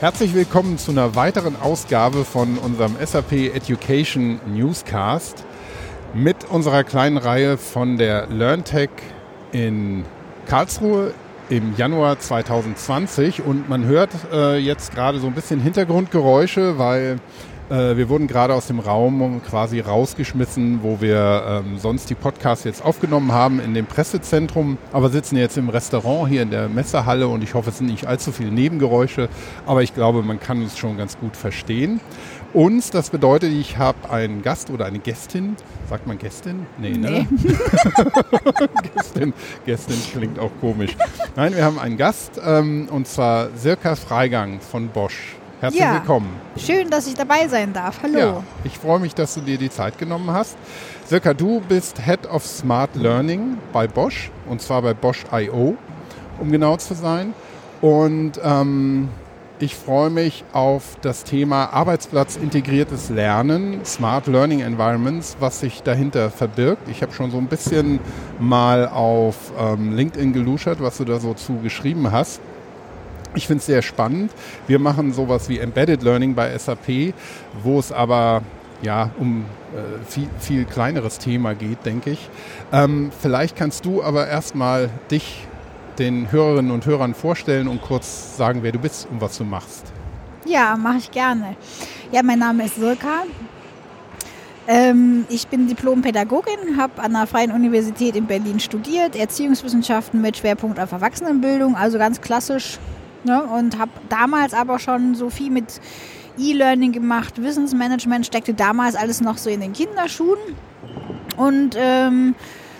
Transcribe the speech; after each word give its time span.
Herzlich 0.00 0.32
willkommen 0.32 0.78
zu 0.78 0.92
einer 0.92 1.16
weiteren 1.16 1.60
Ausgabe 1.60 2.24
von 2.24 2.56
unserem 2.58 2.94
SAP 3.04 3.32
Education 3.32 4.38
Newscast 4.46 5.44
mit 6.14 6.44
unserer 6.44 6.84
kleinen 6.84 7.16
Reihe 7.16 7.58
von 7.58 7.96
der 7.96 8.28
LearnTech 8.28 8.90
in 9.50 10.04
Karlsruhe 10.46 11.14
im 11.50 11.74
Januar 11.76 12.20
2020 12.20 13.42
und 13.44 13.68
man 13.68 13.86
hört 13.86 14.10
äh, 14.32 14.58
jetzt 14.58 14.94
gerade 14.94 15.18
so 15.18 15.26
ein 15.26 15.34
bisschen 15.34 15.58
Hintergrundgeräusche, 15.58 16.78
weil 16.78 17.18
äh, 17.70 17.96
wir 17.96 18.08
wurden 18.08 18.26
gerade 18.26 18.54
aus 18.54 18.66
dem 18.66 18.80
Raum 18.80 19.40
quasi 19.46 19.80
rausgeschmissen, 19.80 20.80
wo 20.82 21.00
wir 21.00 21.62
ähm, 21.66 21.78
sonst 21.78 22.08
die 22.10 22.14
Podcasts 22.14 22.64
jetzt 22.64 22.84
aufgenommen 22.84 23.32
haben, 23.32 23.60
in 23.60 23.74
dem 23.74 23.86
Pressezentrum, 23.86 24.78
aber 24.92 25.10
sitzen 25.10 25.36
jetzt 25.36 25.58
im 25.58 25.68
Restaurant 25.68 26.28
hier 26.28 26.42
in 26.42 26.50
der 26.50 26.68
Messehalle 26.68 27.28
und 27.28 27.42
ich 27.42 27.54
hoffe, 27.54 27.70
es 27.70 27.78
sind 27.78 27.88
nicht 27.88 28.06
allzu 28.06 28.32
viele 28.32 28.50
Nebengeräusche, 28.50 29.28
aber 29.66 29.82
ich 29.82 29.94
glaube, 29.94 30.22
man 30.22 30.40
kann 30.40 30.62
uns 30.62 30.78
schon 30.78 30.96
ganz 30.96 31.18
gut 31.18 31.36
verstehen. 31.36 32.00
Uns, 32.54 32.90
das 32.90 33.10
bedeutet, 33.10 33.52
ich 33.52 33.76
habe 33.76 34.10
einen 34.10 34.40
Gast 34.40 34.70
oder 34.70 34.86
eine 34.86 34.98
Gästin. 35.00 35.56
Sagt 35.90 36.06
man 36.06 36.16
Gästin? 36.16 36.66
Nee, 36.78 36.92
ne? 36.92 37.26
Nee. 37.28 37.54
Gästin, 38.94 39.34
Gästin 39.66 39.96
klingt 40.12 40.38
auch 40.38 40.50
komisch. 40.60 40.96
Nein, 41.36 41.54
wir 41.54 41.64
haben 41.64 41.78
einen 41.78 41.98
Gast 41.98 42.40
ähm, 42.42 42.88
und 42.90 43.06
zwar 43.06 43.50
Sirka 43.54 43.96
Freigang 43.96 44.60
von 44.60 44.88
Bosch. 44.88 45.37
Herzlich 45.60 45.82
ja, 45.82 45.94
willkommen. 45.94 46.28
Schön, 46.56 46.88
dass 46.88 47.08
ich 47.08 47.14
dabei 47.14 47.48
sein 47.48 47.72
darf. 47.72 48.00
Hallo. 48.04 48.18
Ja, 48.18 48.42
ich 48.62 48.78
freue 48.78 49.00
mich, 49.00 49.16
dass 49.16 49.34
du 49.34 49.40
dir 49.40 49.58
die 49.58 49.70
Zeit 49.70 49.98
genommen 49.98 50.30
hast. 50.30 50.56
Sirka, 51.04 51.34
du 51.34 51.60
bist 51.60 52.00
Head 52.04 52.30
of 52.30 52.46
Smart 52.46 52.94
Learning 52.94 53.58
bei 53.72 53.88
Bosch 53.88 54.30
und 54.48 54.62
zwar 54.62 54.82
bei 54.82 54.94
Bosch 54.94 55.24
I.O., 55.32 55.74
um 56.38 56.52
genau 56.52 56.76
zu 56.76 56.94
sein. 56.94 57.34
Und 57.80 58.40
ähm, 58.40 59.08
ich 59.58 59.74
freue 59.74 60.10
mich 60.10 60.44
auf 60.52 60.96
das 61.02 61.24
Thema 61.24 61.72
arbeitsplatzintegriertes 61.72 63.10
Lernen, 63.10 63.84
Smart 63.84 64.28
Learning 64.28 64.60
Environments, 64.60 65.38
was 65.40 65.58
sich 65.58 65.82
dahinter 65.82 66.30
verbirgt. 66.30 66.88
Ich 66.88 67.02
habe 67.02 67.12
schon 67.12 67.32
so 67.32 67.38
ein 67.38 67.48
bisschen 67.48 67.98
mal 68.38 68.86
auf 68.86 69.52
ähm, 69.58 69.96
LinkedIn 69.96 70.32
geluschert, 70.32 70.80
was 70.80 70.98
du 70.98 71.04
da 71.04 71.18
so 71.18 71.34
zu 71.34 71.58
geschrieben 71.58 72.12
hast. 72.12 72.40
Ich 73.34 73.46
finde 73.46 73.60
es 73.60 73.66
sehr 73.66 73.82
spannend. 73.82 74.32
Wir 74.66 74.78
machen 74.78 75.12
sowas 75.12 75.48
wie 75.48 75.58
Embedded 75.58 76.02
Learning 76.02 76.34
bei 76.34 76.56
SAP, 76.56 77.14
wo 77.62 77.78
es 77.78 77.92
aber 77.92 78.42
ja, 78.82 79.10
um 79.18 79.44
äh, 79.74 80.04
viel, 80.08 80.28
viel 80.38 80.64
kleineres 80.64 81.18
Thema 81.18 81.54
geht, 81.54 81.84
denke 81.84 82.10
ich. 82.10 82.30
Ähm, 82.72 83.10
vielleicht 83.20 83.56
kannst 83.56 83.84
du 83.84 84.02
aber 84.02 84.28
erstmal 84.28 84.90
dich 85.10 85.46
den 85.98 86.30
Hörerinnen 86.30 86.70
und 86.70 86.86
Hörern 86.86 87.14
vorstellen 87.14 87.66
und 87.66 87.82
kurz 87.82 88.36
sagen, 88.36 88.62
wer 88.62 88.72
du 88.72 88.78
bist 88.78 89.08
und 89.10 89.20
was 89.20 89.36
du 89.36 89.44
machst. 89.44 89.92
Ja, 90.44 90.76
mache 90.76 90.98
ich 90.98 91.10
gerne. 91.10 91.56
Ja, 92.12 92.22
mein 92.22 92.38
Name 92.38 92.64
ist 92.64 92.76
Silka. 92.76 93.24
Ähm, 94.68 95.24
ich 95.28 95.48
bin 95.48 95.66
Diplom-Pädagogin, 95.66 96.76
habe 96.76 97.02
an 97.02 97.14
der 97.14 97.26
Freien 97.26 97.52
Universität 97.52 98.14
in 98.14 98.26
Berlin 98.26 98.60
studiert, 98.60 99.16
Erziehungswissenschaften 99.16 100.20
mit 100.20 100.36
Schwerpunkt 100.36 100.78
auf 100.78 100.92
Erwachsenenbildung, 100.92 101.74
also 101.74 101.98
ganz 101.98 102.20
klassisch 102.20 102.78
Ne? 103.28 103.42
Und 103.42 103.78
habe 103.78 103.92
damals 104.08 104.54
aber 104.54 104.78
schon 104.78 105.14
so 105.14 105.30
viel 105.30 105.50
mit 105.50 105.80
E-Learning 106.38 106.92
gemacht, 106.92 107.42
Wissensmanagement 107.42 108.26
steckte 108.26 108.54
damals 108.54 108.94
alles 108.96 109.20
noch 109.20 109.38
so 109.38 109.50
in 109.50 109.60
den 109.60 109.72
Kinderschuhen. 109.72 110.38
Und 111.36 111.76
ähm, 111.76 112.34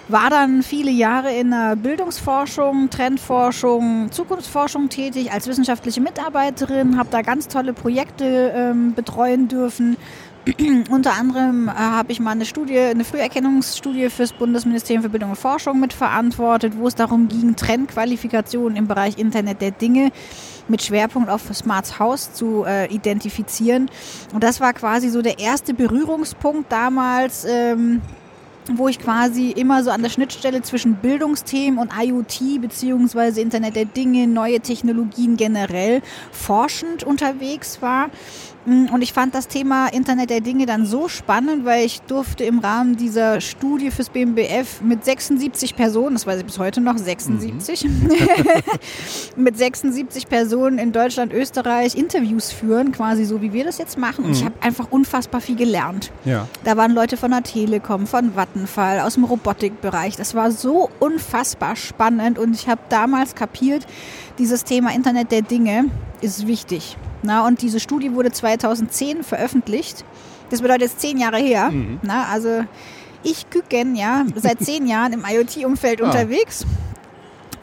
war 0.09 0.31
dann 0.31 0.63
viele 0.63 0.91
Jahre 0.91 1.35
in 1.35 1.51
der 1.51 1.77
Bildungsforschung, 1.77 2.89
Trendforschung, 2.89 4.11
Zukunftsforschung 4.11 4.89
tätig 4.89 5.31
als 5.31 5.47
wissenschaftliche 5.47 6.01
Mitarbeiterin, 6.01 6.99
habe 6.99 7.11
da 7.11 7.21
ganz 7.23 7.49
tolle 7.49 7.75
Projekte 7.75 8.53
ähm, 8.55 8.95
betreuen 8.95 9.49
dürfen, 9.49 9.97
Unter 10.91 11.13
anderem 11.15 11.69
äh, 11.69 11.73
habe 11.73 12.13
ich 12.13 12.21
mal 12.21 12.33
eine 12.33 12.45
Studie, 12.45 12.79
eine 12.79 13.05
Früherkennungsstudie 13.05 14.09
fürs 14.11 14.33
Bundesministerium 14.33 15.03
für 15.03 15.09
Bildung 15.09 15.31
und 15.31 15.37
Forschung 15.37 15.81
mitverantwortet, 15.81 16.75
wo 16.77 16.87
es 16.87 16.95
darum 16.95 17.29
ging, 17.29 17.57
Trendqualifikationen 17.57 18.77
im 18.77 18.87
Bereich 18.87 19.19
Internet 19.19 19.61
der 19.61 19.73
Dinge 19.73 20.11
mit 20.69 20.83
Schwerpunkt 20.83 21.31
auf 21.31 21.43
Smarts 21.53 21.99
House 21.99 22.33
zu 22.33 22.65
äh, 22.65 22.87
identifizieren. 22.93 23.91
Und 24.33 24.45
das 24.45 24.61
war 24.61 24.73
quasi 24.73 25.09
so 25.09 25.23
der 25.23 25.39
erste 25.39 25.75
Berührungspunkt 25.75 26.71
damals. 26.71 27.45
Ähm, 27.49 28.01
wo 28.77 28.89
ich 28.89 28.99
quasi 28.99 29.51
immer 29.51 29.83
so 29.83 29.91
an 29.91 30.03
der 30.03 30.11
Schnittstelle 30.11 30.63
zwischen 30.63 30.97
Bildungsthemen 30.97 31.79
und 31.79 31.93
IoT 31.99 32.61
beziehungsweise 32.61 33.41
Internet 33.41 33.77
der 33.77 33.87
Dinge, 33.87 34.27
neue 34.27 34.61
Technologien 34.61 35.37
generell 35.37 36.03
forschend 36.33 37.05
unterwegs 37.05 37.81
war. 37.81 38.11
Mm, 38.69 38.93
und 38.93 39.03
ich 39.03 39.13
fand 39.15 39.35
das 39.35 39.49
Thema 39.49 39.89
Internet 39.89 40.29
der 40.29 40.41
Dinge 40.41 40.67
dann 40.67 40.85
so 40.85 41.09
spannend, 41.09 41.65
weil 41.65 41.87
ich 41.87 42.03
durfte 42.03 42.45
im 42.45 42.59
Rahmen 42.59 42.97
dieser 42.97 43.41
Studie 43.41 43.91
fürs 43.91 44.11
BMBF 44.11 44.83
mit 44.83 45.05
76 45.05 45.75
Personen, 45.75 46.15
das 46.15 46.27
weiß 46.27 46.41
ich 46.41 46.45
bis 46.45 46.59
heute 46.59 46.83
noch, 46.83 46.99
76, 46.99 47.85
mhm. 47.85 48.11
mit 49.43 49.57
76 49.57 50.29
Personen 50.29 50.79
in 50.79 50.93
Deutschland, 50.93 51.33
Österreich 51.33 51.95
Interviews 51.95 52.53
führen, 52.53 52.93
quasi 52.93 53.25
so 53.25 53.41
wie 53.41 53.55
wir 53.55 53.65
das 53.65 53.79
jetzt 53.79 53.97
machen. 53.97 54.25
Und 54.25 54.31
mhm. 54.31 54.37
ich 54.37 54.45
habe 54.45 54.55
einfach 54.61 54.89
unfassbar 54.91 55.41
viel 55.41 55.57
gelernt. 55.57 56.13
Ja. 56.27 56.47
Da 56.65 56.77
waren 56.77 56.93
Leute 56.93 57.17
von 57.17 57.31
der 57.31 57.43
Telekom, 57.43 58.07
von 58.07 58.37
Vattenfall, 58.37 59.01
aus 59.01 59.15
dem 59.15 59.25
Robotikbereich. 59.25 60.17
Das 60.17 60.35
war 60.35 60.51
so 60.51 60.91
unfassbar 61.01 61.75
spannend 61.75 62.39
und 62.39 62.55
ich 62.55 62.69
habe 62.69 62.83
damals 62.91 63.35
kapiert, 63.35 63.87
dieses 64.39 64.65
Thema 64.65 64.95
Internet 64.95 65.33
der 65.33 65.43
Dinge 65.43 65.87
ist 66.21 66.47
wichtig. 66.47 66.97
Na, 67.23 67.47
und 67.47 67.63
diese 67.63 67.81
Studie 67.81 68.15
wurde 68.15 68.31
2010 68.31 69.23
veröffentlicht. 69.23 70.05
Das 70.51 70.63
bedeutet 70.63 70.83
jetzt 70.83 71.01
zehn 71.01 71.19
Jahre 71.19 71.39
her. 71.39 71.71
Mhm. 71.71 72.01
Na, 72.03 72.27
also 72.27 72.65
ich 73.23 73.51
Küken, 73.51 73.97
ja, 73.97 74.25
seit 74.37 74.61
zehn 74.61 74.87
Jahren 74.89 75.13
im 75.13 75.25
IoT-Umfeld 75.29 76.03
ah. 76.03 76.07
unterwegs. 76.07 76.65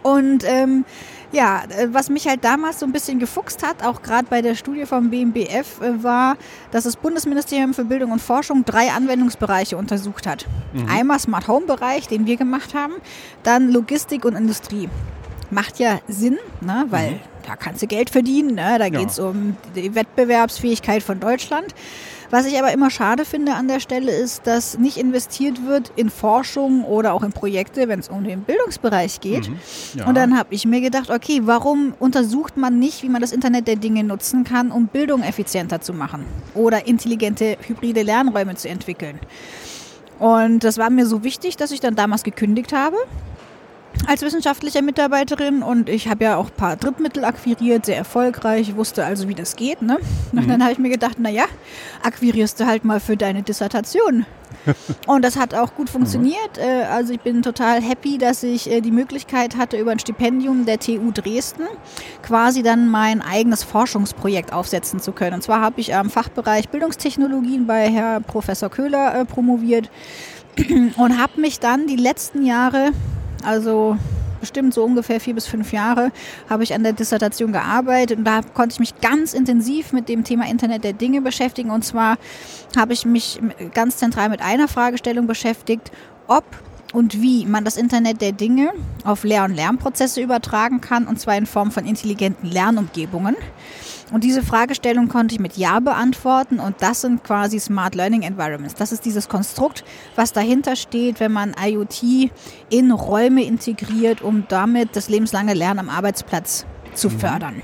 Und 0.03 0.43
ähm, 0.45 0.85
ja, 1.31 1.63
äh, 1.69 1.88
was 1.91 2.09
mich 2.09 2.27
halt 2.27 2.43
damals 2.43 2.79
so 2.79 2.85
ein 2.85 2.91
bisschen 2.91 3.19
gefuchst 3.19 3.66
hat, 3.66 3.83
auch 3.83 4.01
gerade 4.01 4.27
bei 4.29 4.41
der 4.41 4.55
Studie 4.55 4.85
vom 4.85 5.09
BMBF, 5.09 5.81
äh, 5.81 6.03
war, 6.03 6.37
dass 6.72 6.83
das 6.83 6.95
Bundesministerium 6.95 7.73
für 7.73 7.85
Bildung 7.85 8.11
und 8.11 8.22
Forschung 8.22 8.66
drei 8.66 8.91
Anwendungsbereiche 8.91 9.77
untersucht 9.77 10.27
hat. 10.27 10.45
Mhm. 10.73 10.87
Einmal 10.89 11.19
Smart 11.19 11.47
Home 11.47 11.66
Bereich, 11.66 12.07
den 12.07 12.25
wir 12.25 12.37
gemacht 12.37 12.73
haben, 12.73 12.93
dann 13.43 13.72
Logistik 13.72 14.25
und 14.25 14.35
Industrie. 14.35 14.89
Macht 15.49 15.79
ja 15.79 15.99
Sinn, 16.07 16.37
ne, 16.61 16.85
weil 16.89 17.11
mhm 17.11 17.34
da 17.45 17.56
kannst 17.56 17.81
du 17.81 17.88
Geld 17.88 18.09
verdienen. 18.09 18.56
Ne? 18.56 18.78
Da 18.79 18.89
geht 18.89 19.09
es 19.09 19.19
um 19.19 19.56
die 19.75 19.94
Wettbewerbsfähigkeit 19.94 21.03
von 21.03 21.19
Deutschland. 21.19 21.73
Was 22.31 22.47
ich 22.47 22.57
aber 22.57 22.72
immer 22.73 22.89
schade 22.89 23.23
finde 23.23 23.53
an 23.53 23.67
der 23.67 23.79
Stelle 23.79 24.11
ist, 24.11 24.47
dass 24.47 24.79
nicht 24.79 24.97
investiert 24.97 25.66
wird 25.67 25.91
in 25.95 26.09
Forschung 26.09 26.84
oder 26.84 27.13
auch 27.13 27.23
in 27.23 27.31
Projekte, 27.31 27.88
wenn 27.88 28.00
es 28.00 28.09
um 28.09 28.23
den 28.23 28.41
Bildungsbereich 28.41 29.22
geht. 29.22 29.47
Mhm. 29.47 29.59
Ja. 29.94 30.07
Und 30.07 30.16
dann 30.16 30.38
habe 30.38 30.53
ich 30.53 30.66
mir 30.66 30.81
gedacht, 30.81 31.11
okay, 31.11 31.41
warum 31.44 31.94
untersucht 32.00 32.57
man 32.57 32.79
nicht, 32.79 33.03
wie 33.03 33.09
man 33.09 33.22
das 33.22 33.31
Internet 33.31 33.67
der 33.67 33.75
Dinge 33.75 34.03
nutzen 34.03 34.44
kann, 34.44 34.72
um 34.72 34.88
Bildung 34.88 35.22
effizienter 35.22 35.81
zu 35.81 35.94
machen 35.94 36.25
oder 36.55 36.88
intelligente 36.88 37.57
hybride 37.67 38.01
Lernräume 38.01 38.55
zu 38.55 38.69
entwickeln? 38.69 39.19
Und 40.17 40.63
das 40.63 40.78
war 40.78 40.89
mir 40.89 41.05
so 41.05 41.23
wichtig, 41.23 41.57
dass 41.57 41.72
ich 41.72 41.79
dann 41.79 41.95
damals 41.95 42.23
gekündigt 42.23 42.73
habe 42.73 42.97
als 44.07 44.21
wissenschaftliche 44.21 44.81
Mitarbeiterin 44.81 45.63
und 45.63 45.89
ich 45.89 46.07
habe 46.07 46.23
ja 46.25 46.38
auch 46.38 46.47
ein 46.47 46.55
paar 46.55 46.75
Drittmittel 46.75 47.25
akquiriert, 47.25 47.85
sehr 47.85 47.97
erfolgreich, 47.97 48.75
wusste 48.75 49.05
also, 49.05 49.28
wie 49.28 49.35
das 49.35 49.55
geht. 49.55 49.81
Ne? 49.81 49.97
Und 50.31 50.46
mhm. 50.46 50.49
dann 50.49 50.63
habe 50.63 50.73
ich 50.73 50.79
mir 50.79 50.90
gedacht, 50.90 51.19
naja, 51.19 51.46
akquirierst 52.03 52.59
du 52.59 52.66
halt 52.66 52.85
mal 52.85 52.99
für 52.99 53.17
deine 53.17 53.43
Dissertation. 53.43 54.25
und 55.07 55.23
das 55.23 55.37
hat 55.37 55.53
auch 55.53 55.75
gut 55.75 55.90
funktioniert. 55.90 56.57
Mhm. 56.57 56.91
Also 56.91 57.13
ich 57.13 57.22
bin 57.22 57.41
total 57.41 57.81
happy, 57.81 58.17
dass 58.17 58.43
ich 58.43 58.69
äh, 58.69 58.81
die 58.81 58.91
Möglichkeit 58.91 59.57
hatte, 59.57 59.78
über 59.78 59.91
ein 59.91 59.99
Stipendium 59.99 60.66
der 60.66 60.79
TU 60.79 61.11
Dresden 61.11 61.63
quasi 62.22 62.63
dann 62.63 62.90
mein 62.90 63.22
eigenes 63.22 63.63
Forschungsprojekt 63.63 64.53
aufsetzen 64.53 64.99
zu 64.99 65.11
können. 65.11 65.35
Und 65.35 65.41
zwar 65.41 65.61
habe 65.61 65.81
ich 65.81 65.96
am 65.96 66.09
Fachbereich 66.09 66.69
Bildungstechnologien 66.69 67.67
bei 67.67 67.90
Herr 67.90 68.19
Professor 68.22 68.69
Köhler 68.69 69.16
äh, 69.16 69.25
promoviert 69.25 69.90
und 70.97 71.22
habe 71.22 71.41
mich 71.41 71.59
dann 71.59 71.87
die 71.87 71.97
letzten 71.97 72.46
Jahre 72.46 72.91
also 73.46 73.97
bestimmt 74.40 74.74
so 74.74 74.84
ungefähr 74.84 75.20
vier 75.20 75.34
bis 75.34 75.47
fünf 75.47 75.74
Jahre 75.74 76.12
habe 76.50 76.64
ich 76.64 76.74
an 76.74 76.84
der 76.84 76.94
Dissertation 76.94 77.52
gearbeitet 77.52 78.20
und 78.20 78.26
da 78.26 78.42
konnte 78.42 78.74
ich 78.74 78.80
mich 78.80 79.00
ganz 79.02 79.34
intensiv 79.34 79.92
mit 79.92 80.08
dem 80.09 80.24
Thema 80.24 80.47
Internet 80.47 80.84
der 80.84 80.94
Dinge 80.94 81.22
beschäftigen. 81.22 81.72
Und 81.72 81.84
zwar 81.84 82.18
habe 82.78 82.94
ich 82.94 83.06
mich 83.06 83.40
ganz 83.74 83.97
zentral 83.97 84.30
mit 84.30 84.42
einer 84.42 84.68
Fragestellung 84.68 85.26
beschäftigt, 85.26 85.92
ob 86.28 86.44
und 86.94 87.22
wie 87.22 87.46
man 87.46 87.66
das 87.66 87.76
Internet 87.76 88.22
der 88.22 88.32
Dinge 88.32 88.70
auf 89.03 89.24
Lehr- 89.24 89.44
und 89.44 89.56
Lernprozesse 89.56 90.22
übertragen 90.22 90.80
kann, 90.80 91.08
und 91.08 91.20
zwar 91.20 91.36
in 91.36 91.46
Form 91.46 91.72
von 91.72 91.86
intelligenten 91.86 92.50
Lernumgebungen. 92.50 93.36
Und 94.11 94.23
diese 94.23 94.43
Fragestellung 94.43 95.09
konnte 95.09 95.34
ich 95.34 95.41
mit 95.41 95.57
Ja 95.57 95.79
beantworten 95.79 96.59
und 96.59 96.75
das 96.81 97.02
sind 97.02 97.23
quasi 97.23 97.59
Smart 97.59 97.96
Learning 97.96 98.22
Environments. 98.22 98.75
Das 98.75 98.91
ist 98.91 99.03
dieses 99.03 99.28
Konstrukt, 99.28 99.84
was 100.16 100.31
dahinter 100.31 100.75
steht, 100.75 101.19
wenn 101.19 101.31
man 101.31 101.55
IoT 101.59 102.29
in 102.69 102.91
Räume 102.91 103.43
integriert, 103.43 104.22
um 104.22 104.46
damit 104.47 104.96
das 104.96 105.09
lebenslange 105.09 105.53
Lernen 105.53 105.79
am 105.79 105.90
Arbeitsplatz 105.90 106.66
zu 106.93 107.09
mhm. 107.09 107.19
fördern. 107.19 107.61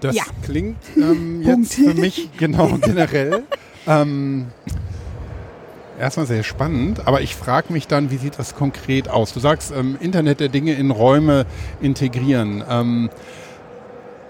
Das 0.00 0.14
ja. 0.14 0.24
klingt 0.42 0.76
ähm, 0.96 1.42
jetzt 1.46 1.74
für 1.74 1.94
mich 1.94 2.30
genau 2.36 2.78
generell. 2.80 3.42
ähm, 3.86 4.46
erstmal 5.98 6.26
sehr 6.26 6.42
spannend, 6.42 7.06
aber 7.06 7.22
ich 7.22 7.34
frage 7.34 7.72
mich 7.72 7.88
dann, 7.88 8.10
wie 8.10 8.18
sieht 8.18 8.38
das 8.38 8.54
konkret 8.54 9.08
aus? 9.08 9.32
Du 9.32 9.40
sagst, 9.40 9.72
ähm, 9.76 9.96
Internet 10.00 10.40
der 10.40 10.48
Dinge 10.48 10.74
in 10.74 10.90
Räume 10.90 11.46
integrieren. 11.80 12.62
Ähm, 12.68 13.10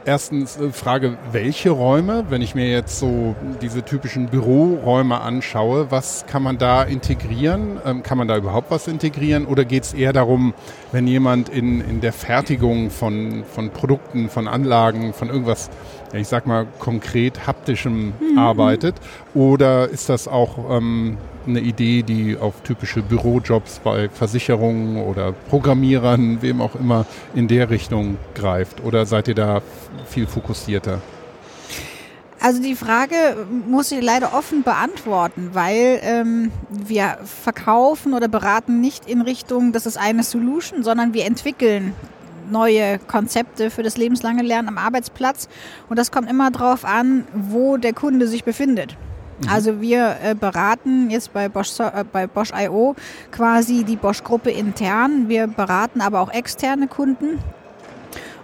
Erstens 0.06 0.59
äh, 0.59 0.71
Frage, 0.71 1.17
welche 1.33 1.71
Räume? 1.71 2.27
Wenn 2.29 2.43
ich 2.43 2.55
mir 2.55 2.69
jetzt 2.69 2.99
so 2.99 3.35
diese 3.62 3.83
typischen 3.83 4.27
Büroräume 4.27 5.21
anschaue, 5.21 5.91
was 5.91 6.27
kann 6.27 6.43
man 6.43 6.59
da 6.59 6.83
integrieren? 6.83 7.81
Ähm, 7.87 8.03
kann 8.03 8.19
man 8.19 8.29
da 8.29 8.37
überhaupt 8.37 8.71
was 8.71 8.87
integrieren? 8.87 9.47
Oder 9.47 9.65
geht 9.65 9.85
es 9.85 9.95
eher 9.95 10.12
darum, 10.12 10.53
wenn 10.93 11.06
jemand 11.06 11.49
in, 11.49 11.81
in 11.81 12.03
der 12.03 12.12
Fertigung 12.12 12.91
von, 12.91 13.45
von 13.51 13.71
Produkten, 13.71 14.29
von 14.29 14.47
Anlagen, 14.47 15.15
von 15.15 15.31
irgendwas, 15.31 15.71
ich 16.12 16.29
sag 16.29 16.47
mal, 16.47 16.67
konkret 16.79 17.47
haptischem 17.47 18.12
mhm. 18.21 18.39
arbeitet? 18.39 18.97
Oder 19.33 19.89
ist 19.89 20.11
das 20.11 20.29
auch 20.29 20.71
ähm, 20.71 21.17
eine 21.46 21.61
Idee, 21.61 22.02
die 22.02 22.37
auf 22.37 22.62
typische 22.62 23.02
Bürojobs 23.02 23.81
bei 23.82 24.08
Versicherungen 24.08 25.02
oder 25.02 25.32
Programmierern, 25.32 26.43
wem 26.43 26.61
auch 26.61 26.75
immer, 26.75 27.06
in 27.35 27.49
der 27.49 27.70
Richtung 27.70 28.17
greift? 28.35 28.82
Oder 28.85 29.06
seid 29.06 29.29
ihr 29.29 29.35
da 29.35 29.62
viel 30.06 30.26
fokussierter? 30.26 31.00
Also 32.41 32.61
die 32.61 32.75
Frage 32.75 33.14
muss 33.67 33.91
ich 33.91 34.02
leider 34.02 34.35
offen 34.35 34.64
beantworten, 34.64 35.50
weil 35.55 36.00
ähm, 36.02 36.52
wir 36.69 37.17
verkaufen 37.25 38.12
oder 38.12 38.29
beraten 38.29 38.82
nicht 38.82 39.08
in 39.08 39.23
Richtung, 39.23 39.73
das 39.73 39.87
ist 39.87 39.96
eine 39.96 40.23
Solution, 40.23 40.82
sondern 40.82 41.14
wir 41.14 41.25
entwickeln 41.25 41.94
neue 42.50 42.99
Konzepte 42.99 43.70
für 43.70 43.82
das 43.82 43.96
lebenslange 43.96 44.43
Lernen 44.43 44.69
am 44.69 44.76
Arbeitsplatz. 44.76 45.49
Und 45.88 45.99
das 45.99 46.11
kommt 46.11 46.29
immer 46.29 46.50
darauf 46.50 46.85
an, 46.85 47.25
wo 47.32 47.79
der 47.79 47.94
Kunde 47.94 48.29
sich 48.29 48.44
befindet. 48.44 48.96
Mhm. 49.41 49.49
Also 49.49 49.81
wir 49.81 50.17
äh, 50.23 50.35
beraten 50.35 51.11
jetzt 51.11 51.33
bei 51.33 51.49
Bosch, 51.49 51.79
äh, 51.81 52.05
bei 52.11 52.27
Bosch 52.27 52.51
IO 52.55 52.95
quasi 53.31 53.85
die 53.85 53.97
Bosch-Gruppe 53.97 54.51
intern. 54.51 55.29
Wir 55.29 55.47
beraten 55.47 56.01
aber 56.01 56.21
auch 56.21 56.33
externe 56.33 56.89
Kunden. 56.89 57.39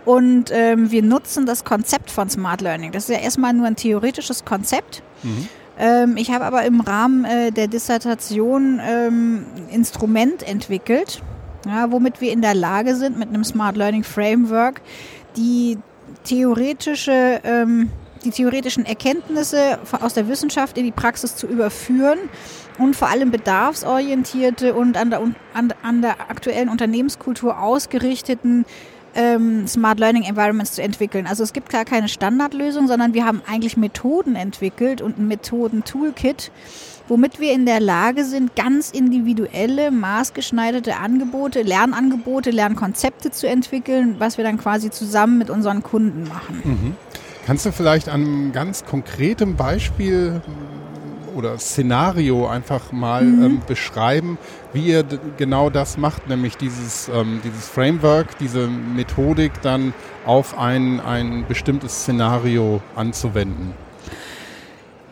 Und 0.05 0.51
ähm, 0.53 0.91
wir 0.91 1.03
nutzen 1.03 1.47
das 1.47 1.65
Konzept 1.65 2.11
von 2.11 2.31
Smart 2.31 2.63
Learning. 2.63 2.93
Das 2.93 3.09
ist 3.09 3.15
ja 3.15 3.23
erstmal 3.23 3.53
nur 3.53 3.67
ein 3.67 3.77
theoretisches 3.77 4.45
Konzept. 4.45 5.03
Mhm. 5.23 5.49
Ähm, 5.79 6.17
ich 6.17 6.31
habe 6.31 6.45
aber 6.45 6.65
im 6.65 6.81
Rahmen 6.81 7.25
äh, 7.25 7.53
der 7.53 7.69
Dissertation 7.69 8.81
ähm, 8.83 9.47
Instrument 9.71 10.43
entwickelt, 10.43 11.23
ja, 11.67 11.91
womit 11.91 12.21
wir 12.21 12.33
in 12.33 12.43
der 12.43 12.55
Lage 12.55 12.97
sind, 12.97 13.19
mit 13.19 13.29
einem 13.29 13.45
Smart 13.45 13.77
Learning 13.77 14.05
Framework 14.05 14.81
die 15.37 15.79
theoretische 16.25 17.41
ähm, 17.45 17.91
die 18.25 18.31
theoretischen 18.31 18.87
Erkenntnisse 18.87 19.79
aus 20.01 20.15
der 20.15 20.29
Wissenschaft 20.29 20.77
in 20.79 20.85
die 20.85 20.93
Praxis 20.93 21.37
zu 21.37 21.47
überführen 21.47 22.19
und 22.79 22.97
vor 22.97 23.09
allem 23.09 23.31
bedarfsorientierte 23.31 24.75
und 24.75 24.97
an 24.97 25.11
der, 25.11 25.21
an, 25.55 25.75
an 25.83 26.03
der 26.03 26.31
aktuellen 26.31 26.69
Unternehmenskultur 26.69 27.61
ausgerichteten 27.61 28.65
ähm, 29.15 29.67
Smart 29.67 29.99
Learning 29.99 30.23
Environments 30.23 30.75
zu 30.75 30.83
entwickeln. 30.83 31.27
Also 31.27 31.43
es 31.43 31.53
gibt 31.53 31.71
gar 31.71 31.85
keine 31.85 32.09
Standardlösung, 32.09 32.87
sondern 32.87 33.15
wir 33.15 33.25
haben 33.25 33.43
eigentlich 33.47 33.77
Methoden 33.77 34.37
entwickelt 34.37 35.03
und 35.03 35.19
ein 35.19 35.29
Methoden-Toolkit, 35.29 36.51
womit 37.09 37.41
wir 37.41 37.53
in 37.53 37.67
der 37.67 37.81
Lage 37.81 38.25
sind, 38.25 38.55
ganz 38.55 38.91
individuelle, 38.91 39.91
maßgeschneiderte 39.91 40.97
Angebote, 40.97 41.63
Lernangebote, 41.63 42.51
Lernkonzepte 42.51 43.31
zu 43.31 43.49
entwickeln, 43.49 44.17
was 44.19 44.37
wir 44.37 44.45
dann 44.45 44.59
quasi 44.59 44.91
zusammen 44.91 45.39
mit 45.39 45.51
unseren 45.51 45.83
Kunden 45.83 46.29
machen. 46.29 46.61
Mhm. 46.65 46.97
Kannst 47.47 47.67
du 47.67 47.73
vielleicht 47.73 48.09
an 48.09 48.23
einem 48.23 48.53
ganz 48.53 48.85
konkretem 48.85 49.57
Beispiel 49.57 50.41
oder 51.35 51.59
Szenario 51.59 52.47
einfach 52.47 52.93
mal 52.93 53.25
mhm. 53.25 53.45
ähm, 53.45 53.63
beschreiben, 53.67 54.39
wie 54.73 54.87
ihr 54.87 55.05
genau 55.37 55.71
das 55.71 55.97
macht, 55.97 56.29
nämlich 56.29 56.57
dieses, 56.57 57.09
ähm, 57.09 57.41
dieses 57.45 57.69
Framework, 57.69 58.39
diese 58.39 58.67
Methodik 58.67 59.53
dann 59.63 59.95
auf 60.27 60.59
ein, 60.59 61.01
ein 61.01 61.45
bestimmtes 61.49 62.03
Szenario 62.03 62.83
anzuwenden? 62.95 63.75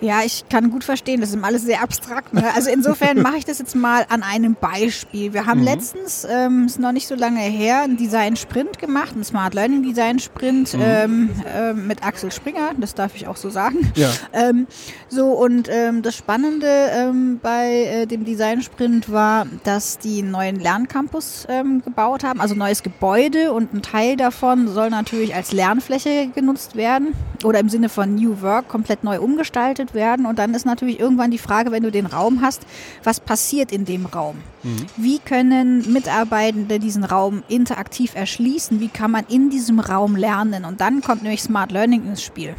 Ja, 0.00 0.20
ich 0.24 0.44
kann 0.48 0.70
gut 0.70 0.84
verstehen, 0.84 1.20
das 1.20 1.30
ist 1.30 1.42
alles 1.42 1.62
sehr 1.62 1.82
abstrakt. 1.82 2.32
Ne? 2.32 2.44
Also 2.54 2.70
insofern 2.70 3.20
mache 3.22 3.38
ich 3.38 3.44
das 3.44 3.58
jetzt 3.58 3.74
mal 3.74 4.06
an 4.08 4.22
einem 4.22 4.54
Beispiel. 4.54 5.32
Wir 5.32 5.46
haben 5.46 5.60
mhm. 5.60 5.66
letztens, 5.66 6.26
ähm, 6.30 6.66
ist 6.66 6.78
noch 6.78 6.92
nicht 6.92 7.08
so 7.08 7.14
lange 7.14 7.40
her, 7.40 7.82
einen 7.82 7.96
Design-Sprint 7.96 8.78
gemacht, 8.78 9.12
einen 9.14 9.24
Smart 9.24 9.54
Learning 9.54 9.82
Design-Sprint 9.82 10.74
mhm. 10.74 10.80
ähm, 10.82 11.30
äh, 11.52 11.72
mit 11.72 12.04
Axel 12.04 12.30
Springer, 12.30 12.72
das 12.76 12.94
darf 12.94 13.14
ich 13.16 13.26
auch 13.26 13.36
so 13.36 13.50
sagen. 13.50 13.92
Ja. 13.94 14.08
Ähm, 14.32 14.66
so, 15.08 15.32
und 15.32 15.68
ähm, 15.70 16.02
das 16.02 16.14
Spannende 16.14 16.66
ähm, 16.66 17.40
bei 17.42 17.84
äh, 17.84 18.06
dem 18.06 18.24
Design-Sprint 18.24 19.10
war, 19.10 19.46
dass 19.64 19.98
die 19.98 20.20
einen 20.20 20.30
neuen 20.30 20.56
Lerncampus 20.56 21.46
ähm, 21.48 21.82
gebaut 21.82 22.24
haben, 22.24 22.40
also 22.40 22.54
neues 22.54 22.82
Gebäude 22.82 23.52
und 23.52 23.72
ein 23.72 23.82
Teil 23.82 24.16
davon 24.16 24.68
soll 24.68 24.90
natürlich 24.90 25.34
als 25.34 25.52
Lernfläche 25.52 26.28
genutzt 26.34 26.76
werden 26.76 27.14
oder 27.44 27.58
im 27.60 27.68
Sinne 27.68 27.88
von 27.88 28.14
New 28.14 28.42
Work 28.42 28.68
komplett 28.68 29.02
neu 29.02 29.20
umgestaltet 29.20 29.87
behandelt 29.88 29.94
werden. 29.94 30.26
Und 30.26 30.38
dann 30.38 30.54
ist 30.54 30.66
natürlich 30.66 31.00
irgendwann 31.00 31.30
die 31.30 31.38
Frage, 31.38 31.70
wenn 31.70 31.82
du 31.82 31.90
den 31.90 32.06
Raum 32.06 32.40
hast, 32.42 32.62
was 33.04 33.20
passiert 33.20 33.72
in 33.72 33.84
dem 33.84 34.06
Raum? 34.06 34.36
Mhm. 34.62 34.86
Wie 34.96 35.18
können 35.18 35.92
Mitarbeitende 35.92 36.78
diesen 36.78 37.04
Raum 37.04 37.42
interaktiv 37.48 38.14
erschließen? 38.14 38.80
Wie 38.80 38.88
kann 38.88 39.10
man 39.10 39.24
in 39.28 39.50
diesem 39.50 39.80
Raum 39.80 40.16
lernen? 40.16 40.64
Und 40.64 40.80
dann 40.80 41.00
kommt 41.00 41.22
nämlich 41.22 41.42
Smart 41.42 41.72
Learning 41.72 42.04
ins 42.06 42.22
Spiel. 42.22 42.54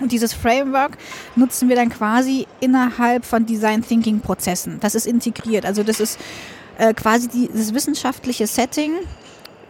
Und 0.00 0.12
dieses 0.12 0.32
Framework 0.32 0.96
nutzen 1.36 1.68
wir 1.68 1.76
dann 1.76 1.90
quasi 1.90 2.46
innerhalb 2.60 3.26
von 3.26 3.44
Design 3.44 3.82
Thinking 3.82 4.20
Prozessen. 4.20 4.78
Das 4.80 4.94
ist 4.94 5.06
integriert. 5.06 5.66
Also 5.66 5.82
das 5.82 6.00
ist 6.00 6.18
äh, 6.78 6.94
quasi 6.94 7.28
die, 7.28 7.50
das 7.52 7.74
wissenschaftliche 7.74 8.46
Setting, 8.46 8.92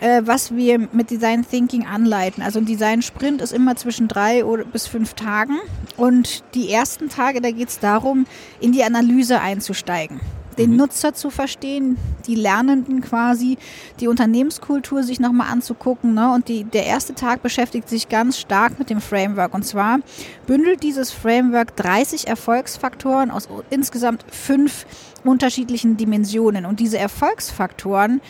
äh, 0.01 0.23
was 0.25 0.55
wir 0.55 0.79
mit 0.93 1.11
Design 1.11 1.47
Thinking 1.49 1.87
anleiten. 1.87 2.43
Also 2.43 2.59
ein 2.59 2.67
Design 2.67 3.03
Sprint 3.03 3.41
ist 3.41 3.53
immer 3.53 3.77
zwischen 3.77 4.09
drei 4.09 4.45
oder 4.45 4.65
bis 4.65 4.87
fünf 4.87 5.15
Tagen. 5.15 5.59
Und 5.97 6.43
die 6.55 6.71
ersten 6.71 7.09
Tage, 7.09 7.41
da 7.41 7.51
geht 7.51 7.69
es 7.69 7.79
darum, 7.79 8.27
in 8.61 8.73
die 8.73 8.83
Analyse 8.83 9.41
einzusteigen 9.41 10.21
den 10.61 10.73
mhm. 10.73 10.77
Nutzer 10.77 11.15
zu 11.15 11.31
verstehen, 11.31 11.97
die 12.27 12.35
Lernenden 12.35 13.01
quasi, 13.01 13.57
die 13.99 14.09
Unternehmenskultur 14.09 15.03
sich 15.03 15.19
nochmal 15.19 15.51
anzugucken. 15.51 16.15
Ne? 16.15 16.33
Und 16.33 16.49
die, 16.49 16.65
der 16.65 16.87
erste 16.87 17.15
Tag 17.15 17.43
beschäftigt 17.43 17.89
sich 17.89 18.09
ganz 18.09 18.39
stark 18.39 18.79
mit 18.79 18.91
dem 18.91 19.01
Framework. 19.01 19.55
Und 19.55 19.65
zwar 19.65 20.01
bündelt 20.47 20.83
dieses 20.83 21.11
Framework 21.11 21.77
30 21.77 22.29
Erfolgsfaktoren 22.29 23.31
aus 23.31 23.49
insgesamt 23.71 24.25
fünf 24.31 24.87
unterschiedlichen 25.25 25.97
Dimensionen. 25.97 26.67
Und 26.67 26.81
diese 26.81 26.99
Erfolgsfaktoren 26.99 28.21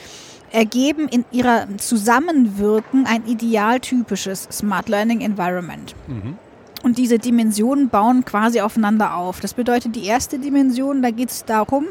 ergeben 0.52 1.08
in 1.08 1.24
ihrer 1.30 1.66
Zusammenwirken 1.78 3.06
ein 3.06 3.26
idealtypisches 3.26 4.48
Smart 4.50 4.88
Learning 4.88 5.20
Environment. 5.20 5.94
Mhm. 6.06 6.38
Und 6.82 6.98
diese 6.98 7.18
Dimensionen 7.18 7.88
bauen 7.88 8.24
quasi 8.24 8.60
aufeinander 8.60 9.14
auf. 9.14 9.40
Das 9.40 9.54
bedeutet, 9.54 9.96
die 9.96 10.06
erste 10.06 10.38
Dimension, 10.38 11.02
da 11.02 11.10
geht 11.10 11.30
es 11.30 11.44
darum, 11.44 11.88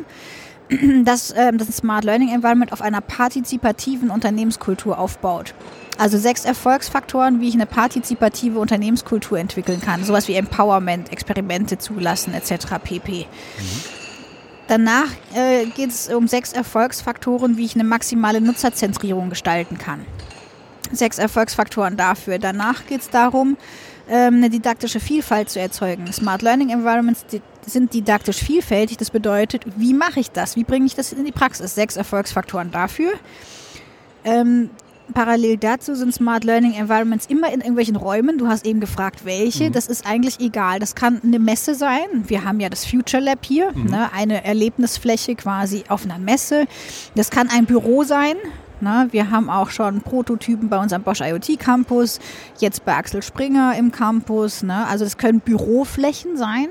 dass 1.04 1.32
äh, 1.32 1.54
das 1.54 1.68
Smart 1.78 2.04
Learning 2.04 2.30
Environment 2.30 2.74
auf 2.74 2.82
einer 2.82 3.02
partizipativen 3.02 4.10
Unternehmenskultur 4.10 4.98
aufbaut. 4.98 5.54
Also 5.98 6.18
sechs 6.18 6.46
Erfolgsfaktoren, 6.46 7.42
wie 7.42 7.50
ich 7.50 7.56
eine 7.56 7.66
partizipative 7.66 8.58
Unternehmenskultur 8.58 9.38
entwickeln 9.38 9.82
kann. 9.82 10.04
Sowas 10.04 10.28
wie 10.28 10.36
Empowerment, 10.36 11.12
Experimente 11.12 11.78
zulassen 11.78 12.34
etc. 12.34 12.78
pp. 12.82 13.26
Mhm. 13.26 13.99
Danach 14.70 15.10
äh, 15.34 15.66
geht 15.66 15.90
es 15.90 16.10
um 16.10 16.28
sechs 16.28 16.54
Erfolgsfaktoren, 16.54 17.58
wie 17.58 17.66
ich 17.66 17.74
eine 17.74 17.84
maximale 17.84 18.40
Nutzerzentrierung 18.40 19.32
gestalten 19.32 19.80
kann. 19.80 20.06
Sechs 20.92 21.18
Erfolgsfaktoren 21.18 21.98
dafür. 21.98 22.38
Danach 22.38 22.86
geht 22.86 23.02
es 23.02 23.10
darum, 23.10 23.58
ähm, 24.08 24.36
eine 24.36 24.52
didaktische 24.52 25.00
Vielfalt 25.00 25.50
zu 25.50 25.60
erzeugen. 25.60 26.14
Smart 26.14 26.44
Learning 26.44 26.70
Environments 26.70 27.26
sind 27.66 27.96
didaktisch 27.96 28.38
vielfältig. 28.38 28.98
Das 28.98 29.10
bedeutet, 29.10 29.64
wie 29.76 29.96
mache 29.96 30.20
ich 30.20 30.30
das? 30.30 30.56
Wie 30.56 30.64
bringe 30.64 30.86
ich 30.86 30.94
das 30.94 31.14
in 31.14 31.26
die 31.26 31.32
Praxis? 31.32 31.74
Sechs 31.74 31.98
Erfolgsfaktoren 31.98 32.70
dafür. 32.70 33.14
Ähm, 34.24 34.70
Parallel 35.14 35.58
dazu 35.58 35.96
sind 35.96 36.14
Smart 36.14 36.44
Learning 36.44 36.74
Environments 36.74 37.26
immer 37.28 37.52
in 37.52 37.62
irgendwelchen 37.62 37.96
Räumen. 37.96 38.38
Du 38.38 38.48
hast 38.48 38.66
eben 38.66 38.80
gefragt, 38.80 39.26
welche. 39.26 39.70
Mhm. 39.70 39.74
Das 39.74 39.88
ist 39.88 40.06
eigentlich 40.06 40.40
egal. 40.40 40.80
Das 40.80 40.96
kann 40.96 41.22
eine 41.24 41.40
Messe 41.40 41.76
sein. 41.76 42.06
Wir 42.28 42.44
haben 42.44 42.60
ja 42.60 42.70
das 42.70 42.86
Future 42.86 43.22
Lab 43.22 43.46
hier, 43.46 43.72
mhm. 43.74 43.86
ne, 43.86 44.14
eine 44.14 44.44
Erlebnisfläche 44.44 45.36
quasi 45.36 45.84
auf 45.90 46.06
einer 46.06 46.20
Messe. 46.20 46.66
Das 47.16 47.30
kann 47.30 47.50
ein 47.50 47.66
Büro 47.66 48.04
sein. 48.04 48.36
Ne? 48.82 49.08
Wir 49.12 49.30
haben 49.30 49.50
auch 49.50 49.70
schon 49.70 50.02
Prototypen 50.02 50.70
bei 50.70 50.80
unserem 50.80 51.04
Bosch 51.04 51.22
IoT 51.22 51.60
Campus, 51.60 52.20
jetzt 52.60 52.86
bei 52.86 52.96
Axel 52.96 53.22
Springer 53.22 53.76
im 53.78 53.92
Campus. 53.92 54.64
Ne? 54.64 54.88
Also 54.88 55.04
das 55.04 55.18
können 55.18 55.42
Büroflächen 55.42 56.38
sein. 56.38 56.68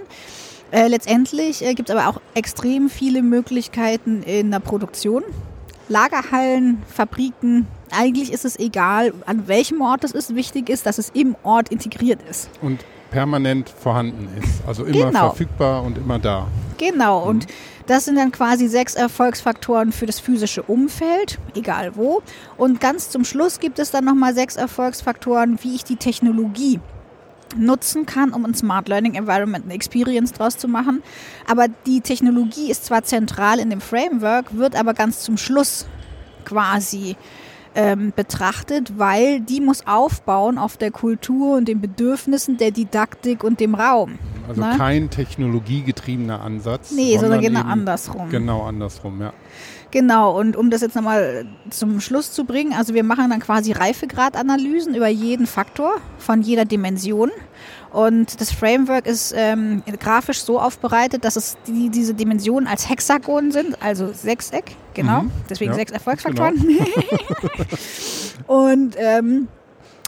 Äh, 0.71 0.89
letztendlich 0.89 1.65
äh, 1.65 1.75
gibt 1.75 1.89
es 1.89 1.97
aber 1.97 2.09
auch 2.09 2.21
extrem 2.35 2.91
viele 2.91 3.23
Möglichkeiten 3.23 4.23
in 4.23 4.51
der 4.51 4.61
Produktion. 4.61 5.23
Lagerhallen, 5.89 6.83
Fabriken. 6.87 7.67
Eigentlich 7.91 8.33
ist 8.33 8.45
es 8.45 8.59
egal, 8.59 9.13
an 9.27 9.49
welchem 9.49 9.81
Ort 9.81 10.05
es 10.05 10.13
ist. 10.13 10.35
Wichtig 10.35 10.69
ist, 10.69 10.87
dass 10.87 10.99
es 10.99 11.11
im 11.11 11.37
Ort 11.43 11.71
integriert 11.71 12.21
ist. 12.29 12.51
Und 12.61 12.85
permanent 13.11 13.71
vorhanden 13.71 14.29
ist. 14.43 14.61
Also 14.67 14.85
immer 14.85 15.07
Genau. 15.07 15.29
verfügbar 15.31 15.83
und 15.83 15.97
immer 15.97 16.19
da. 16.19 16.47
Genau, 16.77 17.25
und 17.27 17.47
das 17.87 18.05
sind 18.05 18.17
dann 18.17 18.31
quasi 18.33 18.69
sechs 18.69 18.95
Erfolgsfaktoren 18.95 19.93
für 19.93 20.05
das 20.05 20.21
physische 20.21 20.63
Umfeld, 20.63 21.39
egal 21.55 21.97
wo. 21.97 22.23
Und 22.59 22.81
ganz 22.81 23.09
zum 23.09 23.25
Schluss 23.25 23.61
gibt 23.61 23.79
es 23.79 23.91
dann 23.91 24.05
nochmal 24.05 24.35
sechs 24.35 24.57
Erfolgsfaktoren, 24.57 25.59
wie 25.63 25.75
ich 25.75 25.85
die 25.85 25.97
Technologie 25.97 26.81
nutzen 27.57 28.07
kann, 28.07 28.33
um 28.33 28.45
ein 28.45 28.55
Smart 28.55 28.89
Learning 28.89 29.15
Environment, 29.15 29.65
eine 29.65 29.75
Experience 29.75 30.33
draus 30.33 30.57
zu 30.57 30.69
machen. 30.69 31.03
Aber 31.47 31.67
die 31.87 32.01
Technologie 32.01 32.71
ist 32.71 32.87
zwar 32.87 33.05
zentral 33.05 33.59
in 33.59 33.71
dem 33.71 33.81
Framework, 33.81 34.57
wird 34.57 34.77
aber 34.77 34.95
ganz 34.95 35.21
zum 35.21 35.37
Schluss 35.37 35.87
quasi 36.45 37.17
ähm, 37.75 38.13
betrachtet, 38.15 38.99
weil 38.99 39.41
die 39.41 39.61
muss 39.61 39.87
aufbauen 39.87 40.59
auf 40.59 40.77
der 40.77 40.91
Kultur 40.91 41.57
und 41.57 41.69
den 41.69 41.81
Bedürfnissen 41.81 42.57
der 42.57 42.71
Didaktik 42.71 43.45
und 43.45 43.61
dem 43.61 43.75
Raum. 43.75 44.19
Also 44.49 44.63
Ne? 44.63 44.75
kein 44.77 45.11
technologiegetriebener 45.11 46.41
Ansatz. 46.41 46.91
Nee, 46.91 47.19
sondern 47.19 47.41
genau 47.41 47.61
eben 47.61 47.69
andersrum. 47.69 48.31
Genau 48.31 48.63
andersrum, 48.63 49.21
ja. 49.21 49.33
Genau, 49.91 50.39
und 50.39 50.57
um 50.57 50.71
das 50.71 50.83
jetzt 50.83 50.95
nochmal 50.97 51.47
zum 51.71 52.01
Schluss 52.01 52.33
zu 52.33 52.45
bringen, 52.45 52.75
also 52.75 52.93
wir 52.93 53.05
machen 53.05 53.31
dann 53.31 53.41
quasi 53.41 53.73
Reifegradanalysen 53.73 54.95
über 54.95 55.09
jeden 55.09 55.47
Faktor 55.47 55.95
von 56.19 56.43
jeder 56.43 56.67
Dimension. 56.67 57.31
Und 57.91 58.39
das 58.39 58.53
Framework 58.53 59.07
ist 59.07 59.33
ähm, 59.35 59.83
grafisch 59.99 60.43
so 60.43 60.61
aufbereitet, 60.61 61.25
dass 61.25 61.37
es 61.37 61.57
die, 61.67 61.89
diese 61.89 62.13
Dimensionen 62.13 62.69
als 62.69 62.91
Hexagon 62.91 63.51
sind, 63.51 63.83
also 63.83 64.13
Sechseck, 64.13 64.73
genau. 64.93 65.23
Mhm, 65.23 65.31
Deswegen 65.49 65.71
ja, 65.71 65.77
sechs 65.77 65.93
Erfolgsfaktoren. 65.93 66.57
und 68.47 68.95
ähm, 68.99 69.49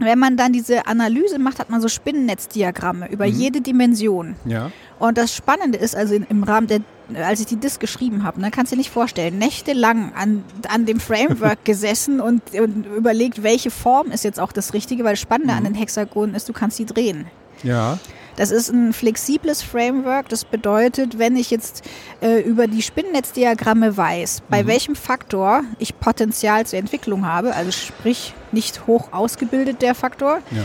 wenn 0.01 0.19
man 0.19 0.37
dann 0.37 0.53
diese 0.53 0.87
Analyse 0.87 1.39
macht, 1.39 1.59
hat 1.59 1.71
man 1.71 1.81
so 1.81 1.89
Spinnennetzdiagramme 1.89 3.09
über 3.11 3.27
Mhm. 3.27 3.33
jede 3.33 3.61
Dimension. 3.61 4.37
Ja, 4.45 4.71
Und 4.99 5.19
das 5.19 5.35
Spannende 5.35 5.79
ist, 5.79 5.97
also 5.97 6.15
im 6.15 6.43
Rahmen 6.43 6.67
der, 6.67 6.81
als 7.25 7.41
ich 7.41 7.47
die 7.47 7.57
Disk 7.57 7.81
geschrieben 7.81 8.23
habe, 8.23 8.41
ne, 8.41 8.51
kannst 8.51 8.71
du 8.73 8.77
dir 8.77 8.81
nicht 8.81 8.91
vorstellen, 8.91 9.39
nächtelang 9.39 10.13
an, 10.15 10.45
an 10.69 10.87
dem 10.87 11.01
Framework 11.01 11.65
gesessen 11.65 12.21
und, 12.21 12.43
und 12.55 12.87
überlegt, 12.97 13.43
welche 13.43 13.71
Form 13.71 14.11
ist 14.11 14.25
jetzt 14.25 14.39
auch 14.41 14.53
das 14.53 14.75
Richtige, 14.75 15.05
weil 15.05 15.13
das 15.13 15.21
Spannende 15.21 15.55
an 15.55 15.65
den 15.65 15.75
Hexagonen 15.75 16.35
ist, 16.35 16.49
du 16.49 16.53
kannst 16.53 16.77
sie 16.77 16.87
drehen. 16.87 17.27
ja. 17.63 17.99
Das 18.37 18.51
ist 18.51 18.71
ein 18.71 18.93
flexibles 18.93 19.63
Framework. 19.63 20.29
Das 20.29 20.45
bedeutet, 20.45 21.19
wenn 21.19 21.37
ich 21.37 21.51
jetzt 21.51 21.83
äh, 22.23 22.41
über 22.41 22.67
die 22.67 22.83
Spinnennetzdiagramme 22.83 23.97
weiß, 23.97 24.43
bei 24.49 24.67
welchem 24.67 24.95
Faktor 24.97 25.63
ich 25.79 25.99
Potenzial 25.99 26.65
zur 26.67 26.79
Entwicklung 26.79 27.27
habe, 27.27 27.55
also 27.55 27.71
sprich 27.71 28.33
nicht 28.53 28.87
hoch 28.87 29.13
ausgebildet 29.13 29.83
der 29.83 29.95
Faktor, 29.95 30.39
Ja. 30.51 30.63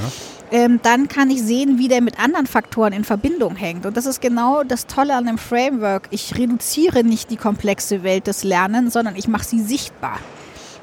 ähm, 0.51 0.79
dann 0.83 1.07
kann 1.07 1.29
ich 1.29 1.41
sehen, 1.41 1.77
wie 1.77 1.87
der 1.87 2.01
mit 2.01 2.19
anderen 2.19 2.47
Faktoren 2.47 2.93
in 2.93 3.03
Verbindung 3.03 3.55
hängt. 3.55 3.85
Und 3.85 3.97
das 3.97 4.05
ist 4.05 4.21
genau 4.21 4.63
das 4.63 4.87
Tolle 4.87 5.15
an 5.15 5.25
dem 5.25 5.37
Framework. 5.37 6.07
Ich 6.11 6.37
reduziere 6.37 7.03
nicht 7.03 7.29
die 7.29 7.37
komplexe 7.37 8.03
Welt 8.03 8.27
des 8.27 8.43
Lernens, 8.43 8.93
sondern 8.93 9.15
ich 9.15 9.27
mache 9.27 9.43
sie 9.45 9.59
sichtbar. 9.61 10.19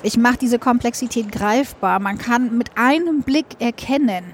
Ich 0.04 0.16
mache 0.16 0.36
diese 0.36 0.58
Komplexität 0.58 1.30
greifbar. 1.30 2.00
Man 2.00 2.18
kann 2.18 2.58
mit 2.58 2.70
einem 2.76 3.22
Blick 3.22 3.46
erkennen, 3.60 4.24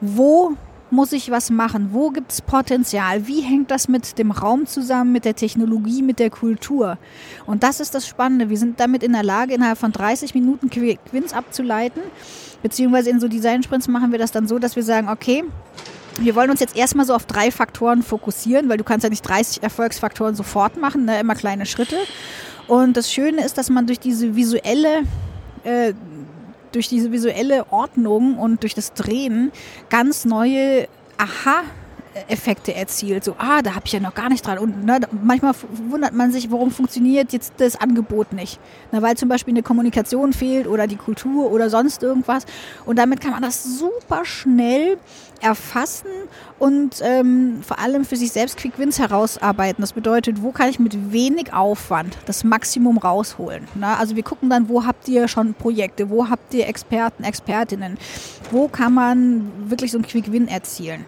wo 0.00 0.52
muss 0.94 1.12
ich 1.12 1.30
was 1.30 1.50
machen? 1.50 1.88
Wo 1.92 2.10
gibt 2.10 2.32
es 2.32 2.40
Potenzial? 2.40 3.26
Wie 3.26 3.40
hängt 3.40 3.70
das 3.70 3.88
mit 3.88 4.16
dem 4.18 4.30
Raum 4.30 4.66
zusammen, 4.66 5.12
mit 5.12 5.24
der 5.24 5.34
Technologie, 5.34 6.02
mit 6.02 6.18
der 6.18 6.30
Kultur? 6.30 6.98
Und 7.46 7.62
das 7.62 7.80
ist 7.80 7.94
das 7.94 8.06
Spannende. 8.06 8.48
Wir 8.48 8.56
sind 8.56 8.78
damit 8.80 9.02
in 9.02 9.12
der 9.12 9.22
Lage, 9.24 9.54
innerhalb 9.54 9.78
von 9.78 9.92
30 9.92 10.34
Minuten 10.34 10.68
Qui- 10.68 10.98
Quins 11.10 11.32
abzuleiten. 11.32 12.02
Beziehungsweise 12.62 13.10
in 13.10 13.20
so 13.20 13.28
Design-Sprints 13.28 13.88
machen 13.88 14.12
wir 14.12 14.18
das 14.18 14.32
dann 14.32 14.46
so, 14.48 14.58
dass 14.58 14.76
wir 14.76 14.82
sagen, 14.82 15.08
okay, 15.08 15.44
wir 16.20 16.34
wollen 16.36 16.50
uns 16.50 16.60
jetzt 16.60 16.76
erstmal 16.76 17.04
so 17.04 17.14
auf 17.14 17.26
drei 17.26 17.50
Faktoren 17.50 18.02
fokussieren, 18.02 18.68
weil 18.68 18.78
du 18.78 18.84
kannst 18.84 19.02
ja 19.04 19.10
nicht 19.10 19.22
30 19.22 19.62
Erfolgsfaktoren 19.62 20.34
sofort 20.36 20.80
machen, 20.80 21.04
ne? 21.06 21.18
immer 21.18 21.34
kleine 21.34 21.66
Schritte. 21.66 21.96
Und 22.68 22.96
das 22.96 23.12
Schöne 23.12 23.44
ist, 23.44 23.58
dass 23.58 23.68
man 23.68 23.86
durch 23.86 23.98
diese 23.98 24.36
visuelle 24.36 25.02
äh, 25.64 25.92
durch 26.74 26.88
diese 26.88 27.12
visuelle 27.12 27.72
Ordnung 27.72 28.38
und 28.38 28.62
durch 28.62 28.74
das 28.74 28.92
Drehen 28.94 29.52
ganz 29.90 30.24
neue 30.24 30.88
Aha-Effekte 32.14 32.74
erzielt. 32.74 33.24
So, 33.24 33.34
ah, 33.38 33.62
da 33.62 33.74
habe 33.74 33.86
ich 33.86 33.92
ja 33.92 34.00
noch 34.00 34.14
gar 34.14 34.28
nicht 34.28 34.46
dran. 34.46 34.58
Und 34.58 34.84
ne, 34.84 35.00
manchmal 35.22 35.54
wundert 35.88 36.14
man 36.14 36.32
sich, 36.32 36.50
warum 36.50 36.70
funktioniert 36.70 37.32
jetzt 37.32 37.54
das 37.58 37.76
Angebot 37.76 38.32
nicht. 38.32 38.58
Na, 38.92 39.02
weil 39.02 39.16
zum 39.16 39.28
Beispiel 39.28 39.52
eine 39.54 39.62
Kommunikation 39.62 40.32
fehlt 40.32 40.66
oder 40.66 40.86
die 40.86 40.96
Kultur 40.96 41.50
oder 41.50 41.70
sonst 41.70 42.02
irgendwas. 42.02 42.46
Und 42.84 42.98
damit 42.98 43.20
kann 43.20 43.32
man 43.32 43.42
das 43.42 43.78
super 43.78 44.24
schnell 44.24 44.98
erfassen 45.40 46.08
und 46.58 47.00
ähm, 47.02 47.60
vor 47.62 47.78
allem 47.78 48.06
für 48.06 48.16
sich 48.16 48.32
selbst 48.32 48.56
Quick 48.56 48.78
Wins 48.78 48.98
herausarbeiten. 48.98 49.82
Das 49.82 49.92
bedeutet, 49.92 50.42
wo 50.42 50.52
kann 50.52 50.70
ich 50.70 50.78
mit 50.78 51.12
wenig 51.12 51.52
Aufwand 51.52 52.16
das 52.24 52.44
Maximum 52.44 52.96
rausholen? 52.96 53.68
Na, 53.74 53.96
also 53.96 54.16
wir 54.16 54.22
gucken 54.22 54.48
dann, 54.48 54.68
wo 54.70 54.86
habt 54.86 55.06
ihr 55.08 55.28
schon 55.28 55.52
Projekte, 55.52 56.08
wo 56.08 56.30
habt 56.30 56.54
ihr 56.54 56.66
Experten, 56.66 57.24
Expertinnen, 57.24 57.98
wo 58.50 58.68
kann 58.68 58.94
man 58.94 59.52
wirklich 59.68 59.92
so 59.92 59.98
ein 59.98 60.06
Quick 60.06 60.32
Win 60.32 60.48
erzielen? 60.48 61.04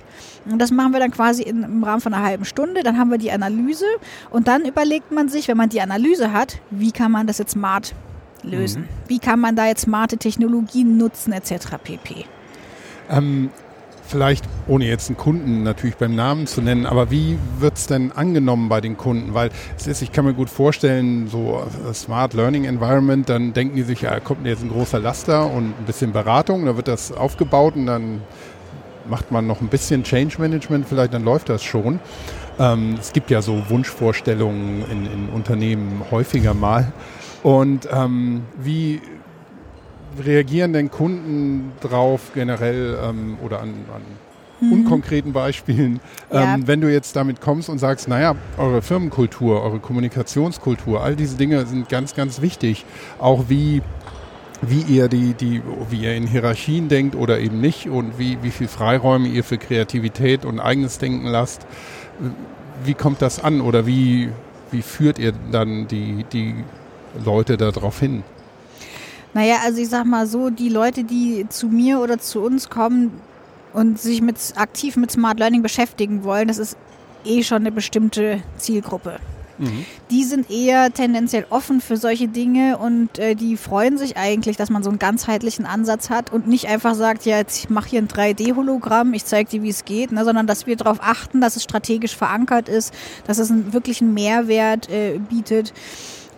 Und 0.50 0.58
das 0.60 0.70
machen 0.70 0.92
wir 0.92 1.00
dann 1.00 1.10
quasi 1.10 1.42
in, 1.42 1.62
im 1.62 1.84
Rahmen 1.84 2.00
von 2.00 2.14
einer 2.14 2.24
halben 2.24 2.44
Stunde. 2.44 2.82
Dann 2.82 2.98
haben 2.98 3.10
wir 3.10 3.18
die 3.18 3.32
Analyse 3.32 3.86
und 4.30 4.48
dann 4.48 4.64
überlegt 4.64 5.12
man 5.12 5.28
sich, 5.28 5.48
wenn 5.48 5.56
man 5.56 5.68
die 5.68 5.80
Analyse 5.80 6.32
hat, 6.32 6.58
wie 6.70 6.92
kann 6.92 7.12
man 7.12 7.26
das 7.26 7.38
jetzt 7.38 7.52
smart 7.52 7.94
lösen? 8.42 8.88
Wie 9.08 9.18
kann 9.18 9.40
man 9.40 9.56
da 9.56 9.66
jetzt 9.66 9.82
smarte 9.82 10.18
Technologien 10.18 10.96
nutzen 10.96 11.32
etc. 11.32 11.78
pp. 11.82 12.24
Ähm, 13.10 13.50
vielleicht, 14.06 14.44
ohne 14.66 14.86
jetzt 14.86 15.08
einen 15.08 15.16
Kunden 15.16 15.62
natürlich 15.62 15.96
beim 15.96 16.14
Namen 16.14 16.46
zu 16.46 16.62
nennen, 16.62 16.86
aber 16.86 17.10
wie 17.10 17.38
wird 17.58 17.76
es 17.76 17.86
denn 17.86 18.12
angenommen 18.12 18.68
bei 18.68 18.80
den 18.80 18.96
Kunden? 18.96 19.34
Weil 19.34 19.50
es 19.76 19.86
ist, 19.86 20.02
ich 20.02 20.12
kann 20.12 20.24
mir 20.24 20.34
gut 20.34 20.50
vorstellen, 20.50 21.28
so 21.28 21.66
Smart 21.92 22.34
Learning 22.34 22.64
Environment, 22.64 23.28
dann 23.28 23.52
denken 23.52 23.76
die 23.76 23.82
sich, 23.82 24.02
ja, 24.02 24.18
kommt 24.20 24.46
jetzt 24.46 24.62
ein 24.62 24.70
großer 24.70 25.00
Laster 25.00 25.50
und 25.50 25.74
ein 25.78 25.84
bisschen 25.86 26.12
Beratung, 26.12 26.66
da 26.66 26.76
wird 26.76 26.88
das 26.88 27.12
aufgebaut 27.12 27.76
und 27.76 27.86
dann 27.86 28.22
macht 29.08 29.30
man 29.32 29.46
noch 29.46 29.60
ein 29.60 29.68
bisschen 29.68 30.02
Change 30.04 30.36
Management, 30.38 30.86
vielleicht 30.88 31.14
dann 31.14 31.24
läuft 31.24 31.48
das 31.48 31.62
schon. 31.62 32.00
Ähm, 32.58 32.96
es 32.98 33.12
gibt 33.12 33.30
ja 33.30 33.42
so 33.42 33.62
Wunschvorstellungen 33.68 34.84
in, 34.90 35.06
in 35.06 35.28
Unternehmen 35.28 36.02
häufiger 36.10 36.54
mal. 36.54 36.92
Und 37.42 37.88
ähm, 37.92 38.42
wie 38.58 39.00
reagieren 40.24 40.72
denn 40.72 40.90
Kunden 40.90 41.72
drauf 41.80 42.32
generell 42.34 42.98
ähm, 43.04 43.36
oder 43.44 43.60
an, 43.60 43.74
an 43.94 44.02
unkonkreten 44.70 45.34
Beispielen, 45.34 46.00
Ja. 46.32 46.54
ähm, 46.54 46.66
wenn 46.66 46.80
du 46.80 46.90
jetzt 46.90 47.14
damit 47.14 47.42
kommst 47.42 47.68
und 47.68 47.78
sagst, 47.78 48.08
naja, 48.08 48.34
eure 48.56 48.80
Firmenkultur, 48.80 49.62
eure 49.62 49.80
Kommunikationskultur, 49.80 51.02
all 51.02 51.14
diese 51.14 51.36
Dinge 51.36 51.66
sind 51.66 51.90
ganz, 51.90 52.14
ganz 52.14 52.40
wichtig. 52.40 52.86
Auch 53.18 53.44
wie, 53.48 53.82
wie 54.62 54.82
ihr 54.82 55.08
die, 55.08 55.34
die, 55.34 55.62
wie 55.90 56.02
ihr 56.02 56.14
in 56.14 56.26
Hierarchien 56.26 56.88
denkt 56.88 57.14
oder 57.14 57.38
eben 57.38 57.60
nicht 57.60 57.88
und 57.88 58.18
wie, 58.18 58.38
wie 58.42 58.50
viel 58.50 58.68
Freiräume 58.68 59.28
ihr 59.28 59.44
für 59.44 59.58
Kreativität 59.58 60.44
und 60.44 60.60
eigenes 60.60 60.98
Denken 60.98 61.26
lasst. 61.26 61.66
Wie 62.84 62.94
kommt 62.94 63.22
das 63.22 63.42
an 63.42 63.60
oder 63.60 63.86
wie, 63.86 64.30
wie 64.70 64.82
führt 64.82 65.18
ihr 65.18 65.32
dann 65.52 65.88
die, 65.88 66.24
die 66.32 66.54
Leute 67.24 67.56
darauf 67.56 68.00
hin? 68.00 68.22
Naja, 69.34 69.56
also 69.64 69.80
ich 69.80 69.88
sag 69.88 70.06
mal 70.06 70.26
so, 70.26 70.48
die 70.48 70.70
Leute, 70.70 71.04
die 71.04 71.46
zu 71.48 71.68
mir 71.68 72.00
oder 72.00 72.18
zu 72.18 72.40
uns 72.40 72.70
kommen 72.70 73.12
und 73.74 74.00
sich 74.00 74.22
mit, 74.22 74.36
aktiv 74.56 74.96
mit 74.96 75.10
Smart 75.10 75.38
Learning 75.38 75.62
beschäftigen 75.62 76.24
wollen, 76.24 76.48
das 76.48 76.58
ist 76.58 76.78
eh 77.24 77.42
schon 77.42 77.58
eine 77.58 77.72
bestimmte 77.72 78.42
Zielgruppe. 78.56 79.18
Die 80.10 80.24
sind 80.24 80.50
eher 80.50 80.92
tendenziell 80.92 81.46
offen 81.50 81.80
für 81.80 81.96
solche 81.96 82.28
Dinge 82.28 82.78
und 82.78 83.18
äh, 83.18 83.34
die 83.34 83.56
freuen 83.56 83.98
sich 83.98 84.16
eigentlich, 84.16 84.56
dass 84.56 84.70
man 84.70 84.82
so 84.82 84.90
einen 84.90 84.98
ganzheitlichen 84.98 85.66
Ansatz 85.66 86.10
hat 86.10 86.32
und 86.32 86.46
nicht 86.46 86.68
einfach 86.68 86.94
sagt, 86.94 87.24
ja, 87.24 87.38
jetzt 87.38 87.58
ich 87.58 87.70
mache 87.70 87.88
hier 87.88 88.02
ein 88.02 88.08
3D-Hologramm, 88.08 89.14
ich 89.14 89.24
zeige 89.24 89.50
dir, 89.50 89.62
wie 89.62 89.70
es 89.70 89.84
geht, 89.84 90.12
ne, 90.12 90.24
sondern 90.24 90.46
dass 90.46 90.66
wir 90.66 90.76
darauf 90.76 90.98
achten, 91.00 91.40
dass 91.40 91.56
es 91.56 91.62
strategisch 91.62 92.16
verankert 92.16 92.68
ist, 92.68 92.92
dass 93.26 93.38
es 93.38 93.50
einen 93.50 93.72
wirklichen 93.72 94.14
Mehrwert 94.14 94.90
äh, 94.90 95.18
bietet. 95.18 95.72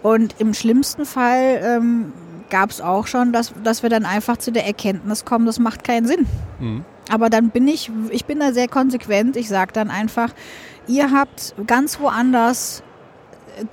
Und 0.02 0.36
im 0.38 0.54
schlimmsten 0.54 1.04
Fall 1.04 1.60
ähm, 1.62 2.12
gab 2.50 2.70
es 2.70 2.80
auch 2.80 3.06
schon, 3.06 3.32
dass, 3.32 3.52
dass 3.64 3.82
wir 3.82 3.90
dann 3.90 4.04
einfach 4.04 4.36
zu 4.36 4.52
der 4.52 4.66
Erkenntnis 4.66 5.24
kommen, 5.24 5.46
das 5.46 5.58
macht 5.58 5.84
keinen 5.84 6.06
Sinn. 6.06 6.26
Mhm. 6.60 6.84
Aber 7.10 7.30
dann 7.30 7.50
bin 7.50 7.66
ich, 7.66 7.90
ich 8.10 8.26
bin 8.26 8.38
da 8.40 8.52
sehr 8.52 8.68
konsequent. 8.68 9.36
Ich 9.36 9.48
sage 9.48 9.72
dann 9.72 9.90
einfach, 9.90 10.34
ihr 10.86 11.10
habt 11.10 11.54
ganz 11.66 12.00
woanders 12.00 12.82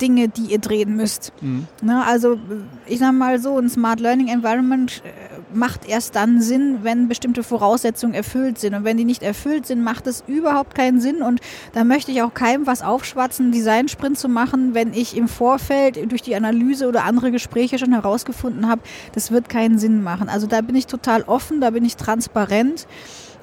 Dinge, 0.00 0.28
die 0.28 0.46
ihr 0.52 0.58
drehen 0.58 0.96
müsst. 0.96 1.32
Mhm. 1.40 1.66
Ne, 1.82 2.04
also 2.04 2.38
ich 2.86 2.98
sag 2.98 3.12
mal 3.12 3.38
so, 3.40 3.58
ein 3.58 3.68
Smart 3.68 4.00
Learning 4.00 4.28
Environment 4.28 5.02
äh, 5.04 5.56
macht 5.56 5.88
erst 5.88 6.16
dann 6.16 6.40
Sinn, 6.40 6.78
wenn 6.82 7.08
bestimmte 7.08 7.42
Voraussetzungen 7.42 8.14
erfüllt 8.14 8.58
sind. 8.58 8.74
Und 8.74 8.84
wenn 8.84 8.96
die 8.96 9.04
nicht 9.04 9.22
erfüllt 9.22 9.66
sind, 9.66 9.82
macht 9.82 10.06
es 10.06 10.24
überhaupt 10.26 10.74
keinen 10.74 11.00
Sinn. 11.00 11.22
Und 11.22 11.40
da 11.72 11.84
möchte 11.84 12.12
ich 12.12 12.22
auch 12.22 12.34
keinem 12.34 12.66
was 12.66 12.82
aufschwatzen, 12.82 13.52
Design-Sprint 13.52 14.18
zu 14.18 14.28
machen, 14.28 14.74
wenn 14.74 14.92
ich 14.92 15.16
im 15.16 15.28
Vorfeld 15.28 16.10
durch 16.10 16.22
die 16.22 16.36
Analyse 16.36 16.88
oder 16.88 17.04
andere 17.04 17.30
Gespräche 17.30 17.78
schon 17.78 17.92
herausgefunden 17.92 18.68
habe, 18.68 18.82
das 19.12 19.30
wird 19.30 19.48
keinen 19.48 19.78
Sinn 19.78 20.02
machen. 20.02 20.28
Also 20.28 20.46
da 20.46 20.60
bin 20.60 20.76
ich 20.76 20.86
total 20.86 21.22
offen, 21.22 21.60
da 21.60 21.70
bin 21.70 21.84
ich 21.84 21.96
transparent. 21.96 22.86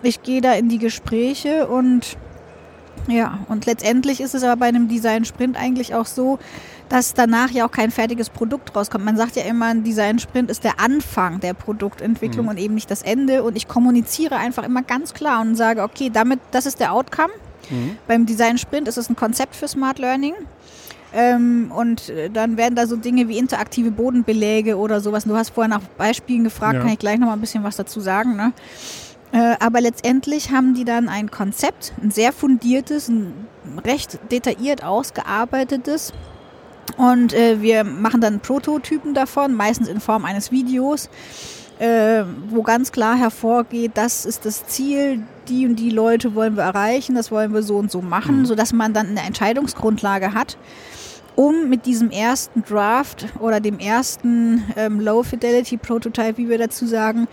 Ich 0.02 0.22
gehe 0.22 0.42
da 0.42 0.54
in 0.54 0.68
die 0.68 0.80
Gespräche 0.80 1.68
und 1.68 2.18
ja, 3.08 3.40
und 3.50 3.66
letztendlich 3.66 4.22
ist 4.22 4.34
es 4.34 4.44
aber 4.44 4.58
bei 4.58 4.68
einem 4.68 4.88
Design-Sprint 4.88 5.58
eigentlich 5.58 5.94
auch 5.96 6.06
so, 6.06 6.40
dass 6.90 7.14
danach 7.14 7.50
ja 7.50 7.66
auch 7.66 7.72
kein 7.72 7.92
fertiges 7.92 8.30
Produkt 8.30 8.76
rauskommt. 8.76 9.04
Man 9.04 9.18
sagt 9.18 9.36
ja 9.36 9.44
immer, 9.44 9.68
ein 9.68 9.84
Design-Sprint 9.84 10.52
ist 10.52 10.64
der 10.64 10.80
Anfang 10.80 11.40
der 11.40 11.54
Produktentwicklung 11.54 12.46
mhm. 12.46 12.52
und 12.52 12.58
eben 12.58 12.76
nicht 12.76 12.92
das 12.92 13.02
Ende. 13.02 13.44
Und 13.44 13.58
ich 13.58 13.68
kommuniziere 13.68 14.38
einfach 14.38 14.64
immer 14.64 14.84
ganz 14.84 15.14
klar 15.14 15.42
und 15.42 15.56
sage, 15.56 15.82
okay, 15.82 16.10
damit, 16.12 16.40
das 16.52 16.66
ist 16.66 16.80
der 16.80 16.94
Outcome. 16.94 17.34
Mhm. 17.70 17.98
Beim 18.08 18.26
Design-Sprint 18.26 18.88
ist 18.88 18.98
es 18.98 19.10
ein 19.10 19.16
Konzept 19.16 19.56
für 19.56 19.68
Smart 19.68 20.00
Learning. 20.00 20.34
Ähm, 21.16 21.72
und 21.76 22.10
äh, 22.10 22.30
dann 22.30 22.58
werden 22.58 22.76
da 22.76 22.88
so 22.88 22.96
Dinge 22.96 23.28
wie 23.28 23.38
interaktive 23.38 23.92
Bodenbeläge 23.92 24.78
oder 24.78 25.00
sowas. 25.00 25.26
Du 25.26 25.36
hast 25.36 25.52
vorher 25.52 25.70
nach 25.70 25.82
Beispielen 25.98 26.44
gefragt, 26.44 26.76
ja. 26.76 26.80
kann 26.82 26.90
ich 26.90 27.00
gleich 27.00 27.20
noch 27.20 27.28
mal 27.28 27.34
ein 27.34 27.42
bisschen 27.42 27.64
was 27.64 27.76
dazu 27.76 28.00
sagen. 28.00 28.36
Ne? 28.36 28.52
Äh, 29.34 29.56
aber 29.60 29.82
letztendlich 29.82 30.52
haben 30.52 30.76
die 30.76 30.86
dann 30.86 31.10
ein 31.10 31.32
Konzept, 31.32 31.92
ein 32.02 32.12
sehr 32.12 32.32
fundiertes, 32.32 33.10
ein 33.10 33.48
recht 33.84 34.20
detailliert 34.32 34.84
ausgearbeitetes. 34.84 36.14
Und 36.98 37.34
äh, 37.34 37.60
wir 37.60 37.84
machen 37.84 38.22
dann 38.22 38.42
Prototypen 38.42 39.16
davon, 39.16 39.54
meistens 39.56 39.88
in 39.88 40.00
Form 40.00 40.26
eines 40.26 40.52
Videos, 40.52 41.10
äh, 41.80 42.24
wo 42.50 42.62
ganz 42.62 42.92
klar 42.92 43.18
hervorgeht, 43.18 43.94
das 43.96 44.26
ist 44.26 44.46
das 44.46 44.68
Ziel, 44.68 45.24
die 45.50 45.66
und 45.66 45.78
die 45.78 45.90
Leute 45.90 46.36
wollen 46.36 46.56
wir 46.56 46.64
erreichen, 46.64 47.16
das 47.16 47.32
wollen 47.32 47.54
wir 47.54 47.64
so 47.64 47.78
und 47.78 47.92
so 47.92 48.02
machen, 48.02 48.40
mhm. 48.40 48.46
sodass 48.46 48.74
man 48.74 48.94
dann 48.94 49.10
eine 49.10 49.22
Entscheidungsgrundlage 49.22 50.34
hat 50.34 50.58
um 51.36 51.70
mit 51.70 51.86
diesem 51.86 52.12
ersten 52.12 52.64
Draft 52.64 53.26
oder 53.40 53.60
dem 53.60 53.80
ersten 53.80 54.64
ähm, 54.76 55.00
Low 55.00 55.24
Fidelity 55.24 55.78
Prototype, 55.78 56.38
wie 56.38 56.48
wir 56.48 56.58
dazu 56.60 56.86
sagen, 56.86 57.28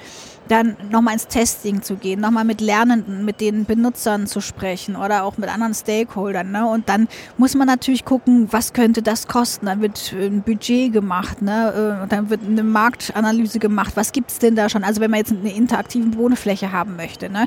dann 0.50 0.76
nochmal 0.90 1.14
ins 1.14 1.28
Testing 1.28 1.82
zu 1.82 1.94
gehen, 1.94 2.20
nochmal 2.20 2.44
mit 2.44 2.60
Lernenden, 2.60 3.24
mit 3.24 3.40
den 3.40 3.66
Benutzern 3.66 4.26
zu 4.26 4.40
sprechen 4.40 4.96
oder 4.96 5.22
auch 5.22 5.38
mit 5.38 5.48
anderen 5.48 5.74
Stakeholdern. 5.74 6.50
Ne? 6.50 6.66
Und 6.66 6.88
dann 6.88 7.06
muss 7.36 7.54
man 7.54 7.68
natürlich 7.68 8.04
gucken, 8.04 8.48
was 8.50 8.72
könnte 8.72 9.00
das 9.00 9.28
kosten. 9.28 9.66
Dann 9.66 9.80
wird 9.80 10.12
ein 10.12 10.42
Budget 10.42 10.92
gemacht, 10.92 11.40
ne? 11.40 12.02
Äh, 12.02 12.08
dann 12.08 12.30
wird 12.30 12.40
eine 12.44 12.64
Marktanalyse 12.64 13.60
gemacht. 13.60 13.92
Was 13.94 14.10
gibt 14.10 14.32
es 14.32 14.38
denn 14.40 14.56
da 14.56 14.68
schon? 14.68 14.82
Also 14.82 15.00
wenn 15.00 15.10
man 15.10 15.18
jetzt 15.18 15.32
eine 15.32 15.54
interaktive 15.54 16.16
Wohnfläche 16.16 16.72
haben 16.72 16.96
möchte, 16.96 17.30
ne? 17.30 17.46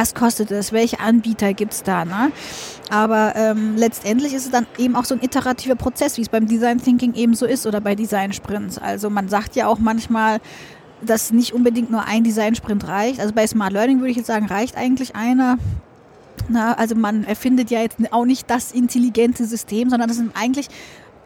Was 0.00 0.14
kostet 0.14 0.50
es? 0.50 0.72
Welche 0.72 0.98
Anbieter 0.98 1.52
gibt 1.52 1.74
es 1.74 1.82
da? 1.82 2.06
Ne? 2.06 2.32
Aber 2.88 3.34
ähm, 3.36 3.76
letztendlich 3.76 4.32
ist 4.32 4.46
es 4.46 4.50
dann 4.50 4.66
eben 4.78 4.96
auch 4.96 5.04
so 5.04 5.14
ein 5.14 5.22
iterativer 5.22 5.74
Prozess, 5.74 6.16
wie 6.16 6.22
es 6.22 6.30
beim 6.30 6.46
Design 6.46 6.82
Thinking 6.82 7.12
eben 7.14 7.34
so 7.34 7.44
ist 7.44 7.66
oder 7.66 7.82
bei 7.82 7.94
Design 7.94 8.32
Sprints. 8.32 8.78
Also 8.78 9.10
man 9.10 9.28
sagt 9.28 9.56
ja 9.56 9.66
auch 9.66 9.78
manchmal, 9.78 10.40
dass 11.02 11.32
nicht 11.32 11.52
unbedingt 11.52 11.90
nur 11.90 12.06
ein 12.06 12.24
Design-Sprint 12.24 12.88
reicht. 12.88 13.20
Also 13.20 13.34
bei 13.34 13.46
Smart 13.46 13.72
Learning 13.72 13.98
würde 13.98 14.10
ich 14.10 14.16
jetzt 14.16 14.26
sagen, 14.26 14.46
reicht 14.46 14.76
eigentlich 14.76 15.14
einer. 15.14 15.58
Na, 16.48 16.72
also 16.74 16.94
man 16.94 17.24
erfindet 17.24 17.70
ja 17.70 17.80
jetzt 17.80 17.98
auch 18.10 18.24
nicht 18.24 18.48
das 18.48 18.72
intelligente 18.72 19.44
System, 19.44 19.90
sondern 19.90 20.08
das 20.08 20.16
sind 20.16 20.32
eigentlich 20.34 20.68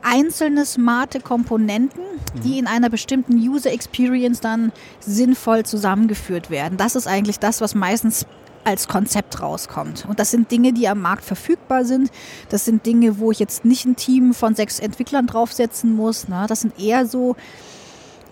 einzelne 0.03 0.67
smarte 0.67 1.21
Komponenten, 1.21 2.03
die 2.45 2.53
mhm. 2.53 2.59
in 2.59 2.67
einer 2.67 2.91
bestimmten 2.91 3.35
User 3.35 3.73
Experience 3.73 4.41
dann 4.41 4.73
sinnvoll 5.01 5.65
zusammengeführt 5.65 6.51
werden. 6.51 6.77
Das 6.77 6.95
ist 6.95 7.07
eigentlich 7.07 7.39
das, 7.39 7.61
was 7.61 7.75
meistens 7.75 8.27
als 8.65 8.89
Konzept 8.89 9.41
rauskommt. 9.41 10.07
Und 10.09 10.19
das 10.19 10.31
sind 10.31 10.51
Dinge, 10.51 10.73
die 10.73 10.89
am 10.89 11.01
Markt 11.01 11.25
verfügbar 11.25 11.85
sind. 11.85 12.11
Das 12.49 12.65
sind 12.65 12.87
Dinge, 12.87 13.19
wo 13.19 13.31
ich 13.31 13.39
jetzt 13.39 13.65
nicht 13.65 13.85
ein 13.85 13.97
Team 13.97 14.35
von 14.35 14.55
sechs 14.55 14.79
Entwicklern 14.79 15.27
draufsetzen 15.27 15.95
muss. 15.95 16.27
Na, 16.29 16.47
das 16.47 16.61
sind 16.61 16.79
eher 16.79 17.07
so 17.07 17.37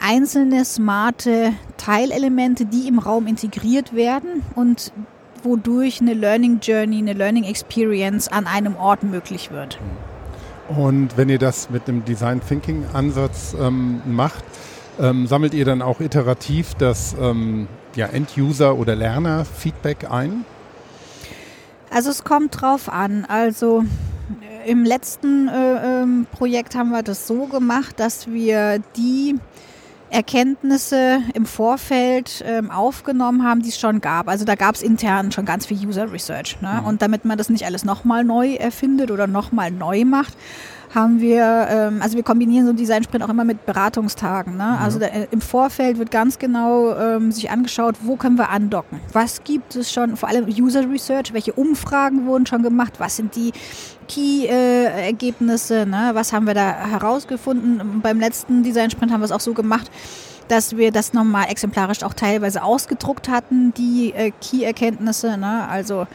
einzelne 0.00 0.64
smarte 0.64 1.52
Teilelemente, 1.76 2.66
die 2.66 2.88
im 2.88 2.98
Raum 2.98 3.26
integriert 3.26 3.94
werden 3.94 4.42
und 4.54 4.92
wodurch 5.42 6.00
eine 6.00 6.14
Learning 6.14 6.60
Journey, 6.60 6.98
eine 6.98 7.12
Learning 7.12 7.44
Experience 7.44 8.28
an 8.28 8.46
einem 8.46 8.76
Ort 8.76 9.02
möglich 9.02 9.50
wird. 9.50 9.78
Und 10.68 11.16
wenn 11.16 11.28
ihr 11.28 11.38
das 11.38 11.70
mit 11.70 11.88
einem 11.88 12.04
Design 12.04 12.40
Thinking 12.40 12.84
Ansatz 12.92 13.54
ähm, 13.60 14.00
macht, 14.06 14.44
ähm, 15.02 15.26
sammelt 15.26 15.52
ihr 15.52 15.64
dann 15.64 15.82
auch 15.82 16.00
iterativ 16.00 16.74
das 16.74 17.14
ähm, 17.20 17.66
ja, 17.96 18.06
End-User 18.06 18.76
oder 18.76 18.94
Lerner-Feedback 18.94 20.10
ein? 20.10 20.44
Also 21.90 22.10
es 22.10 22.24
kommt 22.24 22.60
drauf 22.60 22.88
an. 22.88 23.26
Also 23.26 23.84
äh, 24.40 24.70
im 24.70 24.84
letzten 24.84 25.48
äh, 25.48 26.02
ähm, 26.02 26.26
Projekt 26.32 26.74
haben 26.74 26.90
wir 26.90 27.02
das 27.02 27.26
so 27.26 27.46
gemacht, 27.46 27.98
dass 28.00 28.28
wir 28.28 28.78
die 28.96 29.34
Erkenntnisse 30.12 31.22
im 31.32 31.46
Vorfeld 31.46 32.44
ähm, 32.46 32.70
aufgenommen 32.70 33.44
haben, 33.44 33.62
die 33.62 33.70
es 33.70 33.80
schon 33.80 34.02
gab. 34.02 34.28
Also 34.28 34.44
da 34.44 34.54
gab 34.54 34.74
es 34.74 34.82
intern 34.82 35.32
schon 35.32 35.46
ganz 35.46 35.66
viel 35.66 35.78
User 35.86 36.12
Research. 36.12 36.60
Ne? 36.60 36.80
Mhm. 36.80 36.86
Und 36.86 37.02
damit 37.02 37.24
man 37.24 37.38
das 37.38 37.48
nicht 37.48 37.64
alles 37.64 37.84
nochmal 37.84 38.22
neu 38.22 38.54
erfindet 38.54 39.10
oder 39.10 39.26
nochmal 39.26 39.70
neu 39.70 40.04
macht, 40.04 40.36
haben 40.94 41.20
wir, 41.20 41.66
ähm, 41.70 42.02
also 42.02 42.16
wir 42.16 42.22
kombinieren 42.22 42.66
so 42.66 42.70
einen 42.70 42.78
Design-Sprint 42.78 43.24
auch 43.24 43.28
immer 43.28 43.44
mit 43.44 43.64
Beratungstagen. 43.64 44.56
Ne? 44.56 44.78
Also 44.78 44.98
da, 44.98 45.06
äh, 45.06 45.26
im 45.30 45.40
Vorfeld 45.40 45.98
wird 45.98 46.10
ganz 46.10 46.38
genau 46.38 46.94
ähm, 46.94 47.32
sich 47.32 47.50
angeschaut, 47.50 47.96
wo 48.02 48.16
können 48.16 48.36
wir 48.36 48.50
andocken? 48.50 49.00
Was 49.12 49.42
gibt 49.42 49.74
es 49.74 49.92
schon, 49.92 50.16
vor 50.16 50.28
allem 50.28 50.46
User 50.46 50.88
Research, 50.88 51.32
welche 51.32 51.54
Umfragen 51.54 52.26
wurden 52.26 52.46
schon 52.46 52.62
gemacht? 52.62 52.94
Was 52.98 53.16
sind 53.16 53.34
die 53.36 53.52
Key-Ergebnisse? 54.08 55.80
Äh, 55.80 55.86
ne? 55.86 56.10
Was 56.12 56.32
haben 56.32 56.46
wir 56.46 56.54
da 56.54 56.72
herausgefunden? 56.72 58.00
Beim 58.02 58.20
letzten 58.20 58.62
Design-Sprint 58.62 59.12
haben 59.12 59.20
wir 59.20 59.26
es 59.26 59.32
auch 59.32 59.40
so 59.40 59.54
gemacht, 59.54 59.90
dass 60.48 60.76
wir 60.76 60.92
das 60.92 61.12
nochmal 61.12 61.50
exemplarisch 61.50 62.02
auch 62.02 62.14
teilweise 62.14 62.62
ausgedruckt 62.62 63.28
hatten, 63.28 63.72
die 63.74 64.12
äh, 64.14 64.32
Key-Erkenntnisse. 64.40 65.36
Ne? 65.36 65.68
Also 65.68 66.06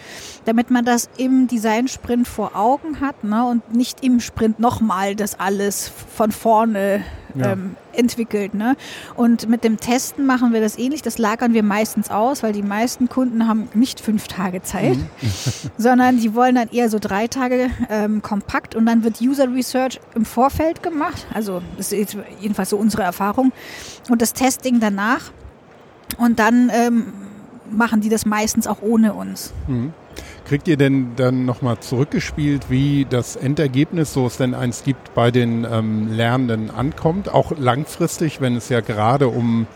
damit 0.46 0.72
man 0.72 0.86
das 0.86 1.10
im 1.18 1.48
Design-Sprint 1.48 2.28
vor 2.28 2.56
Augen 2.56 3.02
hat 3.02 3.24
ne? 3.24 3.46
und 3.46 3.74
nicht 3.74 4.04
im 4.04 4.20
Sprint 4.20 4.60
nochmal 4.60 5.16
das 5.16 5.40
alles 5.40 5.92
von 6.16 6.32
vorne 6.32 7.04
ja. 7.40 7.54
ähm, 7.54 7.76
entwickelt. 7.94 8.54
Ne? 8.54 8.76
Und 9.16 9.50
mit 9.50 9.64
dem 9.64 9.78
Testen 9.78 10.26
machen 10.26 10.54
wir 10.54 10.62
das 10.62 10.78
ähnlich. 10.78 11.02
Das 11.02 11.18
lagern 11.18 11.54
wir 11.54 11.64
meistens 11.64 12.10
aus, 12.10 12.44
weil 12.44 12.54
die 12.54 12.64
meisten 12.64 13.10
Kunden 13.10 13.48
haben 13.48 13.70
nicht 13.74 14.00
fünf 14.00 14.28
Tage 14.28 14.62
Zeit, 14.62 14.98
mhm. 14.98 15.08
sondern 15.78 16.20
die 16.20 16.34
wollen 16.34 16.56
dann 16.56 16.70
eher 16.70 16.90
so 16.90 17.00
drei 17.00 17.28
Tage 17.28 17.70
ähm, 17.90 18.22
kompakt 18.22 18.76
und 18.76 18.86
dann 18.86 19.04
wird 19.04 19.22
User 19.22 19.52
Research 19.54 20.00
im 20.16 20.26
Vorfeld 20.26 20.84
gemacht. 20.84 21.28
Also 21.34 21.62
das 21.78 21.92
ist 21.92 22.18
jedenfalls 22.40 22.70
so 22.70 22.78
unsere 22.78 23.04
Erfahrung. 23.04 23.52
Und 24.10 24.22
das 24.22 24.34
Testing 24.34 24.80
danach. 24.80 25.32
Und 26.18 26.40
dann 26.40 26.72
ähm, 26.74 27.14
machen 27.70 28.02
die 28.02 28.10
das 28.10 28.26
meistens 28.26 28.68
auch 28.68 28.82
ohne 28.82 29.14
uns. 29.14 29.54
Mhm. 29.68 29.94
Kriegt 30.48 30.70
ihr 30.70 30.78
denn 30.78 31.12
dann 31.18 31.44
nochmal 31.44 31.80
zurückgespielt, 31.80 32.70
wie 32.70 33.06
das 33.10 33.36
Endergebnis, 33.36 34.14
so 34.14 34.28
es 34.28 34.38
denn 34.38 34.54
eins 34.54 34.86
gibt, 34.86 35.14
bei 35.14 35.30
den 35.30 35.68
ähm, 35.70 36.08
Lernenden 36.14 36.70
ankommt? 36.72 37.28
Auch 37.28 37.52
langfristig, 37.58 38.40
wenn 38.40 38.56
es 38.56 38.70
ja 38.70 38.80
gerade 38.80 39.28
um, 39.28 39.68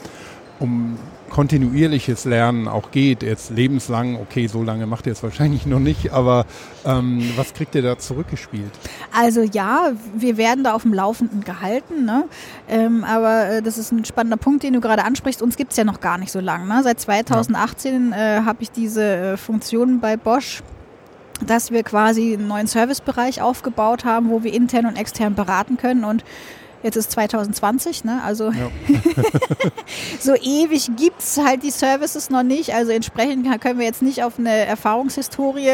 um 0.59 0.97
kontinuierliches 1.31 2.25
Lernen 2.25 2.67
auch 2.67 2.91
geht, 2.91 3.23
jetzt 3.23 3.49
lebenslang, 3.49 4.17
okay, 4.17 4.47
so 4.47 4.61
lange 4.61 4.85
macht 4.85 5.07
ihr 5.07 5.13
es 5.13 5.23
wahrscheinlich 5.23 5.65
noch 5.65 5.79
nicht, 5.79 6.11
aber 6.11 6.45
ähm, 6.85 7.23
was 7.37 7.53
kriegt 7.53 7.73
ihr 7.73 7.81
da 7.81 7.97
zurückgespielt? 7.97 8.71
Also 9.17 9.41
ja, 9.41 9.93
wir 10.13 10.37
werden 10.37 10.63
da 10.63 10.73
auf 10.73 10.83
dem 10.83 10.93
Laufenden 10.93 11.43
gehalten, 11.43 12.05
ne? 12.05 12.25
Ähm, 12.67 13.03
aber 13.03 13.47
äh, 13.47 13.61
das 13.61 13.77
ist 13.77 13.91
ein 13.91 14.05
spannender 14.05 14.37
Punkt, 14.37 14.63
den 14.63 14.73
du 14.73 14.81
gerade 14.81 15.03
ansprichst. 15.05 15.41
Uns 15.41 15.55
gibt 15.55 15.71
es 15.71 15.77
ja 15.77 15.85
noch 15.85 16.01
gar 16.01 16.17
nicht 16.17 16.31
so 16.31 16.39
lange. 16.39 16.67
Ne? 16.67 16.81
Seit 16.83 16.99
2018 16.99 18.11
ja. 18.11 18.17
äh, 18.17 18.41
habe 18.43 18.61
ich 18.61 18.71
diese 18.71 19.03
äh, 19.03 19.37
Funktion 19.37 19.99
bei 19.99 20.17
Bosch 20.17 20.61
dass 21.47 21.71
wir 21.71 21.81
quasi 21.81 22.33
einen 22.33 22.47
neuen 22.47 22.67
Servicebereich 22.67 23.41
aufgebaut 23.41 24.05
haben, 24.05 24.29
wo 24.29 24.43
wir 24.43 24.53
intern 24.53 24.85
und 24.85 24.95
extern 24.95 25.33
beraten 25.33 25.77
können 25.77 26.03
und 26.03 26.23
Jetzt 26.83 26.95
ist 26.95 27.11
2020, 27.11 28.03
ne? 28.05 28.21
also 28.23 28.51
ja. 28.51 28.69
so 30.19 30.33
ewig 30.35 30.91
gibt 30.97 31.21
es 31.21 31.37
halt 31.37 31.63
die 31.63 31.71
Services 31.71 32.29
noch 32.29 32.43
nicht. 32.43 32.73
Also 32.73 32.91
entsprechend 32.91 33.61
können 33.61 33.79
wir 33.79 33.85
jetzt 33.85 34.01
nicht 34.01 34.23
auf 34.23 34.39
eine 34.39 34.49
Erfahrungshistorie 34.49 35.67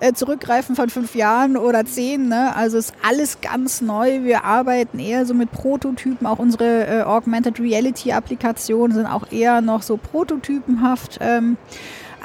äh, 0.00 0.12
zurückgreifen 0.14 0.76
von 0.76 0.88
fünf 0.88 1.14
Jahren 1.14 1.56
oder 1.56 1.84
zehn. 1.84 2.28
Ne? 2.28 2.54
Also 2.56 2.78
ist 2.78 2.94
alles 3.06 3.40
ganz 3.40 3.80
neu. 3.80 4.22
Wir 4.22 4.44
arbeiten 4.44 4.98
eher 4.98 5.26
so 5.26 5.34
mit 5.34 5.50
Prototypen. 5.52 6.26
Auch 6.26 6.38
unsere 6.38 6.86
äh, 6.86 7.02
Augmented 7.02 7.60
Reality 7.60 8.12
Applikationen 8.12 8.96
sind 8.96 9.06
auch 9.06 9.30
eher 9.30 9.60
noch 9.60 9.82
so 9.82 9.96
prototypenhaft. 9.96 11.18
Ähm, 11.20 11.56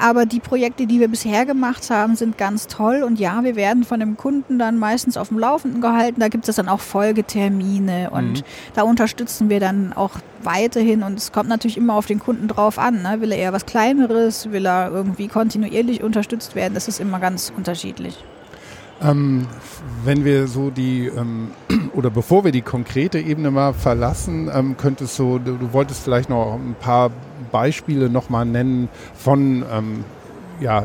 Aber 0.00 0.24
die 0.24 0.40
Projekte, 0.40 0.86
die 0.86 0.98
wir 0.98 1.08
bisher 1.08 1.44
gemacht 1.44 1.90
haben, 1.90 2.16
sind 2.16 2.38
ganz 2.38 2.66
toll. 2.68 3.02
Und 3.02 3.20
ja, 3.20 3.44
wir 3.44 3.54
werden 3.54 3.84
von 3.84 4.00
dem 4.00 4.16
Kunden 4.16 4.58
dann 4.58 4.78
meistens 4.78 5.18
auf 5.18 5.28
dem 5.28 5.38
Laufenden 5.38 5.82
gehalten. 5.82 6.20
Da 6.20 6.28
gibt 6.28 6.48
es 6.48 6.56
dann 6.56 6.68
auch 6.68 6.80
Folgetermine 6.80 8.08
und 8.10 8.32
mhm. 8.32 8.42
da 8.74 8.82
unterstützen 8.82 9.50
wir 9.50 9.60
dann 9.60 9.92
auch 9.92 10.12
weiterhin. 10.42 11.02
Und 11.02 11.18
es 11.18 11.32
kommt 11.32 11.50
natürlich 11.50 11.76
immer 11.76 11.94
auf 11.94 12.06
den 12.06 12.18
Kunden 12.18 12.48
drauf 12.48 12.78
an. 12.78 13.02
Ne? 13.02 13.20
Will 13.20 13.30
er 13.30 13.38
eher 13.38 13.52
was 13.52 13.66
Kleineres? 13.66 14.50
Will 14.50 14.66
er 14.66 14.90
irgendwie 14.90 15.28
kontinuierlich 15.28 16.02
unterstützt 16.02 16.54
werden? 16.54 16.72
Das 16.72 16.88
ist 16.88 16.98
immer 16.98 17.20
ganz 17.20 17.52
unterschiedlich. 17.54 18.16
Ähm, 19.02 19.46
wenn 20.04 20.24
wir 20.24 20.46
so 20.46 20.70
die, 20.70 21.06
ähm, 21.06 21.50
oder 21.94 22.10
bevor 22.10 22.44
wir 22.44 22.52
die 22.52 22.62
konkrete 22.62 23.18
Ebene 23.18 23.50
mal 23.50 23.72
verlassen, 23.72 24.50
ähm, 24.52 24.76
könntest 24.76 25.18
du, 25.18 25.38
du, 25.38 25.56
du, 25.56 25.72
wolltest 25.72 26.02
vielleicht 26.02 26.28
noch 26.28 26.54
ein 26.54 26.76
paar 26.78 27.10
Beispiele 27.50 28.10
nochmal 28.10 28.44
nennen 28.44 28.88
von 29.14 29.64
ähm, 29.72 30.04
ja, 30.60 30.84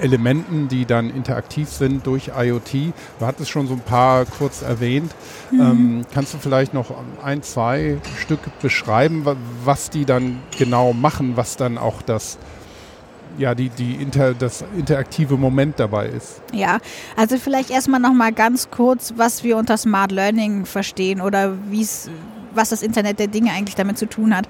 Elementen, 0.00 0.68
die 0.68 0.84
dann 0.84 1.10
interaktiv 1.10 1.68
sind 1.68 2.06
durch 2.06 2.32
IoT. 2.36 2.92
Du 3.18 3.26
hattest 3.26 3.50
schon 3.50 3.66
so 3.66 3.74
ein 3.74 3.80
paar 3.80 4.24
kurz 4.24 4.62
erwähnt. 4.62 5.14
Mhm. 5.52 5.60
Ähm, 5.60 6.06
kannst 6.12 6.34
du 6.34 6.38
vielleicht 6.38 6.74
noch 6.74 6.92
ein, 7.22 7.42
zwei 7.42 7.98
Stück 8.18 8.40
beschreiben, 8.60 9.24
was 9.64 9.90
die 9.90 10.04
dann 10.04 10.40
genau 10.58 10.92
machen, 10.92 11.36
was 11.36 11.56
dann 11.56 11.78
auch 11.78 12.02
das 12.02 12.38
ja, 13.38 13.54
die, 13.54 13.68
die 13.68 13.94
inter, 13.94 14.34
das 14.34 14.64
interaktive 14.76 15.36
Moment 15.36 15.78
dabei 15.78 16.06
ist. 16.08 16.42
Ja, 16.52 16.78
also 17.16 17.36
vielleicht 17.36 17.70
erstmal 17.70 18.00
nochmal 18.00 18.32
ganz 18.32 18.70
kurz, 18.70 19.14
was 19.16 19.44
wir 19.44 19.56
unter 19.56 19.76
Smart 19.76 20.12
Learning 20.12 20.66
verstehen 20.66 21.20
oder 21.20 21.56
wie 21.70 21.82
es 21.82 22.10
was 22.56 22.68
das 22.68 22.82
Internet 22.82 23.18
der 23.18 23.26
Dinge 23.26 23.52
eigentlich 23.52 23.74
damit 23.74 23.98
zu 23.98 24.06
tun 24.06 24.36
hat. 24.36 24.48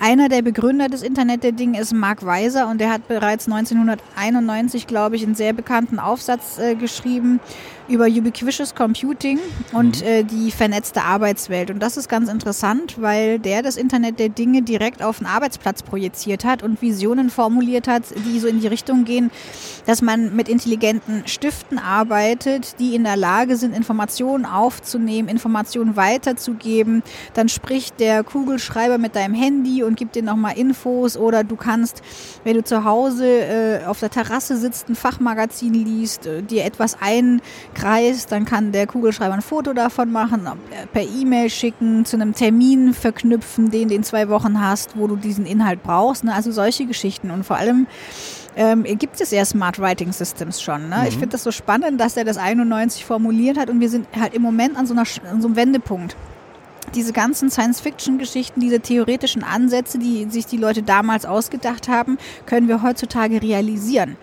Einer 0.00 0.28
der 0.28 0.42
Begründer 0.42 0.88
des 0.88 1.02
Internet 1.02 1.44
der 1.44 1.52
Dinge 1.52 1.80
ist 1.80 1.92
Mark 1.92 2.24
Weiser 2.24 2.68
und 2.68 2.80
der 2.80 2.90
hat 2.90 3.06
bereits 3.08 3.46
1991, 3.46 4.86
glaube 4.86 5.16
ich, 5.16 5.24
einen 5.24 5.34
sehr 5.34 5.52
bekannten 5.52 5.98
Aufsatz 5.98 6.58
äh, 6.58 6.74
geschrieben 6.74 7.40
über 7.88 8.06
Ubiquitous 8.06 8.74
Computing 8.74 9.38
und 9.72 10.00
mhm. 10.00 10.06
äh, 10.06 10.22
die 10.24 10.50
vernetzte 10.50 11.02
Arbeitswelt. 11.02 11.70
Und 11.70 11.82
das 11.82 11.96
ist 11.96 12.08
ganz 12.08 12.30
interessant, 12.30 13.00
weil 13.00 13.38
der 13.38 13.62
das 13.62 13.76
Internet 13.76 14.18
der 14.18 14.30
Dinge 14.30 14.62
direkt 14.62 15.02
auf 15.02 15.18
den 15.18 15.26
Arbeitsplatz 15.26 15.82
projiziert 15.82 16.44
hat 16.44 16.62
und 16.62 16.80
Visionen 16.80 17.30
formuliert 17.30 17.86
hat, 17.88 18.04
die 18.26 18.38
so 18.38 18.46
in 18.46 18.60
die 18.60 18.66
Richtung 18.66 19.04
gehen, 19.04 19.30
dass 19.86 20.02
man 20.02 20.34
mit 20.34 20.48
intelligenten 20.48 21.26
Stiften 21.26 21.78
arbeitet, 21.78 22.78
die 22.78 22.94
in 22.94 23.04
der 23.04 23.16
Lage 23.16 23.56
sind, 23.56 23.76
Informationen 23.76 24.46
aufzunehmen, 24.46 25.28
Informationen 25.28 25.96
weiterzugeben. 25.96 27.02
Dann 27.34 27.48
spricht 27.48 28.00
der 28.00 28.24
Kugelschreiber 28.24 28.98
mit 28.98 29.14
deinem 29.14 29.34
Handy 29.34 29.82
und 29.82 29.96
gibt 29.96 30.14
dir 30.14 30.22
nochmal 30.22 30.56
Infos 30.56 31.16
oder 31.16 31.44
du 31.44 31.56
kannst, 31.56 32.02
wenn 32.44 32.54
du 32.56 32.64
zu 32.64 32.84
Hause 32.84 33.26
äh, 33.26 33.84
auf 33.84 34.00
der 34.00 34.10
Terrasse 34.10 34.56
sitzt, 34.56 34.88
ein 34.88 34.94
Fachmagazin 34.94 35.74
liest, 35.74 36.26
äh, 36.26 36.42
dir 36.42 36.64
etwas 36.64 36.96
ein 37.00 37.42
Kreis, 37.74 38.26
dann 38.26 38.44
kann 38.44 38.72
der 38.72 38.86
Kugelschreiber 38.86 39.34
ein 39.34 39.42
Foto 39.42 39.72
davon 39.72 40.12
machen, 40.12 40.48
per 40.92 41.02
E-Mail 41.02 41.50
schicken, 41.50 42.04
zu 42.04 42.16
einem 42.16 42.34
Termin 42.34 42.94
verknüpfen, 42.94 43.70
den 43.70 43.88
du 43.88 43.94
in 43.94 44.04
zwei 44.04 44.28
Wochen 44.28 44.60
hast, 44.60 44.96
wo 44.96 45.06
du 45.06 45.16
diesen 45.16 45.46
Inhalt 45.46 45.82
brauchst. 45.82 46.24
Ne? 46.24 46.34
Also 46.34 46.52
solche 46.52 46.86
Geschichten. 46.86 47.30
Und 47.30 47.44
vor 47.44 47.56
allem 47.56 47.86
ähm, 48.56 48.84
gibt 48.84 49.20
es 49.20 49.30
ja 49.30 49.44
Smart 49.44 49.78
Writing 49.78 50.12
Systems 50.12 50.62
schon. 50.62 50.88
Ne? 50.88 50.98
Mhm. 50.98 51.06
Ich 51.08 51.14
finde 51.14 51.28
das 51.28 51.42
so 51.42 51.50
spannend, 51.50 52.00
dass 52.00 52.16
er 52.16 52.24
das 52.24 52.36
91 52.36 53.04
formuliert 53.04 53.58
hat 53.58 53.70
und 53.70 53.80
wir 53.80 53.88
sind 53.88 54.06
halt 54.18 54.34
im 54.34 54.42
Moment 54.42 54.76
an 54.76 54.86
so, 54.86 54.94
einer, 54.94 55.04
an 55.30 55.40
so 55.40 55.48
einem 55.48 55.56
Wendepunkt 55.56 56.16
diese 56.94 57.12
ganzen 57.12 57.50
Science-Fiction-Geschichten, 57.50 58.60
diese 58.60 58.80
theoretischen 58.80 59.42
Ansätze, 59.42 59.98
die 59.98 60.26
sich 60.30 60.46
die 60.46 60.56
Leute 60.56 60.82
damals 60.82 61.26
ausgedacht 61.26 61.88
haben, 61.88 62.18
können 62.46 62.68
wir 62.68 62.82
heutzutage 62.82 63.42
realisieren. 63.42 64.16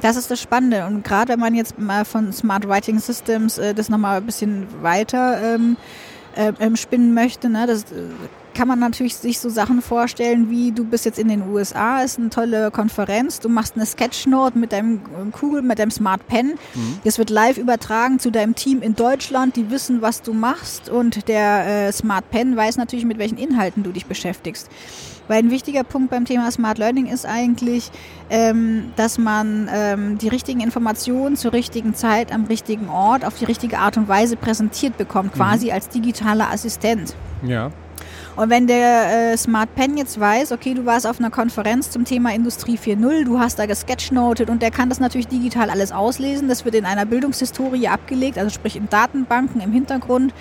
Das 0.00 0.16
ist 0.16 0.30
das 0.30 0.40
Spannende. 0.40 0.86
Und 0.86 1.04
gerade 1.04 1.32
wenn 1.32 1.40
man 1.40 1.54
jetzt 1.54 1.78
mal 1.78 2.04
von 2.04 2.32
Smart 2.32 2.68
Writing 2.68 2.98
Systems 2.98 3.58
äh, 3.58 3.74
das 3.74 3.88
nochmal 3.88 4.18
ein 4.18 4.26
bisschen 4.26 4.66
weiter 4.82 5.54
ähm, 5.54 5.76
äh, 5.76 6.11
ähm, 6.36 6.76
spinnen 6.76 7.14
möchte, 7.14 7.48
ne, 7.48 7.66
das 7.66 7.84
äh, 7.84 8.08
kann 8.54 8.68
man 8.68 8.78
natürlich 8.78 9.16
sich 9.16 9.38
so 9.38 9.48
Sachen 9.48 9.82
vorstellen, 9.82 10.50
wie 10.50 10.72
du 10.72 10.84
bist 10.84 11.04
jetzt 11.04 11.18
in 11.18 11.28
den 11.28 11.48
USA, 11.48 12.02
ist 12.02 12.18
eine 12.18 12.30
tolle 12.30 12.70
Konferenz, 12.70 13.40
du 13.40 13.48
machst 13.48 13.76
eine 13.76 13.86
Sketchnote 13.86 14.58
mit 14.58 14.72
deinem 14.72 15.00
Kugel, 15.32 15.62
mit 15.62 15.78
deinem 15.78 15.90
Smart 15.90 16.26
Pen. 16.26 16.54
Mhm. 16.74 16.98
Das 17.04 17.18
wird 17.18 17.30
live 17.30 17.58
übertragen 17.58 18.18
zu 18.18 18.30
deinem 18.30 18.54
Team 18.54 18.82
in 18.82 18.94
Deutschland, 18.94 19.56
die 19.56 19.70
wissen, 19.70 20.02
was 20.02 20.22
du 20.22 20.32
machst 20.32 20.90
und 20.90 21.28
der 21.28 21.88
äh, 21.88 21.92
Smart 21.92 22.30
Pen 22.30 22.56
weiß 22.56 22.76
natürlich, 22.76 23.04
mit 23.04 23.18
welchen 23.18 23.38
Inhalten 23.38 23.82
du 23.82 23.90
dich 23.90 24.06
beschäftigst. 24.06 24.68
Weil 25.28 25.38
ein 25.38 25.50
wichtiger 25.50 25.84
Punkt 25.84 26.10
beim 26.10 26.24
Thema 26.24 26.50
Smart 26.50 26.78
Learning 26.78 27.06
ist 27.06 27.26
eigentlich, 27.26 27.90
ähm, 28.30 28.92
dass 28.96 29.18
man 29.18 29.68
ähm, 29.72 30.18
die 30.18 30.28
richtigen 30.28 30.60
Informationen 30.60 31.36
zur 31.36 31.52
richtigen 31.52 31.94
Zeit 31.94 32.32
am 32.32 32.44
richtigen 32.44 32.88
Ort 32.88 33.24
auf 33.24 33.38
die 33.38 33.44
richtige 33.44 33.78
Art 33.78 33.96
und 33.96 34.08
Weise 34.08 34.36
präsentiert 34.36 34.96
bekommt, 34.96 35.34
quasi 35.34 35.66
mhm. 35.66 35.72
als 35.72 35.88
digitaler 35.88 36.50
Assistent. 36.50 37.14
Ja. 37.42 37.70
Und 38.34 38.48
wenn 38.48 38.66
der 38.66 39.32
äh, 39.32 39.36
Smart 39.36 39.74
Pen 39.74 39.98
jetzt 39.98 40.18
weiß, 40.18 40.52
okay, 40.52 40.72
du 40.72 40.86
warst 40.86 41.06
auf 41.06 41.18
einer 41.18 41.30
Konferenz 41.30 41.90
zum 41.90 42.04
Thema 42.04 42.32
Industrie 42.32 42.78
4.0, 42.78 43.24
du 43.24 43.38
hast 43.38 43.58
da 43.58 43.66
gesketchnotet 43.66 44.48
und 44.48 44.62
der 44.62 44.70
kann 44.70 44.88
das 44.88 45.00
natürlich 45.00 45.28
digital 45.28 45.68
alles 45.68 45.92
auslesen. 45.92 46.48
Das 46.48 46.64
wird 46.64 46.74
in 46.74 46.86
einer 46.86 47.04
Bildungshistorie 47.04 47.88
abgelegt, 47.88 48.38
also 48.38 48.50
sprich 48.50 48.76
in 48.76 48.88
Datenbanken 48.88 49.60
im 49.60 49.72
Hintergrund. 49.72 50.32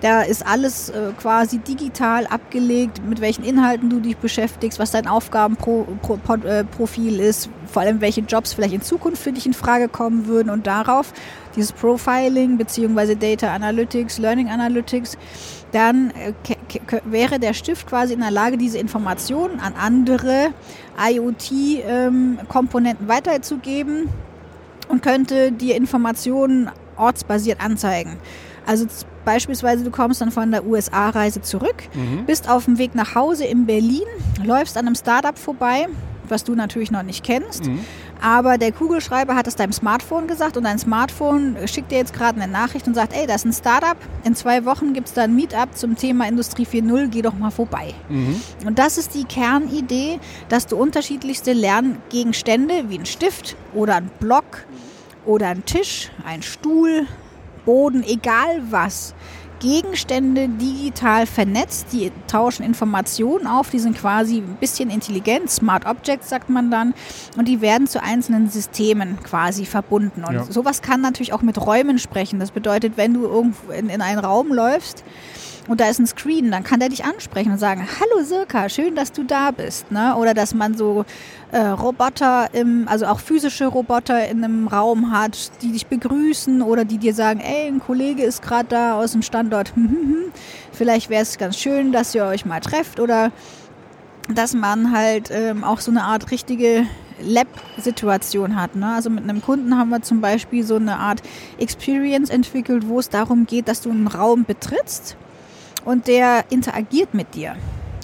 Da 0.00 0.22
ist 0.22 0.46
alles 0.46 0.90
äh, 0.90 1.10
quasi 1.20 1.58
digital 1.58 2.26
abgelegt, 2.26 3.02
mit 3.04 3.20
welchen 3.20 3.42
Inhalten 3.42 3.90
du 3.90 3.98
dich 3.98 4.16
beschäftigst, 4.16 4.78
was 4.78 4.92
dein 4.92 5.08
Aufgabenprofil 5.08 7.20
äh, 7.20 7.28
ist, 7.28 7.50
vor 7.66 7.82
allem 7.82 8.00
welche 8.00 8.20
Jobs 8.20 8.52
vielleicht 8.52 8.74
in 8.74 8.82
Zukunft 8.82 9.20
für 9.20 9.32
dich 9.32 9.44
in 9.44 9.54
Frage 9.54 9.88
kommen 9.88 10.26
würden 10.26 10.50
und 10.50 10.68
darauf 10.68 11.12
dieses 11.56 11.72
Profiling 11.72 12.58
beziehungsweise 12.58 13.16
Data 13.16 13.52
Analytics, 13.52 14.18
Learning 14.18 14.48
Analytics, 14.48 15.18
dann 15.72 16.10
äh, 16.10 16.32
wäre 17.04 17.40
der 17.40 17.54
Stift 17.54 17.88
quasi 17.88 18.14
in 18.14 18.20
der 18.20 18.30
Lage, 18.30 18.56
diese 18.56 18.78
Informationen 18.78 19.58
an 19.58 19.74
andere 19.74 20.50
IoT-Komponenten 20.96 23.04
ähm, 23.04 23.08
weiterzugeben 23.08 24.08
und 24.88 25.02
könnte 25.02 25.50
dir 25.50 25.74
Informationen 25.74 26.70
ortsbasiert 26.96 27.60
anzeigen. 27.60 28.18
Also 28.68 28.86
beispielsweise, 29.24 29.82
du 29.82 29.90
kommst 29.90 30.20
dann 30.20 30.30
von 30.30 30.50
der 30.50 30.66
USA-Reise 30.66 31.40
zurück, 31.40 31.84
mhm. 31.94 32.26
bist 32.26 32.50
auf 32.50 32.66
dem 32.66 32.76
Weg 32.76 32.94
nach 32.94 33.14
Hause 33.14 33.46
in 33.46 33.64
Berlin, 33.64 34.04
läufst 34.44 34.76
an 34.76 34.86
einem 34.86 34.94
Startup 34.94 35.38
vorbei, 35.38 35.86
was 36.28 36.44
du 36.44 36.54
natürlich 36.54 36.90
noch 36.90 37.02
nicht 37.02 37.24
kennst. 37.24 37.64
Mhm. 37.64 37.80
Aber 38.20 38.58
der 38.58 38.72
Kugelschreiber 38.72 39.34
hat 39.34 39.46
es 39.46 39.56
deinem 39.56 39.72
Smartphone 39.72 40.26
gesagt 40.26 40.58
und 40.58 40.64
dein 40.64 40.78
Smartphone 40.78 41.56
schickt 41.66 41.90
dir 41.90 41.96
jetzt 41.96 42.12
gerade 42.12 42.38
eine 42.38 42.52
Nachricht 42.52 42.86
und 42.86 42.92
sagt, 42.92 43.14
ey, 43.14 43.26
da 43.26 43.36
ist 43.36 43.46
ein 43.46 43.54
Startup, 43.54 43.96
in 44.24 44.34
zwei 44.34 44.66
Wochen 44.66 44.92
gibt 44.92 45.08
es 45.08 45.14
da 45.14 45.22
ein 45.22 45.34
Meetup 45.34 45.74
zum 45.74 45.96
Thema 45.96 46.28
Industrie 46.28 46.66
4.0, 46.66 47.08
geh 47.08 47.22
doch 47.22 47.32
mal 47.32 47.50
vorbei. 47.50 47.94
Mhm. 48.10 48.38
Und 48.66 48.78
das 48.78 48.98
ist 48.98 49.14
die 49.14 49.24
Kernidee, 49.24 50.20
dass 50.50 50.66
du 50.66 50.76
unterschiedlichste 50.76 51.54
Lerngegenstände 51.54 52.84
wie 52.88 52.98
ein 52.98 53.06
Stift 53.06 53.56
oder 53.72 53.94
ein 53.94 54.10
Block 54.20 54.66
oder 55.24 55.46
ein 55.48 55.64
Tisch, 55.64 56.10
ein 56.26 56.42
Stuhl, 56.42 57.06
Boden, 57.68 58.02
egal 58.02 58.62
was. 58.70 59.14
Gegenstände 59.60 60.48
digital 60.48 61.26
vernetzt, 61.26 61.88
die 61.92 62.10
tauschen 62.26 62.62
Informationen 62.62 63.46
auf, 63.46 63.68
die 63.68 63.78
sind 63.78 63.98
quasi 63.98 64.38
ein 64.38 64.56
bisschen 64.58 64.88
intelligent, 64.88 65.50
Smart 65.50 65.84
Objects 65.84 66.30
sagt 66.30 66.48
man 66.48 66.70
dann, 66.70 66.94
und 67.36 67.46
die 67.46 67.60
werden 67.60 67.86
zu 67.86 68.02
einzelnen 68.02 68.48
Systemen 68.48 69.18
quasi 69.22 69.66
verbunden. 69.66 70.24
Und 70.24 70.34
ja. 70.34 70.44
sowas 70.44 70.80
kann 70.80 71.02
natürlich 71.02 71.34
auch 71.34 71.42
mit 71.42 71.60
Räumen 71.60 71.98
sprechen. 71.98 72.40
Das 72.40 72.52
bedeutet, 72.52 72.96
wenn 72.96 73.12
du 73.12 73.24
irgendwo 73.24 73.70
in, 73.72 73.90
in 73.90 74.00
einen 74.00 74.20
Raum 74.20 74.50
läufst, 74.50 75.04
und 75.68 75.80
da 75.80 75.88
ist 75.88 75.98
ein 75.98 76.06
Screen, 76.06 76.50
dann 76.50 76.64
kann 76.64 76.80
der 76.80 76.88
dich 76.88 77.04
ansprechen 77.04 77.52
und 77.52 77.58
sagen, 77.58 77.86
hallo 78.00 78.24
Sirka, 78.24 78.70
schön, 78.70 78.94
dass 78.94 79.12
du 79.12 79.22
da 79.22 79.50
bist. 79.50 79.92
Ne? 79.92 80.16
Oder 80.16 80.32
dass 80.32 80.54
man 80.54 80.74
so 80.74 81.04
äh, 81.52 81.58
Roboter, 81.58 82.48
im, 82.54 82.88
also 82.88 83.06
auch 83.06 83.20
physische 83.20 83.66
Roboter 83.66 84.28
in 84.28 84.42
einem 84.42 84.66
Raum 84.66 85.12
hat, 85.12 85.50
die 85.60 85.72
dich 85.72 85.86
begrüßen 85.86 86.62
oder 86.62 86.86
die 86.86 86.96
dir 86.96 87.12
sagen, 87.12 87.40
ey, 87.40 87.68
ein 87.68 87.80
Kollege 87.80 88.22
ist 88.22 88.40
gerade 88.40 88.68
da 88.70 88.98
aus 88.98 89.12
dem 89.12 89.20
Standort. 89.20 89.74
Vielleicht 90.72 91.10
wäre 91.10 91.22
es 91.22 91.36
ganz 91.36 91.58
schön, 91.58 91.92
dass 91.92 92.14
ihr 92.14 92.24
euch 92.24 92.46
mal 92.46 92.60
trefft 92.60 92.98
oder 92.98 93.30
dass 94.34 94.54
man 94.54 94.92
halt 94.92 95.30
ähm, 95.30 95.64
auch 95.64 95.80
so 95.80 95.90
eine 95.90 96.04
Art 96.04 96.30
richtige 96.30 96.86
Lab-Situation 97.20 98.60
hat. 98.60 98.74
Ne? 98.74 98.94
Also 98.94 99.10
mit 99.10 99.24
einem 99.24 99.42
Kunden 99.42 99.76
haben 99.76 99.90
wir 99.90 100.00
zum 100.00 100.22
Beispiel 100.22 100.64
so 100.64 100.76
eine 100.76 100.96
Art 100.96 101.22
Experience 101.58 102.30
entwickelt, 102.30 102.88
wo 102.88 102.98
es 103.00 103.10
darum 103.10 103.46
geht, 103.46 103.68
dass 103.68 103.82
du 103.82 103.90
einen 103.90 104.06
Raum 104.06 104.44
betrittst 104.44 105.16
und 105.88 106.06
der 106.06 106.44
interagiert 106.50 107.14
mit 107.14 107.34
dir. 107.34 107.56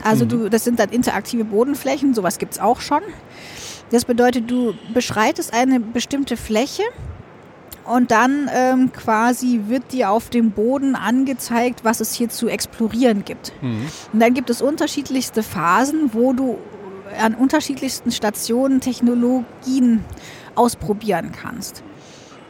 Also 0.02 0.24
mhm. 0.24 0.28
du, 0.30 0.48
das 0.48 0.64
sind 0.64 0.78
dann 0.78 0.88
interaktive 0.88 1.44
Bodenflächen, 1.44 2.14
sowas 2.14 2.38
gibt 2.38 2.54
es 2.54 2.58
auch 2.58 2.80
schon. 2.80 3.02
Das 3.90 4.06
bedeutet, 4.06 4.50
du 4.50 4.72
beschreitest 4.94 5.52
eine 5.52 5.80
bestimmte 5.80 6.38
Fläche 6.38 6.82
und 7.84 8.10
dann 8.10 8.50
ähm, 8.54 8.90
quasi 8.90 9.64
wird 9.66 9.92
dir 9.92 10.10
auf 10.10 10.30
dem 10.30 10.52
Boden 10.52 10.96
angezeigt, 10.96 11.84
was 11.84 12.00
es 12.00 12.14
hier 12.14 12.30
zu 12.30 12.48
explorieren 12.48 13.26
gibt. 13.26 13.52
Mhm. 13.60 13.86
Und 14.14 14.20
dann 14.20 14.32
gibt 14.32 14.48
es 14.48 14.62
unterschiedlichste 14.62 15.42
Phasen, 15.42 16.14
wo 16.14 16.32
du 16.32 16.56
an 17.20 17.34
unterschiedlichsten 17.34 18.12
Stationen 18.12 18.80
Technologien 18.80 20.02
ausprobieren 20.54 21.32
kannst. 21.32 21.82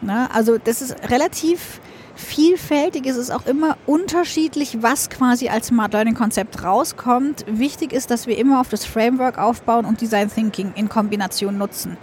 Ne? 0.00 0.28
Also 0.32 0.58
das 0.58 0.80
ist 0.80 1.10
relativ 1.10 1.80
vielfältig. 2.14 3.06
Es 3.06 3.16
ist 3.16 3.30
auch 3.30 3.46
immer 3.46 3.76
unterschiedlich, 3.86 4.78
was 4.80 5.10
quasi 5.10 5.48
als 5.48 5.68
Smart 5.68 5.92
Learning 5.92 6.14
Konzept 6.14 6.62
rauskommt. 6.62 7.44
Wichtig 7.48 7.92
ist, 7.92 8.10
dass 8.10 8.26
wir 8.26 8.38
immer 8.38 8.60
auf 8.60 8.68
das 8.68 8.84
Framework 8.84 9.38
aufbauen 9.38 9.84
und 9.84 10.00
Design 10.00 10.30
Thinking 10.32 10.72
in 10.74 10.88
Kombination 10.88 11.58
nutzen. 11.58 11.96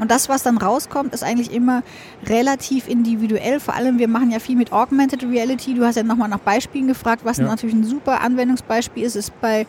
Und 0.00 0.10
das, 0.10 0.28
was 0.28 0.42
dann 0.42 0.58
rauskommt, 0.58 1.12
ist 1.12 1.24
eigentlich 1.24 1.52
immer 1.52 1.82
relativ 2.26 2.88
individuell. 2.88 3.60
Vor 3.60 3.74
allem, 3.74 3.98
wir 3.98 4.08
machen 4.08 4.30
ja 4.30 4.38
viel 4.38 4.56
mit 4.56 4.72
Augmented 4.72 5.22
Reality. 5.24 5.74
Du 5.74 5.84
hast 5.84 5.96
ja 5.96 6.02
nochmal 6.02 6.28
nach 6.28 6.38
Beispielen 6.40 6.86
gefragt, 6.86 7.24
was 7.24 7.38
ja. 7.38 7.44
natürlich 7.44 7.74
ein 7.74 7.84
super 7.84 8.20
Anwendungsbeispiel 8.20 9.02
ist, 9.02 9.16
ist 9.16 9.38
bei 9.40 9.66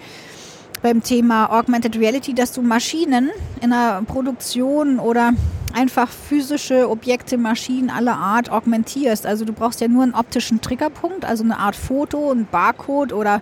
beim 0.81 1.03
Thema 1.03 1.51
Augmented 1.51 1.97
Reality, 1.97 2.33
dass 2.33 2.51
du 2.51 2.61
Maschinen 2.61 3.31
in 3.61 3.71
der 3.71 4.01
Produktion 4.07 4.99
oder 4.99 5.33
einfach 5.73 6.09
physische 6.09 6.89
Objekte, 6.89 7.37
Maschinen 7.37 7.89
aller 7.89 8.15
Art 8.15 8.49
augmentierst. 8.51 9.25
Also 9.25 9.45
du 9.45 9.53
brauchst 9.53 9.81
ja 9.81 9.87
nur 9.87 10.03
einen 10.03 10.15
optischen 10.15 10.61
Triggerpunkt, 10.61 11.25
also 11.25 11.43
eine 11.43 11.57
Art 11.59 11.75
Foto, 11.75 12.31
ein 12.31 12.47
Barcode 12.49 13.13
oder 13.13 13.41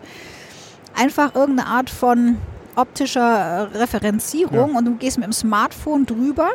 einfach 0.95 1.35
irgendeine 1.35 1.69
Art 1.69 1.89
von 1.89 2.37
optischer 2.75 3.69
Referenzierung 3.73 4.71
ja. 4.71 4.77
und 4.77 4.85
du 4.85 4.95
gehst 4.95 5.17
mit 5.17 5.25
dem 5.25 5.33
Smartphone 5.33 6.05
drüber 6.05 6.49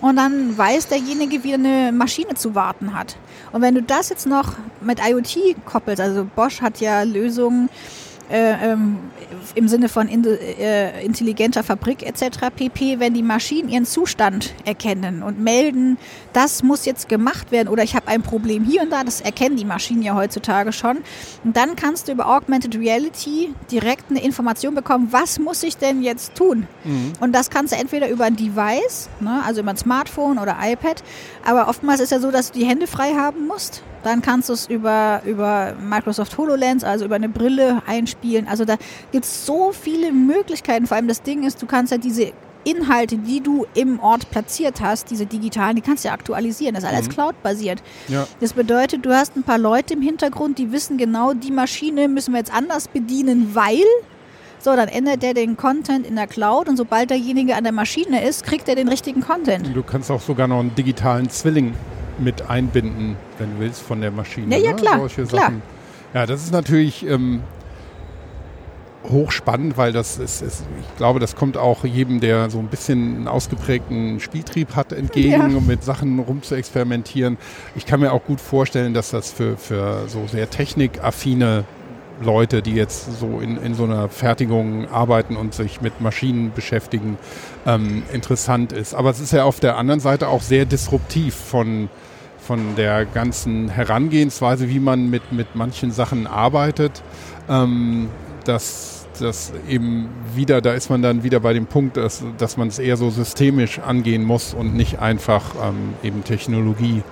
und 0.00 0.16
dann 0.16 0.56
weiß 0.56 0.88
derjenige, 0.88 1.42
wie 1.44 1.54
eine 1.54 1.92
Maschine 1.92 2.34
zu 2.34 2.54
warten 2.54 2.94
hat. 2.96 3.16
Und 3.52 3.62
wenn 3.62 3.74
du 3.74 3.82
das 3.82 4.08
jetzt 4.08 4.26
noch 4.26 4.52
mit 4.80 5.00
IoT 5.00 5.56
koppelst, 5.64 6.00
also 6.00 6.26
Bosch 6.34 6.60
hat 6.60 6.80
ja 6.80 7.02
Lösungen, 7.02 7.68
äh, 8.30 8.72
ähm, 8.72 8.98
im 9.54 9.68
Sinne 9.68 9.88
von 9.88 10.08
in, 10.08 10.24
äh, 10.24 11.04
intelligenter 11.04 11.62
Fabrik 11.62 12.02
etc. 12.02 12.50
pp, 12.54 12.98
wenn 12.98 13.14
die 13.14 13.22
Maschinen 13.22 13.68
ihren 13.68 13.84
Zustand 13.84 14.54
erkennen 14.64 15.22
und 15.22 15.40
melden, 15.40 15.98
das 16.32 16.62
muss 16.62 16.84
jetzt 16.84 17.08
gemacht 17.08 17.52
werden 17.52 17.68
oder 17.68 17.82
ich 17.82 17.94
habe 17.94 18.08
ein 18.08 18.22
Problem 18.22 18.64
hier 18.64 18.82
und 18.82 18.90
da, 18.90 19.04
das 19.04 19.20
erkennen 19.20 19.56
die 19.56 19.64
Maschinen 19.64 20.02
ja 20.02 20.14
heutzutage 20.14 20.72
schon. 20.72 20.98
Und 21.44 21.56
dann 21.56 21.76
kannst 21.76 22.08
du 22.08 22.12
über 22.12 22.26
Augmented 22.26 22.76
Reality 22.76 23.54
direkt 23.70 24.10
eine 24.10 24.22
Information 24.22 24.74
bekommen, 24.74 25.08
was 25.10 25.38
muss 25.38 25.62
ich 25.62 25.76
denn 25.76 26.02
jetzt 26.02 26.34
tun? 26.34 26.66
Mhm. 26.84 27.12
Und 27.20 27.32
das 27.32 27.50
kannst 27.50 27.72
du 27.72 27.78
entweder 27.78 28.08
über 28.08 28.24
ein 28.24 28.36
Device, 28.36 29.08
ne, 29.20 29.42
also 29.46 29.60
über 29.60 29.70
ein 29.70 29.76
Smartphone 29.76 30.38
oder 30.38 30.56
iPad, 30.60 31.02
aber 31.44 31.68
oftmals 31.68 32.00
ist 32.00 32.12
ja 32.12 32.20
so, 32.20 32.30
dass 32.30 32.52
du 32.52 32.58
die 32.58 32.66
Hände 32.66 32.86
frei 32.86 33.14
haben 33.14 33.46
musst 33.46 33.82
dann 34.02 34.22
kannst 34.22 34.48
du 34.48 34.52
es 34.52 34.66
über, 34.68 35.22
über 35.24 35.74
Microsoft 35.80 36.36
HoloLens, 36.38 36.84
also 36.84 37.04
über 37.04 37.16
eine 37.16 37.28
Brille 37.28 37.82
einspielen. 37.86 38.46
Also 38.48 38.64
da 38.64 38.76
gibt 39.12 39.24
es 39.24 39.46
so 39.46 39.72
viele 39.72 40.12
Möglichkeiten. 40.12 40.86
Vor 40.86 40.96
allem 40.96 41.08
das 41.08 41.22
Ding 41.22 41.44
ist, 41.44 41.60
du 41.60 41.66
kannst 41.66 41.92
ja 41.92 41.98
diese 41.98 42.32
Inhalte, 42.64 43.16
die 43.18 43.40
du 43.40 43.64
im 43.74 44.00
Ort 44.00 44.28
platziert 44.30 44.80
hast, 44.80 45.10
diese 45.10 45.24
digitalen, 45.24 45.76
die 45.76 45.82
kannst 45.82 46.04
du 46.04 46.08
ja 46.08 46.14
aktualisieren. 46.14 46.74
Das 46.74 46.82
ist 46.82 46.90
alles 46.90 47.08
mhm. 47.08 47.12
Cloud-basiert. 47.12 47.82
Ja. 48.08 48.26
Das 48.40 48.54
bedeutet, 48.54 49.06
du 49.06 49.14
hast 49.14 49.36
ein 49.36 49.44
paar 49.44 49.58
Leute 49.58 49.94
im 49.94 50.02
Hintergrund, 50.02 50.58
die 50.58 50.72
wissen 50.72 50.98
genau, 50.98 51.32
die 51.32 51.52
Maschine 51.52 52.08
müssen 52.08 52.32
wir 52.32 52.38
jetzt 52.38 52.52
anders 52.52 52.88
bedienen, 52.88 53.54
weil 53.54 53.84
so, 54.58 54.74
dann 54.74 54.88
ändert 54.88 55.22
der 55.22 55.32
den 55.32 55.56
Content 55.56 56.04
in 56.04 56.16
der 56.16 56.26
Cloud 56.26 56.68
und 56.68 56.76
sobald 56.76 57.10
derjenige 57.10 57.54
an 57.54 57.62
der 57.62 57.72
Maschine 57.72 58.24
ist, 58.24 58.42
kriegt 58.42 58.68
er 58.68 58.74
den 58.74 58.88
richtigen 58.88 59.20
Content. 59.20 59.70
Du 59.72 59.84
kannst 59.84 60.10
auch 60.10 60.20
sogar 60.20 60.48
noch 60.48 60.58
einen 60.58 60.74
digitalen 60.74 61.30
Zwilling 61.30 61.74
mit 62.18 62.48
einbinden, 62.48 63.16
wenn 63.38 63.54
du 63.54 63.60
willst, 63.60 63.82
von 63.82 64.00
der 64.00 64.10
Maschine. 64.10 64.56
Ja, 64.56 64.62
ja, 64.62 64.70
ne? 64.70 64.76
klar. 64.76 64.98
Solche 64.98 65.24
klar. 65.24 65.42
Sachen. 65.42 65.62
Ja, 66.14 66.26
das 66.26 66.42
ist 66.42 66.52
natürlich 66.52 67.06
ähm, 67.06 67.42
hochspannend, 69.10 69.76
weil 69.76 69.92
das 69.92 70.18
ist, 70.18 70.42
ist, 70.42 70.64
ich 70.80 70.96
glaube, 70.96 71.20
das 71.20 71.36
kommt 71.36 71.56
auch 71.56 71.84
jedem, 71.84 72.20
der 72.20 72.50
so 72.50 72.58
ein 72.58 72.68
bisschen 72.68 73.16
einen 73.16 73.28
ausgeprägten 73.28 74.20
Spieltrieb 74.20 74.74
hat, 74.74 74.92
entgegen, 74.92 75.30
ja. 75.30 75.44
um 75.44 75.66
mit 75.66 75.84
Sachen 75.84 76.18
rumzuexperimentieren. 76.18 77.38
Ich 77.74 77.86
kann 77.86 78.00
mir 78.00 78.12
auch 78.12 78.24
gut 78.24 78.40
vorstellen, 78.40 78.94
dass 78.94 79.10
das 79.10 79.32
für, 79.32 79.56
für 79.56 80.08
so 80.08 80.26
sehr 80.26 80.50
technikaffine 80.50 81.64
Leute, 82.22 82.62
die 82.62 82.74
jetzt 82.74 83.18
so 83.18 83.40
in, 83.40 83.56
in 83.62 83.74
so 83.74 83.84
einer 83.84 84.08
Fertigung 84.08 84.88
arbeiten 84.88 85.36
und 85.36 85.54
sich 85.54 85.80
mit 85.80 86.00
Maschinen 86.00 86.52
beschäftigen, 86.54 87.18
ähm, 87.66 88.02
interessant 88.12 88.72
ist. 88.72 88.94
Aber 88.94 89.10
es 89.10 89.20
ist 89.20 89.32
ja 89.32 89.44
auf 89.44 89.60
der 89.60 89.76
anderen 89.76 90.00
Seite 90.00 90.28
auch 90.28 90.42
sehr 90.42 90.64
disruptiv 90.64 91.34
von, 91.34 91.88
von 92.38 92.76
der 92.76 93.04
ganzen 93.04 93.68
Herangehensweise, 93.68 94.68
wie 94.68 94.80
man 94.80 95.10
mit, 95.10 95.32
mit 95.32 95.54
manchen 95.54 95.90
Sachen 95.90 96.26
arbeitet. 96.26 97.02
Ähm, 97.48 98.08
dass 98.44 99.06
das 99.20 99.52
eben 99.68 100.08
wieder, 100.34 100.60
da 100.60 100.72
ist 100.72 100.90
man 100.90 101.02
dann 101.02 101.22
wieder 101.22 101.40
bei 101.40 101.52
dem 101.52 101.66
Punkt, 101.66 101.96
dass, 101.96 102.22
dass 102.38 102.56
man 102.56 102.68
es 102.68 102.78
eher 102.78 102.96
so 102.96 103.10
systemisch 103.10 103.78
angehen 103.78 104.24
muss 104.24 104.54
und 104.54 104.74
nicht 104.74 104.98
einfach 104.98 105.54
ähm, 105.62 105.94
eben 106.02 106.24
Technologie 106.24 107.02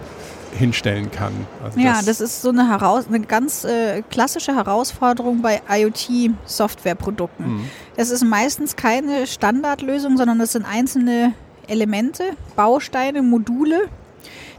hinstellen 0.57 1.11
kann. 1.11 1.33
Also 1.63 1.79
ja, 1.79 1.95
das, 1.95 2.07
das, 2.07 2.21
ist 2.21 2.43
so 2.43 2.51
eine, 2.51 2.69
Heraus 2.69 3.07
eine 3.09 3.21
ganz 3.21 3.65
äh, 3.65 4.03
klassische 4.03 4.55
Herausforderung 4.55 5.43
bei 5.43 5.61
IoT-Softwareprodukten. 5.69 7.55
Mhm. 7.55 7.71
Das 7.97 8.11
ist 8.11 8.25
meistens 8.25 8.77
keine 8.77 9.27
Standardlösung, 9.27 10.17
sondern 10.17 10.39
das 10.39 10.53
sind 10.53 10.65
einzelne 10.65 11.35
Elemente, 11.67 12.25
Bausteine, 12.57 13.23
Module, 13.23 13.89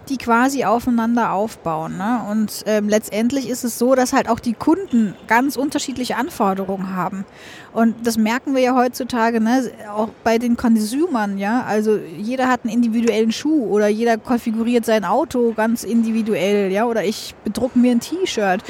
die 0.09 0.17
quasi 0.17 0.63
aufeinander 0.65 1.31
aufbauen. 1.31 1.97
Ne? 1.97 2.21
Und 2.29 2.63
ähm, 2.65 2.89
letztendlich 2.89 3.49
ist 3.49 3.63
es 3.63 3.77
so, 3.77 3.95
dass 3.95 4.13
halt 4.13 4.29
auch 4.29 4.39
die 4.39 4.53
Kunden 4.53 5.15
ganz 5.27 5.55
unterschiedliche 5.55 6.17
Anforderungen 6.17 6.95
haben. 6.95 7.25
Und 7.73 7.95
das 8.05 8.17
merken 8.17 8.55
wir 8.55 8.61
ja 8.61 8.75
heutzutage, 8.75 9.41
ne? 9.41 9.71
auch 9.93 10.09
bei 10.23 10.37
den 10.37 10.57
Consumern, 10.57 11.37
ja. 11.37 11.63
Also 11.63 11.97
jeder 11.97 12.47
hat 12.47 12.61
einen 12.63 12.73
individuellen 12.73 13.31
Schuh 13.31 13.65
oder 13.65 13.87
jeder 13.87 14.17
konfiguriert 14.17 14.85
sein 14.85 15.05
Auto 15.05 15.53
ganz 15.55 15.83
individuell, 15.83 16.71
ja, 16.71 16.85
oder 16.85 17.03
ich 17.03 17.35
bedrucke 17.43 17.77
mir 17.77 17.91
ein 17.91 17.99
T-Shirt. 17.99 18.61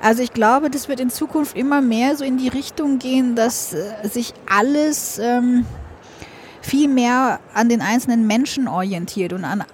Also 0.00 0.22
ich 0.22 0.32
glaube, 0.32 0.70
das 0.70 0.88
wird 0.88 1.00
in 1.00 1.10
Zukunft 1.10 1.56
immer 1.56 1.80
mehr 1.80 2.16
so 2.16 2.24
in 2.24 2.38
die 2.38 2.48
Richtung 2.48 2.98
gehen, 2.98 3.34
dass 3.34 3.74
äh, 3.74 4.08
sich 4.08 4.32
alles 4.46 5.18
ähm, 5.18 5.66
viel 6.60 6.88
mehr 6.88 7.40
an 7.54 7.68
den 7.68 7.80
einzelnen 7.80 8.26
Menschen 8.26 8.68
orientiert 8.68 9.32
und 9.32 9.44
an 9.44 9.64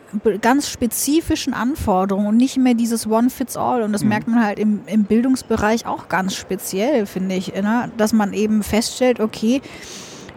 ganz 0.40 0.68
spezifischen 0.68 1.54
Anforderungen 1.54 2.26
und 2.26 2.36
nicht 2.36 2.56
mehr 2.56 2.74
dieses 2.74 3.06
One-Fits-All. 3.06 3.82
Und 3.82 3.92
das 3.92 4.02
mhm. 4.02 4.08
merkt 4.08 4.28
man 4.28 4.44
halt 4.44 4.58
im, 4.58 4.80
im 4.86 5.04
Bildungsbereich 5.04 5.86
auch 5.86 6.08
ganz 6.08 6.34
speziell, 6.34 7.06
finde 7.06 7.34
ich, 7.34 7.54
ne? 7.54 7.90
dass 7.96 8.12
man 8.12 8.32
eben 8.32 8.62
feststellt, 8.62 9.20
okay, 9.20 9.60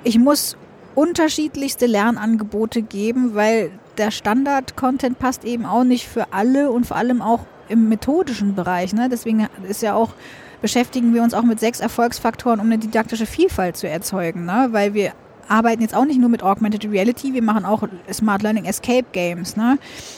ich 0.04 0.18
muss 0.18 0.58
unterschiedlichste 0.96 1.86
Lernangebote 1.86 2.82
geben, 2.82 3.36
weil 3.36 3.72
der 3.98 4.12
Standard-Content 4.12 5.20
passt 5.20 5.44
eben 5.44 5.66
auch 5.66 5.84
nicht 5.84 6.08
für 6.08 6.32
alle 6.32 6.72
und 6.72 6.86
vor 6.86 6.98
allem 6.98 7.22
auch 7.22 7.42
im 7.70 7.90
methodischen 7.90 8.56
Bereich. 8.56 8.94
Ne? 8.94 9.10
Deswegen 9.10 9.48
ist 9.68 9.82
ja 9.82 9.94
auch 9.94 10.14
beschäftigen 10.62 11.14
wir 11.14 11.22
uns 11.22 11.34
auch 11.34 11.44
mit 11.44 11.60
sechs 11.60 11.80
Erfolgsfaktoren, 11.80 12.60
um 12.60 12.66
eine 12.66 12.80
didaktische 12.80 13.26
Vielfalt 13.26 13.78
zu 13.78 13.88
erzeugen, 13.88 14.46
ne? 14.46 14.70
weil 14.72 14.94
wir 14.94 15.14
arbeiten 15.48 15.82
jetzt 15.82 15.96
auch 15.96 16.06
nicht 16.06 16.20
nur 16.20 16.30
mit 16.30 16.44
Augmented 16.44 16.86
Reality, 16.86 17.34
wir 17.34 17.44
machen 17.44 17.66
auch 17.66 17.84
Smart 18.12 18.42
Learning 18.42 18.66
Escape 18.66 19.06
Games. 19.12 19.56
Ne? 19.56 19.78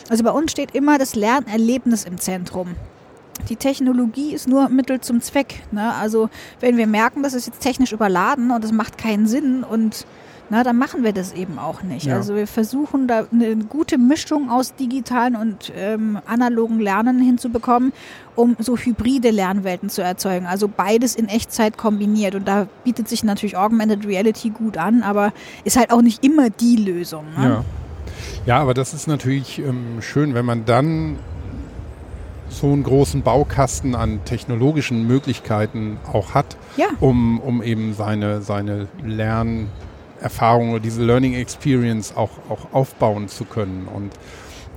Also 0.09 0.23
bei 0.23 0.31
uns 0.31 0.51
steht 0.51 0.75
immer 0.75 0.97
das 0.97 1.15
Lernerlebnis 1.15 2.05
im 2.05 2.17
Zentrum. 2.17 2.75
Die 3.47 3.55
Technologie 3.55 4.33
ist 4.33 4.47
nur 4.47 4.69
Mittel 4.69 4.99
zum 4.99 5.21
Zweck. 5.21 5.63
Ne? 5.71 5.93
Also 5.93 6.29
wenn 6.59 6.77
wir 6.77 6.87
merken, 6.87 7.23
das 7.23 7.33
ist 7.33 7.47
jetzt 7.47 7.61
technisch 7.61 7.91
überladen 7.91 8.51
und 8.51 8.63
es 8.63 8.71
macht 8.71 8.97
keinen 8.97 9.27
Sinn 9.27 9.63
und 9.63 10.05
na, 10.49 10.63
dann 10.63 10.77
machen 10.77 11.03
wir 11.03 11.13
das 11.13 11.33
eben 11.33 11.59
auch 11.59 11.83
nicht. 11.83 12.07
Ja. 12.07 12.15
Also 12.15 12.35
wir 12.35 12.47
versuchen 12.47 13.07
da 13.07 13.25
eine 13.31 13.55
gute 13.55 13.97
Mischung 13.97 14.49
aus 14.49 14.73
digitalen 14.75 15.35
und 15.35 15.71
ähm, 15.75 16.19
analogen 16.25 16.79
Lernen 16.79 17.19
hinzubekommen, 17.19 17.93
um 18.35 18.55
so 18.59 18.75
hybride 18.75 19.29
Lernwelten 19.29 19.89
zu 19.89 20.01
erzeugen. 20.01 20.47
Also 20.47 20.67
beides 20.67 21.15
in 21.15 21.27
Echtzeit 21.27 21.77
kombiniert. 21.77 22.33
Und 22.33 22.47
da 22.47 22.67
bietet 22.83 23.07
sich 23.07 23.23
natürlich 23.23 23.57
Augmented 23.57 24.07
Reality 24.07 24.49
gut 24.49 24.77
an, 24.77 25.03
aber 25.03 25.33
ist 25.65 25.77
halt 25.77 25.91
auch 25.91 26.01
nicht 26.01 26.25
immer 26.25 26.49
die 26.49 26.77
Lösung. 26.77 27.25
Ne? 27.37 27.43
Ja. 27.43 27.63
ja, 28.45 28.59
aber 28.59 28.73
das 28.73 28.95
ist 28.95 29.07
natürlich 29.07 29.59
ähm, 29.59 30.01
schön, 30.01 30.33
wenn 30.33 30.45
man 30.45 30.65
dann 30.65 31.17
so 32.49 32.67
einen 32.71 32.81
großen 32.81 33.21
Baukasten 33.21 33.93
an 33.93 34.25
technologischen 34.25 35.05
Möglichkeiten 35.05 35.97
auch 36.11 36.33
hat, 36.33 36.57
ja. 36.75 36.87
um, 36.99 37.39
um 37.39 37.61
eben 37.61 37.93
seine, 37.93 38.41
seine 38.41 38.87
Lern- 39.05 39.67
Erfahrung 40.21 40.71
oder 40.71 40.79
diese 40.79 41.03
Learning 41.03 41.33
Experience 41.33 42.15
auch, 42.15 42.31
auch 42.49 42.73
aufbauen 42.73 43.27
zu 43.27 43.45
können. 43.45 43.87
Und 43.93 44.11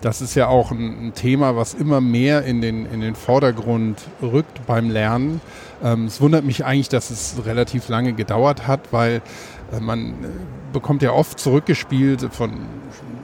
das 0.00 0.20
ist 0.20 0.34
ja 0.34 0.48
auch 0.48 0.70
ein, 0.72 1.08
ein, 1.08 1.14
Thema, 1.14 1.56
was 1.56 1.74
immer 1.74 2.00
mehr 2.00 2.44
in 2.44 2.60
den, 2.60 2.86
in 2.86 3.00
den 3.00 3.14
Vordergrund 3.14 4.02
rückt 4.20 4.66
beim 4.66 4.90
Lernen. 4.90 5.40
Ähm, 5.82 6.06
es 6.06 6.20
wundert 6.20 6.44
mich 6.44 6.64
eigentlich, 6.64 6.88
dass 6.88 7.10
es 7.10 7.44
relativ 7.44 7.88
lange 7.88 8.12
gedauert 8.12 8.66
hat, 8.66 8.92
weil 8.92 9.22
äh, 9.72 9.80
man 9.80 10.10
äh, 10.10 10.14
bekommt 10.72 11.02
ja 11.02 11.12
oft 11.12 11.38
zurückgespielt 11.38 12.28
von 12.32 12.52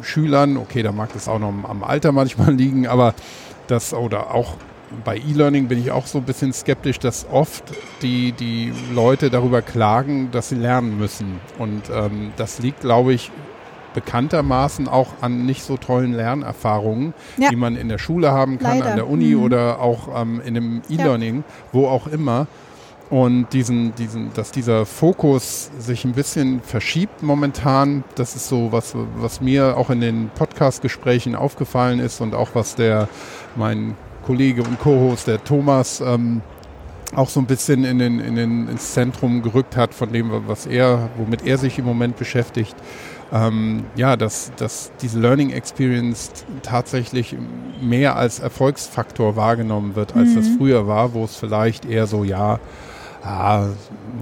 Schülern, 0.03 0.57
okay, 0.57 0.83
da 0.83 0.93
mag 0.93 1.13
das 1.13 1.29
auch 1.29 1.41
noch 1.41 1.49
am 1.49 1.83
Alter 1.83 2.13
manchmal 2.13 2.55
liegen, 2.55 2.87
aber 2.87 3.15
das 3.67 3.93
oder 3.93 4.33
auch 4.33 4.55
bei 5.05 5.17
E-Learning 5.17 5.69
bin 5.69 5.79
ich 5.79 5.91
auch 5.91 6.07
so 6.07 6.19
ein 6.19 6.25
bisschen 6.25 6.53
skeptisch, 6.53 6.99
dass 6.99 7.27
oft 7.31 7.65
die, 8.03 8.33
die 8.33 8.73
Leute 8.93 9.31
darüber 9.31 9.63
klagen, 9.63 10.31
dass 10.31 10.49
sie 10.49 10.57
lernen 10.57 10.99
müssen. 10.99 11.41
Und 11.59 11.83
ähm, 11.93 12.33
das 12.37 12.59
liegt, 12.59 12.81
glaube 12.81 13.13
ich, 13.13 13.31
bekanntermaßen 13.95 14.89
auch 14.89 15.09
an 15.21 15.47
nicht 15.47 15.63
so 15.63 15.77
tollen 15.77 16.13
Lernerfahrungen, 16.13 17.15
ja. 17.37 17.49
die 17.51 17.57
man 17.57 17.77
in 17.77 17.89
der 17.89 17.99
Schule 17.99 18.31
haben 18.31 18.59
kann, 18.59 18.79
Leider. 18.79 18.91
an 18.91 18.97
der 18.97 19.09
Uni 19.09 19.35
mhm. 19.35 19.43
oder 19.43 19.81
auch 19.81 20.21
ähm, 20.21 20.41
in 20.45 20.57
einem 20.57 20.83
E-Learning, 20.89 21.39
ja. 21.39 21.43
wo 21.73 21.89
auch 21.89 22.07
immer. 22.07 22.47
Und 23.11 23.55
diesen, 23.55 23.95
diesen, 23.95 24.35
dass 24.35 24.53
dieser 24.53 24.85
Fokus 24.85 25.71
sich 25.79 26.05
ein 26.05 26.13
bisschen 26.13 26.61
verschiebt 26.61 27.23
momentan, 27.23 28.05
das 28.17 28.37
ist 28.37 28.49
so 28.49 28.71
was, 28.71 28.95
was 29.17 29.41
mir 29.41 29.79
auch 29.79 29.89
in 29.89 30.03
den 30.03 30.31
Podcast-Gesprächen 30.35 31.35
aufgefallen 31.35 32.01
ist 32.01 32.21
und 32.21 32.35
auch 32.35 32.51
was 32.53 32.75
der, 32.75 33.09
mein 33.57 33.97
Kollege 34.29 34.63
und 34.63 34.79
Co-Host, 34.79 35.27
der 35.27 35.43
Thomas, 35.43 36.01
ähm, 36.01 36.43
auch 37.17 37.29
so 37.29 37.41
ein 37.41 37.47
bisschen 37.47 37.85
in 37.85 37.99
den, 37.99 38.21
in 38.21 38.37
den, 38.37 38.69
ins 38.69 38.93
Zentrum 38.93 39.43
gerückt 39.43 39.77
hat 39.77 39.95
von 39.95 40.13
dem, 40.13 40.31
was 40.47 40.67
er, 40.67 41.09
womit 41.17 41.45
er 41.47 41.59
sich 41.59 41.79
im 41.79 41.87
Moment 41.87 42.17
beschäftigt 42.17 42.77
ähm, 43.33 43.85
ja, 43.95 44.17
dass, 44.17 44.53
dass 44.57 44.91
diese 45.03 45.21
Learning 45.21 45.51
Experience 45.51 46.31
tatsächlich 46.63 47.37
mehr 47.81 48.17
als 48.17 48.41
Erfolgsfaktor 48.41 49.37
wahrgenommen 49.37 49.97
wird, 49.97 50.17
als 50.17 50.31
mhm. 50.31 50.37
das 50.37 50.49
früher 50.57 50.87
war, 50.87 51.15
wo 51.15 51.25
es 51.25 51.37
vielleicht 51.37 51.85
eher 51.85 52.07
so, 52.07 52.25
ja, 52.25 52.59
ah, 53.23 53.67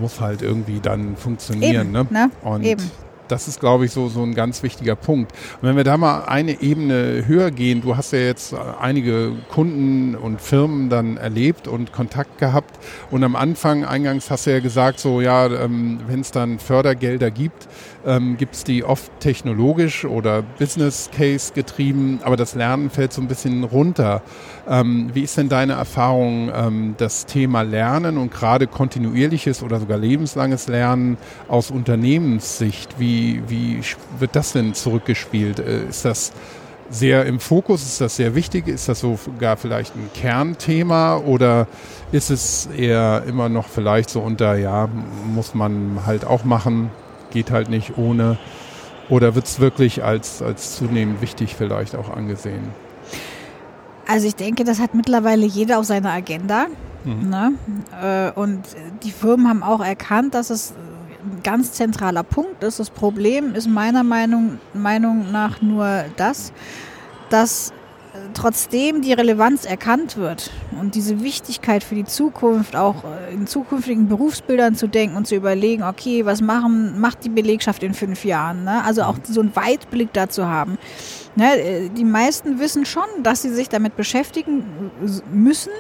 muss 0.00 0.20
halt 0.20 0.42
irgendwie 0.42 0.80
dann 0.80 1.16
funktionieren. 1.16 1.88
Eben, 1.88 1.92
ne? 1.92 2.06
ne? 2.10 2.30
Und 2.42 2.64
Eben 2.64 2.82
das 3.28 3.48
ist, 3.48 3.60
glaube 3.60 3.84
ich, 3.84 3.92
so, 3.92 4.08
so 4.08 4.22
ein 4.22 4.34
ganz 4.34 4.62
wichtiger 4.62 4.96
Punkt. 4.96 5.32
Und 5.60 5.68
wenn 5.68 5.76
wir 5.76 5.84
da 5.84 5.96
mal 5.96 6.24
eine 6.24 6.60
Ebene 6.60 7.24
höher 7.26 7.50
gehen, 7.50 7.82
du 7.82 7.96
hast 7.96 8.12
ja 8.12 8.18
jetzt 8.20 8.54
einige 8.80 9.32
Kunden 9.50 10.14
und 10.14 10.40
Firmen 10.40 10.88
dann 10.88 11.16
erlebt 11.16 11.68
und 11.68 11.92
Kontakt 11.92 12.38
gehabt. 12.38 12.78
Und 13.10 13.24
am 13.24 13.36
Anfang, 13.36 13.84
eingangs 13.84 14.30
hast 14.30 14.46
du 14.46 14.52
ja 14.52 14.60
gesagt, 14.60 15.00
so 15.00 15.20
ja, 15.20 15.46
ähm, 15.46 16.00
wenn 16.06 16.20
es 16.20 16.30
dann 16.30 16.58
Fördergelder 16.58 17.30
gibt, 17.30 17.68
ähm, 18.06 18.36
gibt 18.36 18.54
es 18.54 18.64
die 18.64 18.84
oft 18.84 19.10
technologisch 19.20 20.04
oder 20.04 20.42
Business 20.42 21.10
Case 21.16 21.52
getrieben, 21.52 22.20
aber 22.22 22.36
das 22.36 22.54
Lernen 22.54 22.88
fällt 22.88 23.12
so 23.12 23.20
ein 23.20 23.28
bisschen 23.28 23.64
runter. 23.64 24.22
Ähm, 24.68 25.10
wie 25.12 25.22
ist 25.22 25.36
denn 25.36 25.48
deine 25.48 25.74
Erfahrung, 25.74 26.50
ähm, 26.54 26.94
das 26.98 27.26
Thema 27.26 27.62
Lernen 27.62 28.16
und 28.18 28.32
gerade 28.32 28.66
kontinuierliches 28.66 29.62
oder 29.62 29.80
sogar 29.80 29.98
lebenslanges 29.98 30.68
Lernen 30.68 31.18
aus 31.48 31.70
Unternehmenssicht? 31.70 32.98
Wie, 32.98 33.15
wie 33.46 33.80
wird 34.18 34.36
das 34.36 34.52
denn 34.52 34.74
zurückgespielt? 34.74 35.58
Äh, 35.58 35.86
ist 35.88 36.04
das 36.04 36.32
sehr 36.90 37.26
im 37.26 37.40
Fokus? 37.40 37.82
Ist 37.82 38.00
das 38.00 38.16
sehr 38.16 38.34
wichtig? 38.34 38.68
Ist 38.68 38.88
das 38.88 39.00
sogar 39.00 39.56
vielleicht 39.56 39.94
ein 39.94 40.10
Kernthema 40.14 41.16
oder 41.18 41.66
ist 42.12 42.30
es 42.30 42.68
eher 42.76 43.24
immer 43.26 43.48
noch 43.48 43.68
vielleicht 43.68 44.10
so 44.10 44.20
unter, 44.20 44.56
ja, 44.56 44.88
muss 45.34 45.54
man 45.54 46.00
halt 46.06 46.24
auch 46.24 46.44
machen, 46.44 46.90
geht 47.30 47.50
halt 47.50 47.68
nicht 47.68 47.98
ohne? 47.98 48.38
Oder 49.08 49.34
wird 49.34 49.46
es 49.46 49.60
wirklich 49.60 50.02
als, 50.02 50.42
als 50.42 50.76
zunehmend 50.76 51.20
wichtig 51.20 51.54
vielleicht 51.56 51.94
auch 51.94 52.10
angesehen? 52.10 52.64
Also 54.08 54.26
ich 54.26 54.36
denke, 54.36 54.64
das 54.64 54.80
hat 54.80 54.94
mittlerweile 54.94 55.46
jeder 55.46 55.78
auf 55.78 55.84
seiner 55.84 56.12
Agenda. 56.12 56.66
Mhm. 57.04 57.28
Ne? 57.28 57.52
Äh, 58.02 58.38
und 58.38 58.62
die 59.02 59.10
Firmen 59.10 59.48
haben 59.48 59.62
auch 59.62 59.80
erkannt, 59.80 60.34
dass 60.34 60.50
es 60.50 60.74
ein 61.26 61.42
ganz 61.42 61.72
zentraler 61.72 62.22
Punkt 62.22 62.62
ist. 62.62 62.78
Das 62.80 62.90
Problem 62.90 63.54
ist 63.54 63.68
meiner 63.68 64.02
Meinung, 64.02 64.58
Meinung 64.74 65.30
nach 65.32 65.60
nur 65.60 66.04
das, 66.16 66.52
dass 67.30 67.72
trotzdem 68.34 69.02
die 69.02 69.12
Relevanz 69.12 69.64
erkannt 69.64 70.16
wird 70.16 70.50
und 70.80 70.94
diese 70.94 71.22
Wichtigkeit 71.22 71.82
für 71.82 71.94
die 71.94 72.04
Zukunft, 72.04 72.76
auch 72.76 73.04
äh, 73.04 73.32
in 73.32 73.46
zukünftigen 73.46 74.08
Berufsbildern 74.08 74.74
zu 74.74 74.86
denken 74.86 75.16
und 75.16 75.26
zu 75.26 75.34
überlegen, 75.34 75.82
okay, 75.82 76.24
was 76.24 76.40
machen, 76.40 77.00
macht 77.00 77.24
die 77.24 77.28
Belegschaft 77.28 77.82
in 77.82 77.94
fünf 77.94 78.24
Jahren? 78.24 78.64
Ne? 78.64 78.82
Also 78.84 79.02
auch 79.02 79.16
so 79.24 79.40
einen 79.40 79.54
Weitblick 79.54 80.12
dazu 80.12 80.46
haben. 80.46 80.78
Ne? 81.34 81.56
Äh, 81.58 81.88
die 81.90 82.04
meisten 82.04 82.58
wissen 82.58 82.86
schon, 82.86 83.06
dass 83.22 83.42
sie 83.42 83.50
sich 83.50 83.68
damit 83.68 83.96
beschäftigen 83.96 84.64
müssen, 85.32 85.72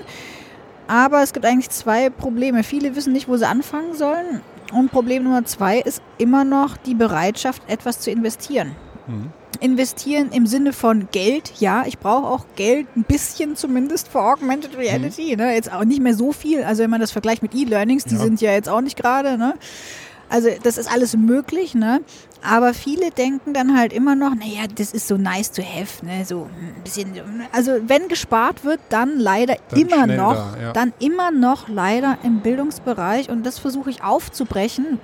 aber 0.88 1.22
es 1.22 1.32
gibt 1.32 1.44
eigentlich 1.44 1.70
zwei 1.70 2.10
Probleme. 2.10 2.62
Viele 2.62 2.94
wissen 2.94 3.12
nicht, 3.12 3.28
wo 3.28 3.36
sie 3.36 3.46
anfangen 3.46 3.94
sollen. 3.94 4.40
Und 4.72 4.90
Problem 4.90 5.24
Nummer 5.24 5.44
zwei 5.44 5.80
ist 5.80 6.02
immer 6.18 6.44
noch 6.44 6.76
die 6.76 6.94
Bereitschaft, 6.94 7.62
etwas 7.68 8.00
zu 8.00 8.10
investieren. 8.10 8.72
Mhm 9.06 9.32
investieren 9.60 10.30
im 10.32 10.46
Sinne 10.46 10.72
von 10.72 11.08
Geld. 11.12 11.52
Ja, 11.58 11.84
ich 11.86 11.98
brauche 11.98 12.26
auch 12.26 12.46
Geld, 12.56 12.86
ein 12.96 13.04
bisschen 13.04 13.56
zumindest 13.56 14.08
für 14.08 14.20
Augmented 14.20 14.76
Reality. 14.76 15.32
Mhm. 15.32 15.42
Ne? 15.42 15.54
Jetzt 15.54 15.72
auch 15.72 15.84
nicht 15.84 16.00
mehr 16.00 16.14
so 16.14 16.32
viel. 16.32 16.62
Also 16.62 16.82
wenn 16.82 16.90
man 16.90 17.00
das 17.00 17.12
vergleicht 17.12 17.42
mit 17.42 17.54
E-Learnings, 17.54 18.04
die 18.04 18.14
ja. 18.14 18.20
sind 18.20 18.40
ja 18.40 18.52
jetzt 18.52 18.68
auch 18.68 18.80
nicht 18.80 18.96
gerade. 18.96 19.38
Ne? 19.38 19.54
Also 20.28 20.48
das 20.62 20.78
ist 20.78 20.90
alles 20.90 21.16
möglich, 21.16 21.74
ne? 21.74 22.00
Aber 22.46 22.74
viele 22.74 23.10
denken 23.10 23.52
dann 23.52 23.76
halt 23.76 23.92
immer 23.92 24.14
noch, 24.14 24.34
naja, 24.34 24.64
das 24.72 24.92
ist 24.92 25.08
so 25.08 25.16
nice 25.16 25.50
to 25.50 25.62
have, 25.62 26.04
ne? 26.04 26.24
So 26.24 26.48
ein 26.76 26.82
bisschen. 26.82 27.12
Also 27.52 27.72
wenn 27.86 28.08
gespart 28.08 28.64
wird, 28.64 28.80
dann 28.88 29.18
leider 29.18 29.56
dann 29.70 29.80
immer 29.80 30.06
noch, 30.06 30.54
da, 30.54 30.60
ja. 30.60 30.72
dann 30.72 30.92
immer 30.98 31.30
noch 31.30 31.68
leider 31.68 32.18
im 32.22 32.40
Bildungsbereich 32.40 33.30
und 33.30 33.44
das 33.44 33.58
versuche 33.58 33.90
ich 33.90 34.02
aufzubrechen 34.02 35.00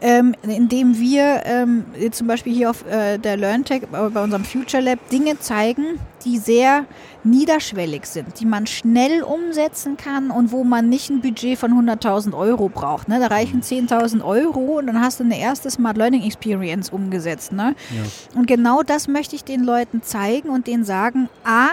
ähm, 0.00 0.34
indem 0.42 0.98
wir 0.98 1.42
ähm, 1.44 1.84
zum 2.12 2.26
Beispiel 2.26 2.54
hier 2.54 2.70
auf 2.70 2.84
äh, 2.86 3.18
der 3.18 3.36
LearnTech 3.36 3.84
äh, 3.84 4.08
bei 4.10 4.22
unserem 4.22 4.44
Future 4.44 4.82
Lab 4.82 4.98
Dinge 5.08 5.38
zeigen, 5.38 5.98
die 6.24 6.38
sehr 6.38 6.84
niederschwellig 7.24 8.06
sind, 8.06 8.40
die 8.40 8.46
man 8.46 8.66
schnell 8.66 9.22
umsetzen 9.22 9.96
kann 9.96 10.30
und 10.30 10.52
wo 10.52 10.64
man 10.64 10.88
nicht 10.88 11.10
ein 11.10 11.20
Budget 11.20 11.58
von 11.58 11.72
100.000 11.72 12.36
Euro 12.36 12.68
braucht. 12.68 13.08
Ne? 13.08 13.18
Da 13.20 13.28
reichen 13.28 13.62
10.000 13.62 14.24
Euro 14.24 14.78
und 14.78 14.86
dann 14.86 15.00
hast 15.00 15.20
du 15.20 15.24
eine 15.24 15.38
erste 15.38 15.70
Smart 15.70 15.96
Learning 15.96 16.22
Experience 16.24 16.90
umgesetzt. 16.90 17.52
Ne? 17.52 17.74
Ja. 17.90 18.38
Und 18.38 18.46
genau 18.46 18.82
das 18.82 19.08
möchte 19.08 19.34
ich 19.34 19.44
den 19.44 19.64
Leuten 19.64 20.02
zeigen 20.02 20.50
und 20.50 20.66
denen 20.66 20.84
sagen, 20.84 21.28
a, 21.44 21.68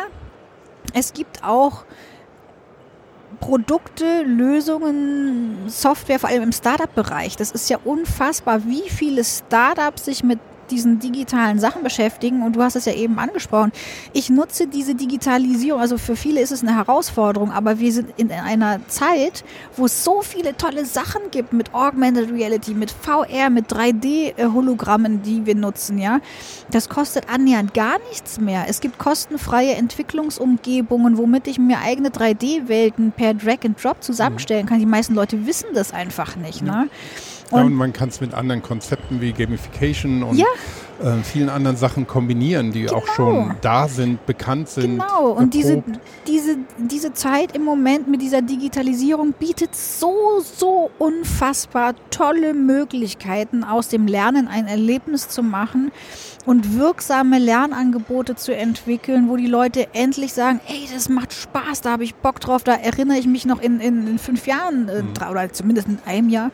es 0.94 1.14
gibt 1.14 1.44
auch 1.44 1.86
Produkte, 3.44 4.22
Lösungen, 4.22 5.68
Software, 5.68 6.18
vor 6.18 6.30
allem 6.30 6.44
im 6.44 6.52
Startup-Bereich. 6.54 7.36
Das 7.36 7.52
ist 7.52 7.70
ja 7.70 7.78
unfassbar, 7.84 8.64
wie 8.66 8.90
viele 8.90 9.22
Startups 9.26 10.06
sich 10.06 10.24
mit 10.24 10.40
diesen 10.74 11.00
digitalen 11.00 11.60
Sachen 11.60 11.84
beschäftigen 11.84 12.42
und 12.42 12.56
du 12.56 12.64
hast 12.64 12.76
es 12.76 12.86
ja 12.86 12.94
eben 12.94 13.20
angesprochen. 13.20 13.72
Ich 14.12 14.30
nutze 14.30 14.68
diese 14.68 14.96
Digitalisierung, 14.96 15.80
also 15.80 15.98
für 15.98 16.16
viele 16.16 16.42
ist 16.42 16.52
es 16.52 16.64
eine 16.64 16.76
Herausforderung, 16.76 17.52
aber 17.52 17.80
wir 17.80 17.92
sind 17.92 18.10
in 18.18 18.32
einer 18.32 18.86
Zeit, 18.88 19.44
wo 19.76 19.86
es 19.86 20.04
so 20.04 20.22
viele 20.22 20.58
tolle 20.58 20.86
Sachen 20.86 21.22
gibt 21.32 21.54
mit 21.54 21.74
Augmented 21.74 22.32
Reality, 22.32 22.74
mit 22.74 22.90
VR, 22.92 23.50
mit 23.52 23.72
3D-Hologrammen, 23.72 25.22
die 25.22 25.46
wir 25.46 25.56
nutzen, 25.56 26.00
ja. 26.00 26.20
Das 26.72 26.90
kostet 26.90 27.30
annähernd 27.30 27.74
gar 27.74 28.00
nichts 28.10 28.40
mehr. 28.40 28.66
Es 28.68 28.82
gibt 28.82 28.98
kostenfreie 28.98 29.76
Entwicklungsumgebungen, 29.76 31.18
womit 31.18 31.48
ich 31.48 31.60
mir 31.60 31.80
eigene 31.80 32.10
3D-Welten 32.10 33.12
per 33.12 33.36
Drag 33.36 33.60
and 33.64 33.82
Drop 33.84 34.04
zusammenstellen 34.04 34.66
kann. 34.66 34.80
Die 34.80 34.86
meisten 34.86 35.14
Leute 35.14 35.46
wissen 35.46 35.68
das 35.74 35.94
einfach 35.94 36.36
nicht, 36.36 36.64
ne? 36.64 36.90
Und, 37.52 37.60
ja, 37.60 37.66
und 37.66 37.74
man 37.74 37.94
kann 37.94 38.10
es 38.10 38.22
mit 38.22 38.34
anderen 38.34 38.62
Konzepten 38.62 39.22
wie 39.22 39.34
Gamification 39.34 40.24
und 40.24 40.38
ja. 40.38 40.46
Äh, 41.02 41.24
vielen 41.24 41.50
anderen 41.50 41.78
Sachen 41.78 42.08
kombinieren, 42.08 42.72
die 42.72 42.82
genau. 42.82 42.96
auch 42.96 43.08
schon 43.08 43.56
da 43.62 43.88
sind, 43.88 44.26
bekannt 44.26 44.70
sind. 44.70 45.00
Genau, 45.00 45.30
und 45.32 45.54
diese, 45.54 45.84
diese, 46.28 46.58
diese 46.78 47.14
Zeit 47.14 47.56
im 47.56 47.64
Moment 47.64 48.08
mit 48.08 48.22
dieser 48.22 48.42
Digitalisierung 48.42 49.34
bietet 49.34 49.76
so, 49.76 50.42
so 50.42 50.92
unfassbar 51.00 51.96
tolle 52.10 52.54
Möglichkeiten, 52.54 53.64
aus 53.64 53.88
dem 53.88 54.08
Lernen 54.08 54.48
ein 54.48 54.68
Erlebnis 54.68 55.30
zu 55.30 55.44
machen 55.44 55.92
und 56.46 56.78
wirksame 56.78 57.40
Lernangebote 57.40 58.36
zu 58.36 58.56
entwickeln, 58.56 59.30
wo 59.30 59.38
die 59.38 59.48
Leute 59.48 59.88
endlich 59.94 60.34
sagen, 60.34 60.60
ey, 60.68 60.88
das 60.94 61.10
macht 61.10 61.34
Spaß, 61.34 61.82
da 61.82 61.92
habe 61.92 62.04
ich 62.04 62.16
Bock 62.16 62.40
drauf, 62.40 62.64
da 62.64 62.74
erinnere 62.74 63.18
ich 63.18 63.28
mich 63.28 63.46
noch 63.46 63.62
in, 63.62 63.80
in, 63.80 64.08
in 64.08 64.20
fünf 64.20 64.46
Jahren 64.48 64.90
äh, 64.90 65.04
mhm. 65.04 65.14
oder 65.30 65.52
zumindest 65.52 65.88
in 65.88 66.00
einem 66.06 66.30
Jahr. 66.30 66.52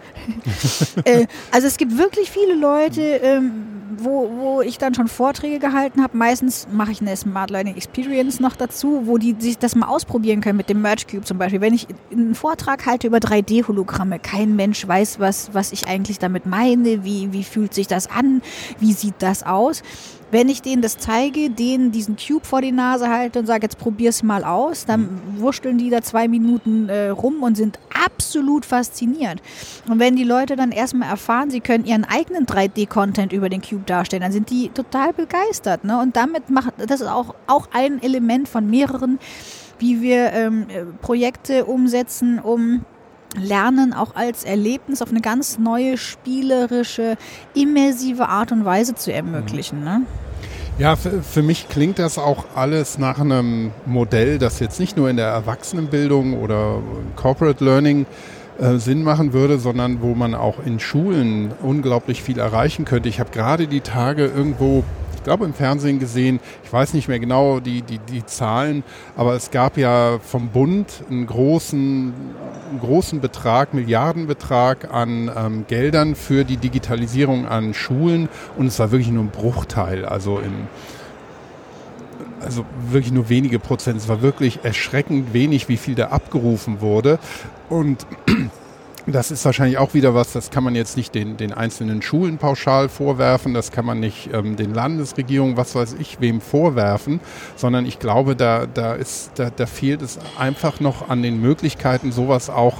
äh, 1.06 1.25
also 1.52 1.67
es 1.67 1.78
gibt 1.78 1.97
wirklich 1.97 2.30
viele 2.30 2.56
Leute, 2.56 3.02
ähm, 3.02 3.52
wo, 3.97 4.28
wo 4.37 4.61
ich 4.61 4.77
dann 4.77 4.93
schon 4.93 5.07
Vorträge 5.07 5.59
gehalten 5.59 6.03
habe. 6.03 6.17
Meistens 6.17 6.67
mache 6.71 6.91
ich 6.91 7.01
eine 7.01 7.15
Smart 7.15 7.49
Learning 7.49 7.75
Experience 7.75 8.39
noch 8.39 8.55
dazu, 8.55 9.03
wo 9.05 9.17
die 9.17 9.35
sich 9.39 9.57
das 9.57 9.75
mal 9.75 9.87
ausprobieren 9.87 10.41
können 10.41 10.57
mit 10.57 10.69
dem 10.69 10.81
Merge 10.81 11.05
Cube 11.09 11.25
zum 11.25 11.37
Beispiel. 11.37 11.61
Wenn 11.61 11.73
ich 11.73 11.87
einen 12.11 12.35
Vortrag 12.35 12.85
halte 12.85 13.07
über 13.07 13.17
3D-Hologramme, 13.17 14.19
kein 14.19 14.56
Mensch 14.56 14.87
weiß, 14.87 15.19
was, 15.19 15.54
was 15.54 15.71
ich 15.71 15.87
eigentlich 15.87 16.19
damit 16.19 16.45
meine, 16.45 17.04
wie, 17.04 17.31
wie 17.33 17.43
fühlt 17.43 17.73
sich 17.73 17.87
das 17.87 18.10
an, 18.10 18.41
wie 18.79 18.93
sieht 18.93 19.15
das 19.19 19.43
aus. 19.43 19.81
Wenn 20.32 20.50
ich 20.50 20.62
denen 20.62 20.82
das 20.82 20.98
zeige, 20.98 21.50
denen 21.50 21.92
diesen 21.92 22.15
Cube 22.15 22.46
vor 22.46 22.62
die 22.62 22.71
Nase 22.71 23.10
halte 23.10 23.40
und 23.40 23.46
sage, 23.46 23.63
jetzt 23.63 23.80
probier's 23.80 24.21
mal 24.21 24.44
aus, 24.44 24.86
dann 24.86 25.02
mhm. 25.02 25.42
wurschteln 25.42 25.77
die 25.77 25.90
da 25.90 26.02
zwei 26.02 26.27
Minuten 26.27 26.88
äh, 26.90 27.10
rum 27.10 27.42
und 27.42 27.56
sind 27.56 27.80
absolut 27.94 28.65
fasziniert. 28.65 29.42
Und 29.88 30.00
wenn 30.00 30.15
die 30.15 30.23
Leute 30.23 30.56
dann 30.56 30.71
erstmal 30.71 31.10
erfahren, 31.10 31.50
sie 31.50 31.60
können 31.62 31.86
ihren 31.86 32.06
eigenen 32.06 32.46
3D-Content 32.46 33.34
über 33.34 33.50
den 33.50 33.62
Cube 33.62 33.84
darstellen, 33.86 34.21
dann 34.21 34.32
sind 34.32 34.50
die 34.50 34.69
total 34.69 35.13
begeistert. 35.13 35.84
Ne? 35.84 36.00
Und 36.00 36.15
damit 36.15 36.50
macht, 36.50 36.73
das 36.77 37.02
ist 37.02 37.08
auch, 37.08 37.34
auch 37.48 37.67
ein 37.73 38.02
Element 38.02 38.48
von 38.48 38.69
mehreren, 38.69 39.19
wie 39.80 40.02
wir 40.02 40.32
ähm, 40.34 40.67
äh, 40.69 40.86
Projekte 41.02 41.65
umsetzen, 41.65 42.40
um 42.40 42.86
Lernen 43.38 43.94
auch 43.94 44.15
als 44.15 44.44
Erlebnis 44.44 45.02
auf 45.02 45.10
eine 45.10 45.21
ganz 45.21 45.60
neue, 45.60 45.98
spielerische, 45.98 47.17
immersive 47.54 48.27
Art 48.27 48.52
und 48.52 48.65
Weise 48.65 48.96
zu 48.96 49.13
ermöglichen. 49.13 49.84
Ne? 49.84 50.02
Ja, 50.80 50.96
für, 50.96 51.21
für, 51.21 51.44
mich 51.44 51.67
klingt 51.69 52.00
das 52.00 52.17
auch 52.17 52.46
alles 52.56 52.98
nach 52.98 53.19
einem 53.19 53.71
Modell, 53.86 54.40
das 54.40 54.60
jetzt 54.60 54.80
nicht 54.80 54.98
nur 54.98 55.10
in 55.10 55.17
der 55.17 55.27
Erwachsenenbildung 55.27 56.40
oder 56.40 56.82
Corporate 57.17 57.63
Learning 57.63 58.06
äh, 58.60 58.77
Sinn 58.77 59.04
machen 59.04 59.34
würde, 59.34 59.60
sondern 59.60 60.02
wo 60.02 60.15
man 60.15 60.34
auch 60.34 60.56
in 60.65 60.80
Schulen 60.80 61.52
unglaublich 61.62 62.23
viel 62.23 62.40
erreichen 62.40 62.86
könnte. 62.86 63.10
Ich 63.10 63.19
habe 63.19 63.30
gerade 63.32 63.67
die 63.67 63.82
Tage 63.82 64.25
irgendwo 64.25 64.84
ich 65.19 65.23
glaube 65.25 65.43
im 65.43 65.53
Fernsehen 65.53 65.99
gesehen, 65.99 66.39
ich 66.63 66.71
weiß 66.71 66.93
nicht 66.93 67.09
mehr 67.09 67.19
genau 67.19 67.59
die, 67.59 67.81
die, 67.81 67.99
die 67.99 68.25
Zahlen, 68.25 68.83
aber 69.17 69.33
es 69.33 69.51
gab 69.51 69.77
ja 69.77 70.17
vom 70.19 70.47
Bund 70.47 71.03
einen 71.09 71.27
großen, 71.27 72.13
einen 72.69 72.79
großen 72.79 73.19
Betrag, 73.19 73.73
Milliardenbetrag 73.73 74.93
an 74.93 75.29
ähm, 75.35 75.65
Geldern 75.67 76.15
für 76.15 76.45
die 76.45 76.55
Digitalisierung 76.55 77.45
an 77.45 77.73
Schulen 77.73 78.29
und 78.57 78.67
es 78.67 78.79
war 78.79 78.91
wirklich 78.91 79.11
nur 79.11 79.25
ein 79.25 79.29
Bruchteil, 79.29 80.05
also 80.05 80.39
im 80.39 80.67
also 82.39 82.65
wirklich 82.89 83.11
nur 83.11 83.27
wenige 83.27 83.59
Prozent. 83.59 83.97
Es 83.97 84.07
war 84.07 84.21
wirklich 84.21 84.59
erschreckend 84.63 85.33
wenig, 85.33 85.67
wie 85.67 85.75
viel 85.75 85.95
da 85.95 86.07
abgerufen 86.07 86.79
wurde. 86.79 87.19
Und 87.67 88.07
das 89.12 89.31
ist 89.31 89.45
wahrscheinlich 89.45 89.77
auch 89.77 89.93
wieder 89.93 90.13
was, 90.15 90.33
das 90.33 90.51
kann 90.51 90.63
man 90.63 90.75
jetzt 90.75 90.97
nicht 90.97 91.15
den, 91.15 91.37
den 91.37 91.53
einzelnen 91.53 92.01
Schulen 92.01 92.37
pauschal 92.37 92.89
vorwerfen, 92.89 93.53
das 93.53 93.71
kann 93.71 93.85
man 93.85 93.99
nicht 93.99 94.29
ähm, 94.33 94.55
den 94.55 94.73
Landesregierungen, 94.73 95.57
was 95.57 95.75
weiß 95.75 95.95
ich, 95.99 96.19
wem 96.21 96.41
vorwerfen, 96.41 97.19
sondern 97.55 97.85
ich 97.85 97.99
glaube, 97.99 98.35
da, 98.35 98.65
da, 98.65 98.93
ist, 98.93 99.31
da, 99.35 99.49
da 99.49 99.65
fehlt 99.65 100.01
es 100.01 100.19
einfach 100.37 100.79
noch 100.79 101.10
an 101.10 101.23
den 101.23 101.41
Möglichkeiten, 101.41 102.12
sowas 102.12 102.49
auch 102.49 102.77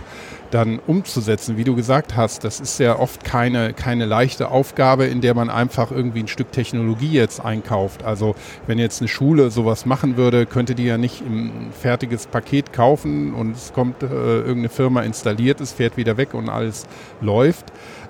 dann 0.52 0.80
umzusetzen. 0.86 1.58
Wie 1.58 1.64
du 1.64 1.76
gesagt 1.76 2.16
hast, 2.16 2.44
das 2.44 2.60
ist 2.60 2.80
ja 2.80 2.98
oft 2.98 3.24
keine, 3.24 3.74
keine 3.74 4.06
leichte 4.06 4.50
Aufgabe, 4.50 5.06
in 5.06 5.22
der 5.22 5.34
man 5.34 5.50
einfach 5.50 5.92
irgendwie 5.92 6.20
ein 6.22 6.28
Stück 6.28 6.52
Technologie 6.52 7.12
jetzt 7.12 7.44
einkauft. 7.44 8.04
Also 8.04 8.36
wenn 8.68 8.80
jetzt 8.80 9.02
eine 9.02 9.08
Schule 9.08 9.52
sowas 9.52 9.86
machen 9.86 10.18
würde, 10.18 10.46
könnte 10.46 10.76
die 10.76 10.86
ja 10.86 10.98
nicht 10.98 11.22
ein 11.22 11.72
fertiges 11.80 12.28
Paket 12.28 12.74
kaufen 12.74 13.34
und 13.34 13.56
es 13.56 13.74
kommt 13.74 14.04
äh, 14.04 14.08
irgendeine 14.08 14.70
Firma 14.70 15.02
installiert, 15.02 15.62
es 15.62 15.74
fährt 15.74 15.98
wieder 15.98 16.18
weg 16.18 16.34
und 16.34 16.50
alles 16.50 16.88
läuft. 17.22 17.66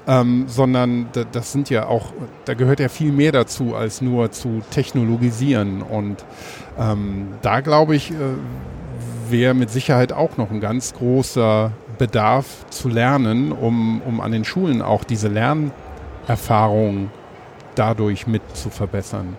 Ähm, 0.07 0.45
sondern 0.47 1.07
das 1.33 1.51
sind 1.51 1.69
ja 1.69 1.85
auch, 1.85 2.13
da 2.45 2.55
gehört 2.55 2.79
ja 2.79 2.89
viel 2.89 3.11
mehr 3.11 3.31
dazu, 3.31 3.75
als 3.75 4.01
nur 4.01 4.31
zu 4.31 4.61
technologisieren. 4.71 5.83
Und 5.83 6.25
ähm, 6.79 7.27
da 7.43 7.59
glaube 7.59 7.95
ich, 7.95 8.09
äh, 8.09 8.15
wäre 9.29 9.53
mit 9.53 9.69
Sicherheit 9.69 10.11
auch 10.11 10.37
noch 10.37 10.49
ein 10.49 10.61
ganz 10.61 10.93
großer 10.93 11.71
Bedarf 11.99 12.65
zu 12.71 12.89
lernen, 12.89 13.51
um, 13.51 14.01
um 14.01 14.21
an 14.21 14.31
den 14.31 14.45
Schulen 14.45 14.81
auch 14.81 15.03
diese 15.03 15.27
Lernerfahrung 15.27 17.11
dadurch 17.75 18.25
mit 18.25 18.41
zu 18.57 18.71
verbessern. 18.71 19.37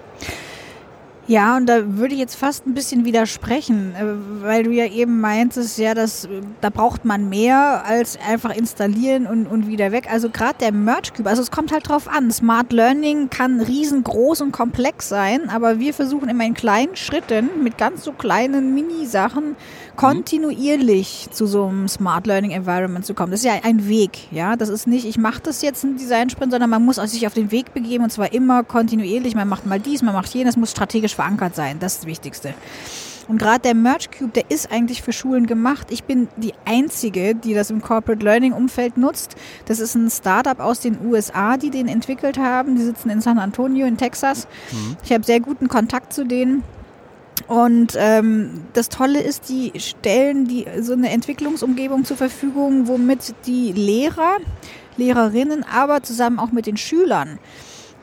Ja, 1.30 1.56
und 1.56 1.66
da 1.66 1.96
würde 1.96 2.14
ich 2.14 2.18
jetzt 2.18 2.34
fast 2.34 2.66
ein 2.66 2.74
bisschen 2.74 3.04
widersprechen, 3.04 3.94
äh, 3.94 4.42
weil 4.42 4.64
du 4.64 4.72
ja 4.72 4.86
eben 4.86 5.20
meintest, 5.20 5.78
ja, 5.78 5.94
dass, 5.94 6.28
da 6.60 6.70
braucht 6.70 7.04
man 7.04 7.28
mehr 7.28 7.84
als 7.86 8.18
einfach 8.28 8.52
installieren 8.52 9.28
und, 9.28 9.46
und 9.46 9.68
wieder 9.68 9.92
weg. 9.92 10.08
Also 10.10 10.28
gerade 10.28 10.58
der 10.58 10.72
Merge 10.72 11.12
Cube, 11.16 11.30
also 11.30 11.40
es 11.40 11.52
kommt 11.52 11.70
halt 11.70 11.88
drauf 11.88 12.08
an. 12.08 12.32
Smart 12.32 12.72
Learning 12.72 13.30
kann 13.30 13.60
riesengroß 13.60 14.40
und 14.40 14.50
komplex 14.50 15.08
sein, 15.08 15.48
aber 15.50 15.78
wir 15.78 15.94
versuchen 15.94 16.28
immer 16.28 16.44
in 16.44 16.54
kleinen 16.54 16.96
Schritten 16.96 17.62
mit 17.62 17.78
ganz 17.78 18.02
so 18.02 18.10
kleinen 18.10 18.74
Mini-Sachen 18.74 19.54
kontinuierlich 19.94 21.28
zu 21.30 21.46
so 21.46 21.66
einem 21.66 21.86
Smart 21.86 22.26
Learning 22.26 22.50
Environment 22.52 23.04
zu 23.06 23.14
kommen. 23.14 23.30
Das 23.30 23.40
ist 23.40 23.46
ja 23.46 23.52
ein 23.62 23.86
Weg, 23.86 24.32
ja. 24.32 24.56
Das 24.56 24.68
ist 24.68 24.86
nicht, 24.86 25.04
ich 25.04 25.18
mache 25.18 25.42
das 25.42 25.62
jetzt 25.62 25.84
ein 25.84 25.96
Design-Sprint, 25.96 26.50
sondern 26.50 26.70
man 26.70 26.84
muss 26.84 26.96
sich 26.96 27.26
auf 27.26 27.34
den 27.34 27.52
Weg 27.52 27.72
begeben 27.72 28.02
und 28.02 28.10
zwar 28.10 28.32
immer 28.32 28.64
kontinuierlich. 28.64 29.36
Man 29.36 29.46
macht 29.46 29.66
mal 29.66 29.78
dies, 29.78 30.02
man 30.02 30.14
macht 30.14 30.34
jenes, 30.34 30.56
muss 30.56 30.72
strategisch 30.72 31.18
verankert 31.20 31.54
sein. 31.54 31.78
Das 31.78 31.92
ist 31.94 32.02
das 32.02 32.06
Wichtigste. 32.06 32.54
Und 33.28 33.38
gerade 33.38 33.60
der 33.60 33.74
Merge 33.74 34.06
Cube, 34.18 34.32
der 34.32 34.50
ist 34.50 34.72
eigentlich 34.72 35.02
für 35.02 35.12
Schulen 35.12 35.46
gemacht. 35.46 35.88
Ich 35.90 36.04
bin 36.04 36.28
die 36.36 36.54
Einzige, 36.64 37.34
die 37.34 37.52
das 37.54 37.70
im 37.70 37.82
Corporate 37.82 38.24
Learning 38.24 38.52
Umfeld 38.52 38.96
nutzt. 38.96 39.36
Das 39.66 39.78
ist 39.80 39.94
ein 39.94 40.10
Startup 40.10 40.58
aus 40.58 40.80
den 40.80 40.98
USA, 41.04 41.58
die 41.58 41.70
den 41.70 41.88
entwickelt 41.88 42.38
haben. 42.38 42.74
Die 42.74 42.82
sitzen 42.82 43.10
in 43.10 43.20
San 43.20 43.38
Antonio 43.38 43.86
in 43.86 43.98
Texas. 43.98 44.48
Mhm. 44.72 44.96
Ich 45.04 45.12
habe 45.12 45.22
sehr 45.22 45.40
guten 45.40 45.68
Kontakt 45.68 46.12
zu 46.12 46.24
denen. 46.24 46.64
Und 47.46 47.94
ähm, 47.96 48.64
das 48.72 48.88
Tolle 48.88 49.20
ist, 49.20 49.48
die 49.48 49.72
stellen 49.78 50.48
die, 50.48 50.66
so 50.80 50.94
eine 50.94 51.10
Entwicklungsumgebung 51.10 52.04
zur 52.04 52.16
Verfügung, 52.16 52.88
womit 52.88 53.34
die 53.46 53.72
Lehrer, 53.72 54.38
Lehrerinnen, 54.96 55.64
aber 55.72 56.02
zusammen 56.02 56.38
auch 56.38 56.50
mit 56.50 56.66
den 56.66 56.76
Schülern 56.76 57.38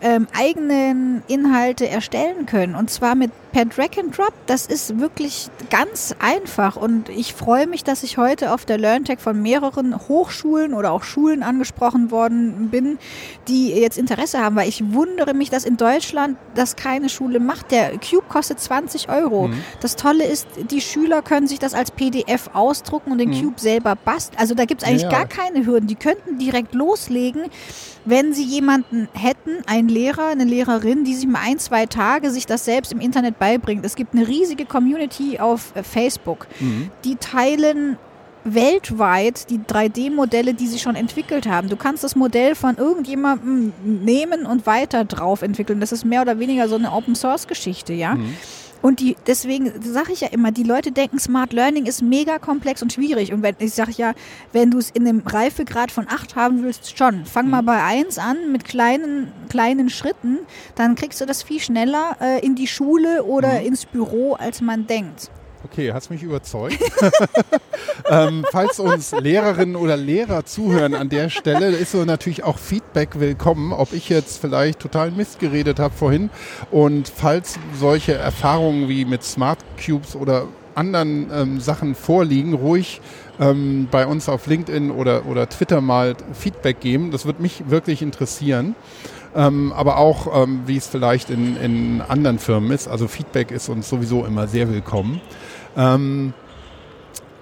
ähm, 0.02 0.28
eigenen 0.38 1.24
Inhalte 1.28 1.88
erstellen 1.88 2.46
können. 2.46 2.76
Und 2.76 2.90
zwar 2.90 3.16
mit 3.16 3.32
per 3.52 3.66
Drag 3.66 3.98
and 3.98 4.16
Drop. 4.16 4.34
Das 4.46 4.68
ist 4.68 5.00
wirklich 5.00 5.50
ganz 5.72 6.16
einfach. 6.20 6.76
Und 6.76 7.10
ich 7.10 7.34
freue 7.34 7.66
mich, 7.66 7.84
dass 7.84 8.04
ich 8.04 8.18
heute 8.18 8.54
auf 8.54 8.66
der 8.66 8.78
LearnTech 8.78 9.20
von 9.20 9.42
mehreren 9.42 9.98
Hochschulen 10.08 10.76
oder 10.76 10.92
auch 10.92 11.04
Schulen 11.04 11.42
angesprochen 11.42 12.12
worden 12.12 12.70
bin, 12.70 13.00
die 13.48 13.70
jetzt 13.70 13.98
Interesse 13.98 14.40
haben, 14.44 14.56
weil 14.56 14.70
ich 14.70 14.94
wundere 14.94 15.34
mich, 15.34 15.50
dass 15.50 15.66
in 15.66 15.78
Deutschland 15.78 16.38
das 16.54 16.76
keine 16.76 17.10
Schule 17.10 17.40
macht. 17.40 17.72
Der 17.72 17.92
Cube 17.98 18.26
kostet 18.30 18.60
20 18.60 19.10
Euro. 19.10 19.48
Mhm. 19.48 19.64
Das 19.82 19.96
Tolle 19.96 20.26
ist, 20.26 20.48
die 20.70 20.82
Schüler 20.82 21.24
können 21.24 21.48
sich 21.48 21.58
das 21.58 21.74
als 21.74 21.90
PDF 21.90 22.52
ausdrucken 22.54 23.12
und 23.12 23.18
den 23.18 23.30
mhm. 23.30 23.42
Cube 23.42 23.60
selber 23.60 23.96
basteln. 23.96 24.40
Also 24.40 24.54
da 24.54 24.66
gibt 24.66 24.84
es 24.84 24.88
eigentlich 24.88 25.04
ja, 25.04 25.10
gar 25.10 25.26
keine 25.26 25.66
Hürden. 25.66 25.88
Die 25.88 25.96
könnten 25.96 26.38
direkt 26.38 26.76
loslegen 26.76 27.46
wenn 28.08 28.34
Sie 28.34 28.44
jemanden 28.44 29.10
hätten, 29.14 29.58
einen 29.88 29.96
Lehrer, 29.96 30.28
eine 30.28 30.44
Lehrerin, 30.44 31.04
die 31.04 31.16
sich 31.16 31.28
mal 31.28 31.42
ein, 31.44 31.60
zwei 31.60 31.86
Tage 31.86 32.32
sich 32.32 32.46
das 32.46 32.66
selbst 32.66 32.92
im 32.92 33.00
Internet 33.00 33.40
beibringt. 33.40 33.86
Es 33.86 33.96
gibt 33.96 34.14
eine 34.14 34.28
riesige 34.28 34.66
Community 34.66 35.40
auf 35.40 35.76
äh, 35.76 35.84
Facebook. 35.84 36.48
Mhm. 36.60 36.92
Die 37.04 37.16
teilen 37.16 37.98
weltweit 38.44 39.50
die 39.50 39.60
3D-Modelle, 39.60 40.54
die 40.54 40.68
sie 40.68 40.80
schon 40.80 40.96
entwickelt 40.96 41.48
haben. 41.48 41.68
Du 41.70 41.76
kannst 41.76 42.04
das 42.04 42.16
Modell 42.16 42.56
von 42.56 42.78
irgendjemandem 42.78 43.74
nehmen 43.84 44.46
und 44.46 44.66
weiter 44.66 45.04
drauf 45.04 45.42
entwickeln. 45.42 45.80
Das 45.80 45.92
ist 45.92 46.06
mehr 46.06 46.22
oder 46.22 46.40
weniger 46.40 46.70
so 46.70 46.76
eine 46.76 46.94
Open-Source-Geschichte, 46.94 47.94
ja. 47.94 48.16
Mhm. 48.16 48.36
Und 48.82 49.00
die, 49.00 49.16
deswegen 49.26 49.72
sage 49.82 50.14
ich 50.14 50.22
ja 50.22 50.28
immer, 50.30 50.52
die 50.52 50.64
Leute 50.64 50.92
denken, 50.92 51.20
Smart 51.20 51.54
Learning 51.54 51.86
ist 51.86 52.02
mega 52.02 52.40
komplex 52.40 52.82
und 52.82 52.94
schwierig. 52.94 53.34
Und 53.34 53.42
wenn, 53.44 53.56
ich 53.60 53.74
sage 53.74 53.92
ja, 53.96 54.14
wenn 54.54 54.72
du 54.72 54.78
es 54.78 54.90
in 54.92 55.08
einem 55.08 55.22
Reifegrad 55.26 55.92
von 55.92 56.08
8 56.08 56.36
haben 56.36 56.64
willst, 56.64 56.98
schon. 56.98 57.26
Fang 57.26 57.46
mhm. 57.46 57.52
mal 57.52 57.64
bei 57.64 57.84
1 57.84 58.18
an 58.18 58.52
mit 58.52 58.66
kleinen, 58.66 59.32
kleinen 59.50 59.90
Schritten, 59.90 60.40
dann 60.76 60.96
kriegst 60.96 61.20
du 61.22 61.26
das 61.26 61.44
viel 61.44 61.60
schneller 61.60 62.18
äh, 62.22 62.46
in 62.46 62.56
die 62.56 62.68
Schule 62.68 63.24
oder 63.24 63.60
mhm. 63.60 63.68
ins 63.68 63.86
Büro, 63.86 64.34
als 64.34 64.62
man 64.62 64.88
denkt. 64.88 65.32
Okay, 65.72 65.92
hast 65.92 66.10
mich 66.10 66.24
überzeugt. 66.24 66.80
ähm, 68.10 68.46
falls 68.52 68.80
uns 68.80 69.12
Lehrerinnen 69.12 69.76
oder 69.76 69.98
Lehrer 69.98 70.46
zuhören 70.46 70.96
an 70.96 71.10
der 71.10 71.30
Stelle, 71.30 71.68
ist 71.68 71.92
so 71.92 72.06
natürlich 72.06 72.46
auch 72.46 72.58
Feedback 72.58 73.20
willkommen, 73.20 73.74
ob 73.74 73.92
ich 73.92 74.08
jetzt 74.08 74.40
vielleicht 74.40 74.80
total 74.80 75.12
Mist 75.12 75.40
geredet 75.40 75.78
habe 75.78 75.94
vorhin. 75.94 76.30
Und 76.72 77.12
falls 77.14 77.60
solche 77.78 78.14
Erfahrungen 78.14 78.88
wie 78.88 79.04
mit 79.04 79.24
Smart 79.24 79.60
Cubes 79.84 80.16
oder 80.16 80.48
anderen 80.74 81.30
ähm, 81.34 81.60
Sachen 81.60 81.96
vorliegen, 81.96 82.54
ruhig 82.54 83.02
ähm, 83.38 83.90
bei 83.92 84.08
uns 84.08 84.30
auf 84.30 84.48
LinkedIn 84.48 84.90
oder, 84.90 85.26
oder 85.26 85.50
Twitter 85.50 85.82
mal 85.82 86.16
Feedback 86.32 86.80
geben. 86.80 87.12
Das 87.12 87.26
würde 87.26 87.42
mich 87.42 87.70
wirklich 87.70 88.02
interessieren. 88.02 88.74
Ähm, 89.36 89.72
aber 89.74 89.98
auch, 89.98 90.44
ähm, 90.44 90.62
wie 90.66 90.78
es 90.78 90.88
vielleicht 90.88 91.30
in, 91.30 91.58
in 91.58 92.02
anderen 92.02 92.40
Firmen 92.40 92.72
ist. 92.72 92.88
Also 92.88 93.08
Feedback 93.08 93.52
ist 93.52 93.70
uns 93.70 93.88
sowieso 93.90 94.26
immer 94.26 94.48
sehr 94.48 94.72
willkommen. 94.72 95.22
Ähm, 95.78 96.34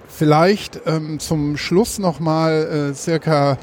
vielleicht 0.10 0.82
ähm, 0.86 1.20
zum 1.20 1.58
Schluss 1.58 1.98
nochmal 2.00 2.92
äh, 2.92 2.94
circa 2.94 3.58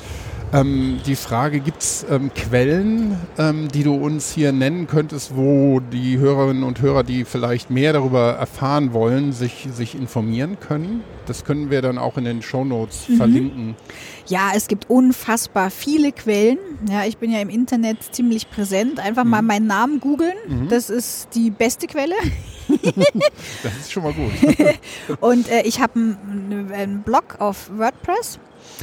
ähm, 0.52 1.00
die 1.06 1.16
Frage, 1.16 1.60
gibt 1.60 1.82
es 1.82 2.04
ähm, 2.10 2.32
Quellen, 2.34 3.18
ähm, 3.38 3.68
die 3.68 3.82
du 3.82 3.94
uns 3.94 4.32
hier 4.32 4.52
nennen 4.52 4.86
könntest, 4.86 5.36
wo 5.36 5.80
die 5.80 6.18
Hörerinnen 6.18 6.62
und 6.62 6.80
Hörer, 6.80 7.04
die 7.04 7.24
vielleicht 7.24 7.70
mehr 7.70 7.92
darüber 7.92 8.32
erfahren 8.32 8.92
wollen, 8.92 9.32
sich, 9.32 9.68
sich 9.72 9.94
informieren 9.94 10.58
können? 10.60 11.02
Das 11.26 11.44
können 11.44 11.70
wir 11.70 11.82
dann 11.82 11.98
auch 11.98 12.18
in 12.18 12.24
den 12.24 12.42
Shownotes 12.42 13.08
mhm. 13.08 13.16
verlinken. 13.16 13.76
Ja, 14.26 14.50
es 14.54 14.68
gibt 14.68 14.90
unfassbar 14.90 15.70
viele 15.70 16.12
Quellen. 16.12 16.58
Ja, 16.90 17.04
ich 17.04 17.16
bin 17.16 17.32
ja 17.32 17.40
im 17.40 17.48
Internet 17.48 17.98
ziemlich 18.14 18.50
präsent. 18.50 19.00
Einfach 19.00 19.24
mhm. 19.24 19.30
mal 19.30 19.42
meinen 19.42 19.66
Namen 19.66 20.00
googeln. 20.00 20.36
Mhm. 20.48 20.68
Das 20.68 20.90
ist 20.90 21.28
die 21.34 21.50
beste 21.50 21.86
Quelle. 21.86 22.14
das 23.62 23.76
ist 23.78 23.92
schon 23.92 24.02
mal 24.02 24.12
gut. 24.12 24.32
und 25.20 25.50
äh, 25.50 25.62
ich 25.62 25.80
habe 25.80 25.94
einen, 25.94 26.72
einen 26.72 27.02
Blog 27.02 27.36
auf 27.38 27.70
WordPress 27.76 28.38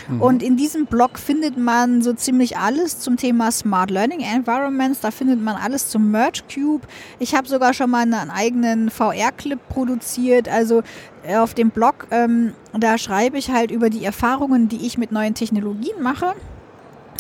Mhm. 0.08 0.22
Und 0.22 0.44
in 0.44 0.58
diesem 0.58 0.86
Blog 0.86 1.20
findet 1.20 1.58
man 1.58 2.02
so 2.02 2.14
ziemlich 2.14 2.58
alles 2.58 3.00
zum 3.00 3.18
Thema 3.18 3.52
Smart 3.52 3.92
Learning 3.92 4.22
Environments. 4.22 5.00
Da 5.02 5.12
findet 5.12 5.42
man 5.42 5.56
alles 5.56 5.90
zum 5.90 6.12
Merge 6.12 6.42
Cube. 6.54 6.88
Ich 7.20 7.36
habe 7.36 7.48
sogar 7.48 7.74
schon 7.74 7.90
mal 7.90 8.02
einen 8.02 8.30
eigenen 8.30 8.90
VR-Clip 8.90 9.60
produziert. 9.70 10.48
Also 10.48 10.84
äh, 11.24 11.38
auf 11.38 11.54
dem 11.54 11.70
Blog, 11.70 12.08
ähm, 12.12 12.54
da 12.74 12.98
schreibe 12.98 13.38
ich 13.38 13.52
halt 13.52 13.72
über 13.72 13.90
die 13.90 14.04
Erfahrungen, 14.04 14.70
die 14.70 14.86
ich 14.86 14.98
mit 14.98 15.12
neuen 15.12 15.34
Technologien 15.34 16.02
mache. 16.02 16.34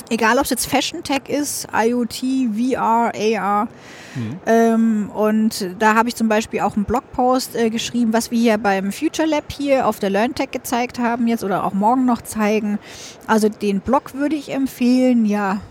Egal, 0.09 0.37
ob 0.37 0.45
es 0.45 0.49
jetzt 0.49 0.65
Fashion 0.67 1.03
Tech 1.03 1.23
ist, 1.27 1.67
IoT, 1.73 2.23
VR, 2.55 3.11
AR. 3.15 3.67
Mhm. 4.15 4.39
Ähm, 4.45 5.09
und 5.13 5.75
da 5.79 5.95
habe 5.95 6.09
ich 6.09 6.15
zum 6.15 6.27
Beispiel 6.27 6.61
auch 6.61 6.75
einen 6.75 6.85
Blogpost 6.85 7.55
äh, 7.55 7.69
geschrieben, 7.69 8.13
was 8.13 8.31
wir 8.31 8.39
hier 8.39 8.57
beim 8.57 8.91
Future 8.91 9.27
Lab 9.27 9.51
hier 9.51 9.87
auf 9.87 9.99
der 9.99 10.09
LearnTech 10.09 10.51
gezeigt 10.51 10.99
haben 10.99 11.27
jetzt 11.27 11.43
oder 11.43 11.63
auch 11.63 11.73
morgen 11.73 12.05
noch 12.05 12.21
zeigen. 12.21 12.79
Also 13.27 13.49
den 13.49 13.81
Blog 13.81 14.13
würde 14.13 14.35
ich 14.35 14.51
empfehlen, 14.51 15.25
ja. 15.25 15.61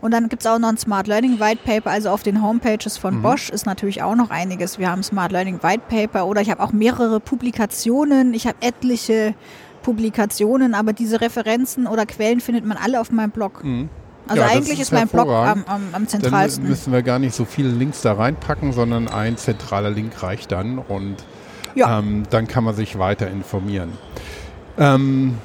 Und 0.00 0.12
dann 0.12 0.28
gibt 0.28 0.42
es 0.42 0.46
auch 0.46 0.58
noch 0.58 0.68
ein 0.68 0.78
Smart 0.78 1.06
Learning 1.06 1.40
White 1.40 1.60
Paper, 1.64 1.90
also 1.90 2.08
auf 2.10 2.22
den 2.22 2.42
Homepages 2.42 2.96
von 2.96 3.18
mhm. 3.18 3.22
Bosch 3.22 3.50
ist 3.50 3.66
natürlich 3.66 4.02
auch 4.02 4.14
noch 4.14 4.30
einiges. 4.30 4.78
Wir 4.78 4.90
haben 4.90 5.02
Smart 5.02 5.32
Learning 5.32 5.62
White 5.62 5.82
Paper 5.88 6.26
oder 6.26 6.40
ich 6.40 6.50
habe 6.50 6.62
auch 6.62 6.72
mehrere 6.72 7.20
Publikationen. 7.20 8.32
Ich 8.32 8.46
habe 8.46 8.56
etliche 8.60 9.34
Publikationen, 9.82 10.74
aber 10.74 10.92
diese 10.92 11.20
Referenzen 11.20 11.86
oder 11.86 12.06
Quellen 12.06 12.40
findet 12.40 12.64
man 12.64 12.76
alle 12.76 13.00
auf 13.00 13.10
meinem 13.10 13.30
Blog. 13.30 13.64
Mhm. 13.64 13.88
Also 14.26 14.42
ja, 14.42 14.48
eigentlich 14.48 14.78
ist, 14.78 14.88
ist 14.88 14.92
mein 14.92 15.08
Blog 15.08 15.28
am, 15.28 15.64
am, 15.66 15.82
am 15.92 16.06
zentralsten. 16.06 16.64
Dann 16.64 16.70
müssen 16.70 16.92
wir 16.92 17.02
gar 17.02 17.18
nicht 17.18 17.34
so 17.34 17.44
viele 17.44 17.70
Links 17.70 18.02
da 18.02 18.12
reinpacken, 18.12 18.72
sondern 18.72 19.08
ein 19.08 19.36
zentraler 19.36 19.90
Link 19.90 20.22
reicht 20.22 20.52
dann 20.52 20.78
und 20.78 21.16
ja. 21.74 21.98
ähm, 21.98 22.22
dann 22.30 22.46
kann 22.46 22.64
man 22.64 22.74
sich 22.74 22.98
weiter 22.98 23.28
informieren. 23.28 23.92
Ähm, 24.78 25.36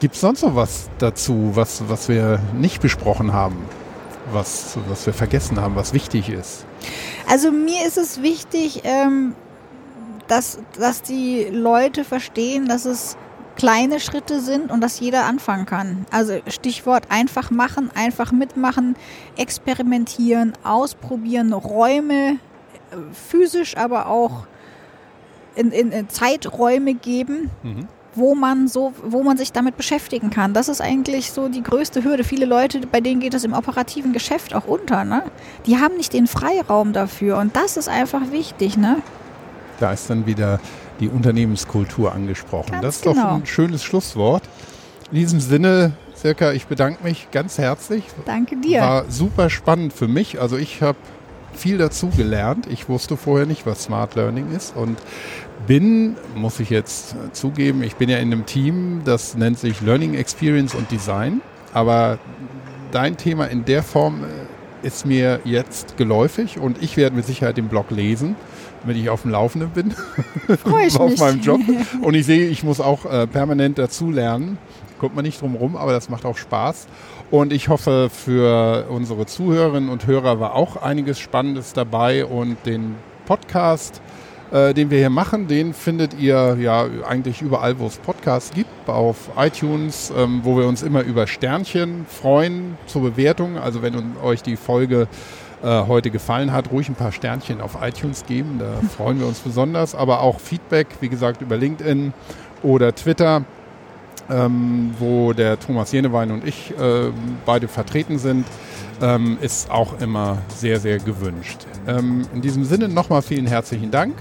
Gibt 0.00 0.14
es 0.14 0.20
sonst 0.20 0.42
noch 0.42 0.56
was 0.56 0.90
dazu, 0.98 1.52
was, 1.54 1.84
was 1.88 2.08
wir 2.08 2.40
nicht 2.58 2.82
besprochen 2.82 3.32
haben, 3.32 3.56
was, 4.32 4.76
was 4.88 5.06
wir 5.06 5.14
vergessen 5.14 5.60
haben, 5.60 5.76
was 5.76 5.92
wichtig 5.92 6.28
ist? 6.28 6.64
Also 7.28 7.50
mir 7.50 7.86
ist 7.86 7.98
es 7.98 8.22
wichtig, 8.22 8.82
ähm, 8.84 9.34
dass, 10.28 10.58
dass 10.78 11.02
die 11.02 11.46
Leute 11.52 12.04
verstehen, 12.04 12.66
dass 12.66 12.84
es 12.84 13.16
kleine 13.56 14.00
Schritte 14.00 14.40
sind 14.40 14.70
und 14.70 14.80
dass 14.80 15.00
jeder 15.00 15.24
anfangen 15.24 15.66
kann. 15.66 16.06
Also 16.10 16.40
Stichwort 16.46 17.04
einfach 17.10 17.50
machen, 17.50 17.90
einfach 17.94 18.32
mitmachen, 18.32 18.96
experimentieren, 19.36 20.52
ausprobieren, 20.64 21.52
Räume 21.52 22.32
äh, 22.32 22.96
physisch, 23.12 23.76
aber 23.76 24.06
auch 24.08 24.46
in, 25.54 25.70
in, 25.70 25.92
in 25.92 26.08
Zeiträume 26.08 26.94
geben. 26.94 27.50
Mhm 27.62 27.88
wo 28.14 28.34
man 28.34 28.68
so, 28.68 28.92
wo 29.02 29.22
man 29.22 29.36
sich 29.36 29.52
damit 29.52 29.76
beschäftigen 29.76 30.30
kann. 30.30 30.52
Das 30.52 30.68
ist 30.68 30.80
eigentlich 30.80 31.32
so 31.32 31.48
die 31.48 31.62
größte 31.62 32.04
Hürde. 32.04 32.24
Viele 32.24 32.44
Leute, 32.44 32.80
bei 32.86 33.00
denen 33.00 33.20
geht 33.20 33.34
es 33.34 33.44
im 33.44 33.54
operativen 33.54 34.12
Geschäft 34.12 34.54
auch 34.54 34.66
unter, 34.66 35.04
ne? 35.04 35.22
Die 35.66 35.78
haben 35.78 35.96
nicht 35.96 36.12
den 36.12 36.26
Freiraum 36.26 36.92
dafür 36.92 37.38
und 37.38 37.56
das 37.56 37.76
ist 37.76 37.88
einfach 37.88 38.30
wichtig, 38.30 38.76
ne? 38.76 38.98
Da 39.80 39.92
ist 39.92 40.10
dann 40.10 40.26
wieder 40.26 40.60
die 41.02 41.08
Unternehmenskultur 41.08 42.12
angesprochen. 42.12 42.72
Ganz 42.72 42.82
das 42.82 42.96
ist 42.96 43.02
genau. 43.02 43.22
doch 43.22 43.34
ein 43.34 43.46
schönes 43.46 43.82
Schlusswort. 43.82 44.42
In 45.10 45.18
diesem 45.18 45.40
Sinne, 45.40 45.92
Circa, 46.16 46.52
ich 46.52 46.66
bedanke 46.66 47.02
mich 47.02 47.30
ganz 47.32 47.58
herzlich. 47.58 48.04
Danke 48.24 48.56
dir. 48.56 48.80
War 48.80 49.10
super 49.10 49.50
spannend 49.50 49.92
für 49.92 50.08
mich. 50.08 50.40
Also 50.40 50.56
ich 50.56 50.80
habe 50.80 50.96
viel 51.52 51.78
dazu 51.78 52.08
gelernt. 52.08 52.66
Ich 52.70 52.88
wusste 52.88 53.16
vorher 53.16 53.46
nicht, 53.46 53.66
was 53.66 53.82
Smart 53.82 54.14
Learning 54.14 54.52
ist 54.54 54.74
und 54.76 54.98
bin, 55.66 56.16
muss 56.34 56.60
ich 56.60 56.70
jetzt 56.70 57.14
zugeben, 57.32 57.82
ich 57.82 57.96
bin 57.96 58.08
ja 58.08 58.18
in 58.18 58.32
einem 58.32 58.46
Team, 58.46 59.02
das 59.04 59.36
nennt 59.36 59.58
sich 59.58 59.80
Learning 59.80 60.14
Experience 60.14 60.74
und 60.74 60.90
Design. 60.90 61.40
Aber 61.74 62.18
dein 62.90 63.16
Thema 63.16 63.46
in 63.46 63.64
der 63.64 63.82
Form 63.82 64.24
äh, 64.24 64.86
ist 64.86 65.06
mir 65.06 65.40
jetzt 65.44 65.96
geläufig 65.96 66.58
und 66.58 66.82
ich 66.82 66.96
werde 66.96 67.16
mit 67.16 67.26
Sicherheit 67.26 67.56
den 67.56 67.68
Blog 67.68 67.90
lesen 67.90 68.36
damit 68.82 68.96
ich 68.96 69.08
auf 69.08 69.22
dem 69.22 69.30
Laufenden 69.30 69.70
bin. 69.70 69.90
Freue 70.58 70.86
ich 70.86 70.98
auf 70.98 71.10
mich. 71.10 71.20
meinem 71.20 71.40
Job. 71.40 71.60
Und 72.02 72.14
ich 72.14 72.26
sehe, 72.26 72.48
ich 72.48 72.62
muss 72.62 72.80
auch 72.80 73.06
äh, 73.06 73.26
permanent 73.26 73.78
dazu 73.78 74.10
lernen. 74.10 74.58
Kommt 74.98 75.14
man 75.16 75.24
nicht 75.24 75.40
drum 75.40 75.54
rum, 75.56 75.76
aber 75.76 75.92
das 75.92 76.08
macht 76.08 76.24
auch 76.24 76.36
Spaß. 76.36 76.86
Und 77.30 77.52
ich 77.52 77.68
hoffe, 77.68 78.10
für 78.12 78.86
unsere 78.88 79.26
Zuhörerinnen 79.26 79.88
und 79.88 80.06
Hörer 80.06 80.38
war 80.38 80.54
auch 80.54 80.76
einiges 80.76 81.18
Spannendes 81.18 81.72
dabei. 81.72 82.24
Und 82.26 82.56
den 82.66 82.96
Podcast, 83.24 84.00
äh, 84.52 84.74
den 84.74 84.90
wir 84.90 84.98
hier 84.98 85.10
machen, 85.10 85.48
den 85.48 85.74
findet 85.74 86.14
ihr 86.18 86.56
ja 86.60 86.86
eigentlich 87.08 87.40
überall, 87.40 87.78
wo 87.78 87.86
es 87.86 87.96
Podcasts 87.96 88.52
gibt, 88.52 88.68
auf 88.88 89.30
iTunes, 89.36 90.12
ähm, 90.16 90.40
wo 90.42 90.56
wir 90.56 90.66
uns 90.66 90.82
immer 90.82 91.02
über 91.02 91.26
Sternchen 91.26 92.04
freuen 92.06 92.76
zur 92.86 93.02
Bewertung. 93.02 93.58
Also 93.58 93.82
wenn 93.82 93.94
euch 94.22 94.42
die 94.42 94.56
Folge 94.56 95.08
äh, 95.62 95.86
heute 95.86 96.10
gefallen 96.10 96.52
hat, 96.52 96.70
ruhig 96.70 96.88
ein 96.88 96.94
paar 96.94 97.12
Sternchen 97.12 97.60
auf 97.60 97.78
iTunes 97.80 98.24
geben. 98.26 98.58
Da 98.58 98.86
freuen 98.96 99.18
wir 99.18 99.26
uns 99.26 99.40
besonders. 99.40 99.94
Aber 99.94 100.20
auch 100.20 100.40
Feedback, 100.40 100.88
wie 101.00 101.08
gesagt, 101.08 101.42
über 101.42 101.56
LinkedIn 101.56 102.12
oder 102.62 102.94
Twitter, 102.94 103.44
ähm, 104.30 104.94
wo 104.98 105.32
der 105.32 105.58
Thomas 105.58 105.92
Jenewein 105.92 106.30
und 106.30 106.46
ich 106.46 106.70
äh, 106.78 107.10
beide 107.44 107.68
vertreten 107.68 108.18
sind, 108.18 108.46
ähm, 109.00 109.38
ist 109.40 109.70
auch 109.70 110.00
immer 110.00 110.38
sehr, 110.48 110.80
sehr 110.80 110.98
gewünscht. 110.98 111.66
Ähm, 111.86 112.26
in 112.34 112.40
diesem 112.40 112.64
Sinne 112.64 112.88
nochmal 112.88 113.22
vielen 113.22 113.46
herzlichen 113.46 113.90
Dank. 113.90 114.14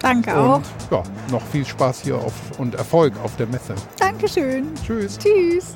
Danke 0.00 0.30
und, 0.30 0.38
auch. 0.38 0.60
Ja, 0.90 1.02
noch 1.30 1.42
viel 1.42 1.64
Spaß 1.64 2.02
hier 2.02 2.16
auf, 2.16 2.32
und 2.58 2.74
Erfolg 2.74 3.14
auf 3.24 3.36
der 3.36 3.46
Messe. 3.46 3.74
Dankeschön. 3.98 4.66
Tschüss. 4.84 5.18
Tschüss. 5.18 5.72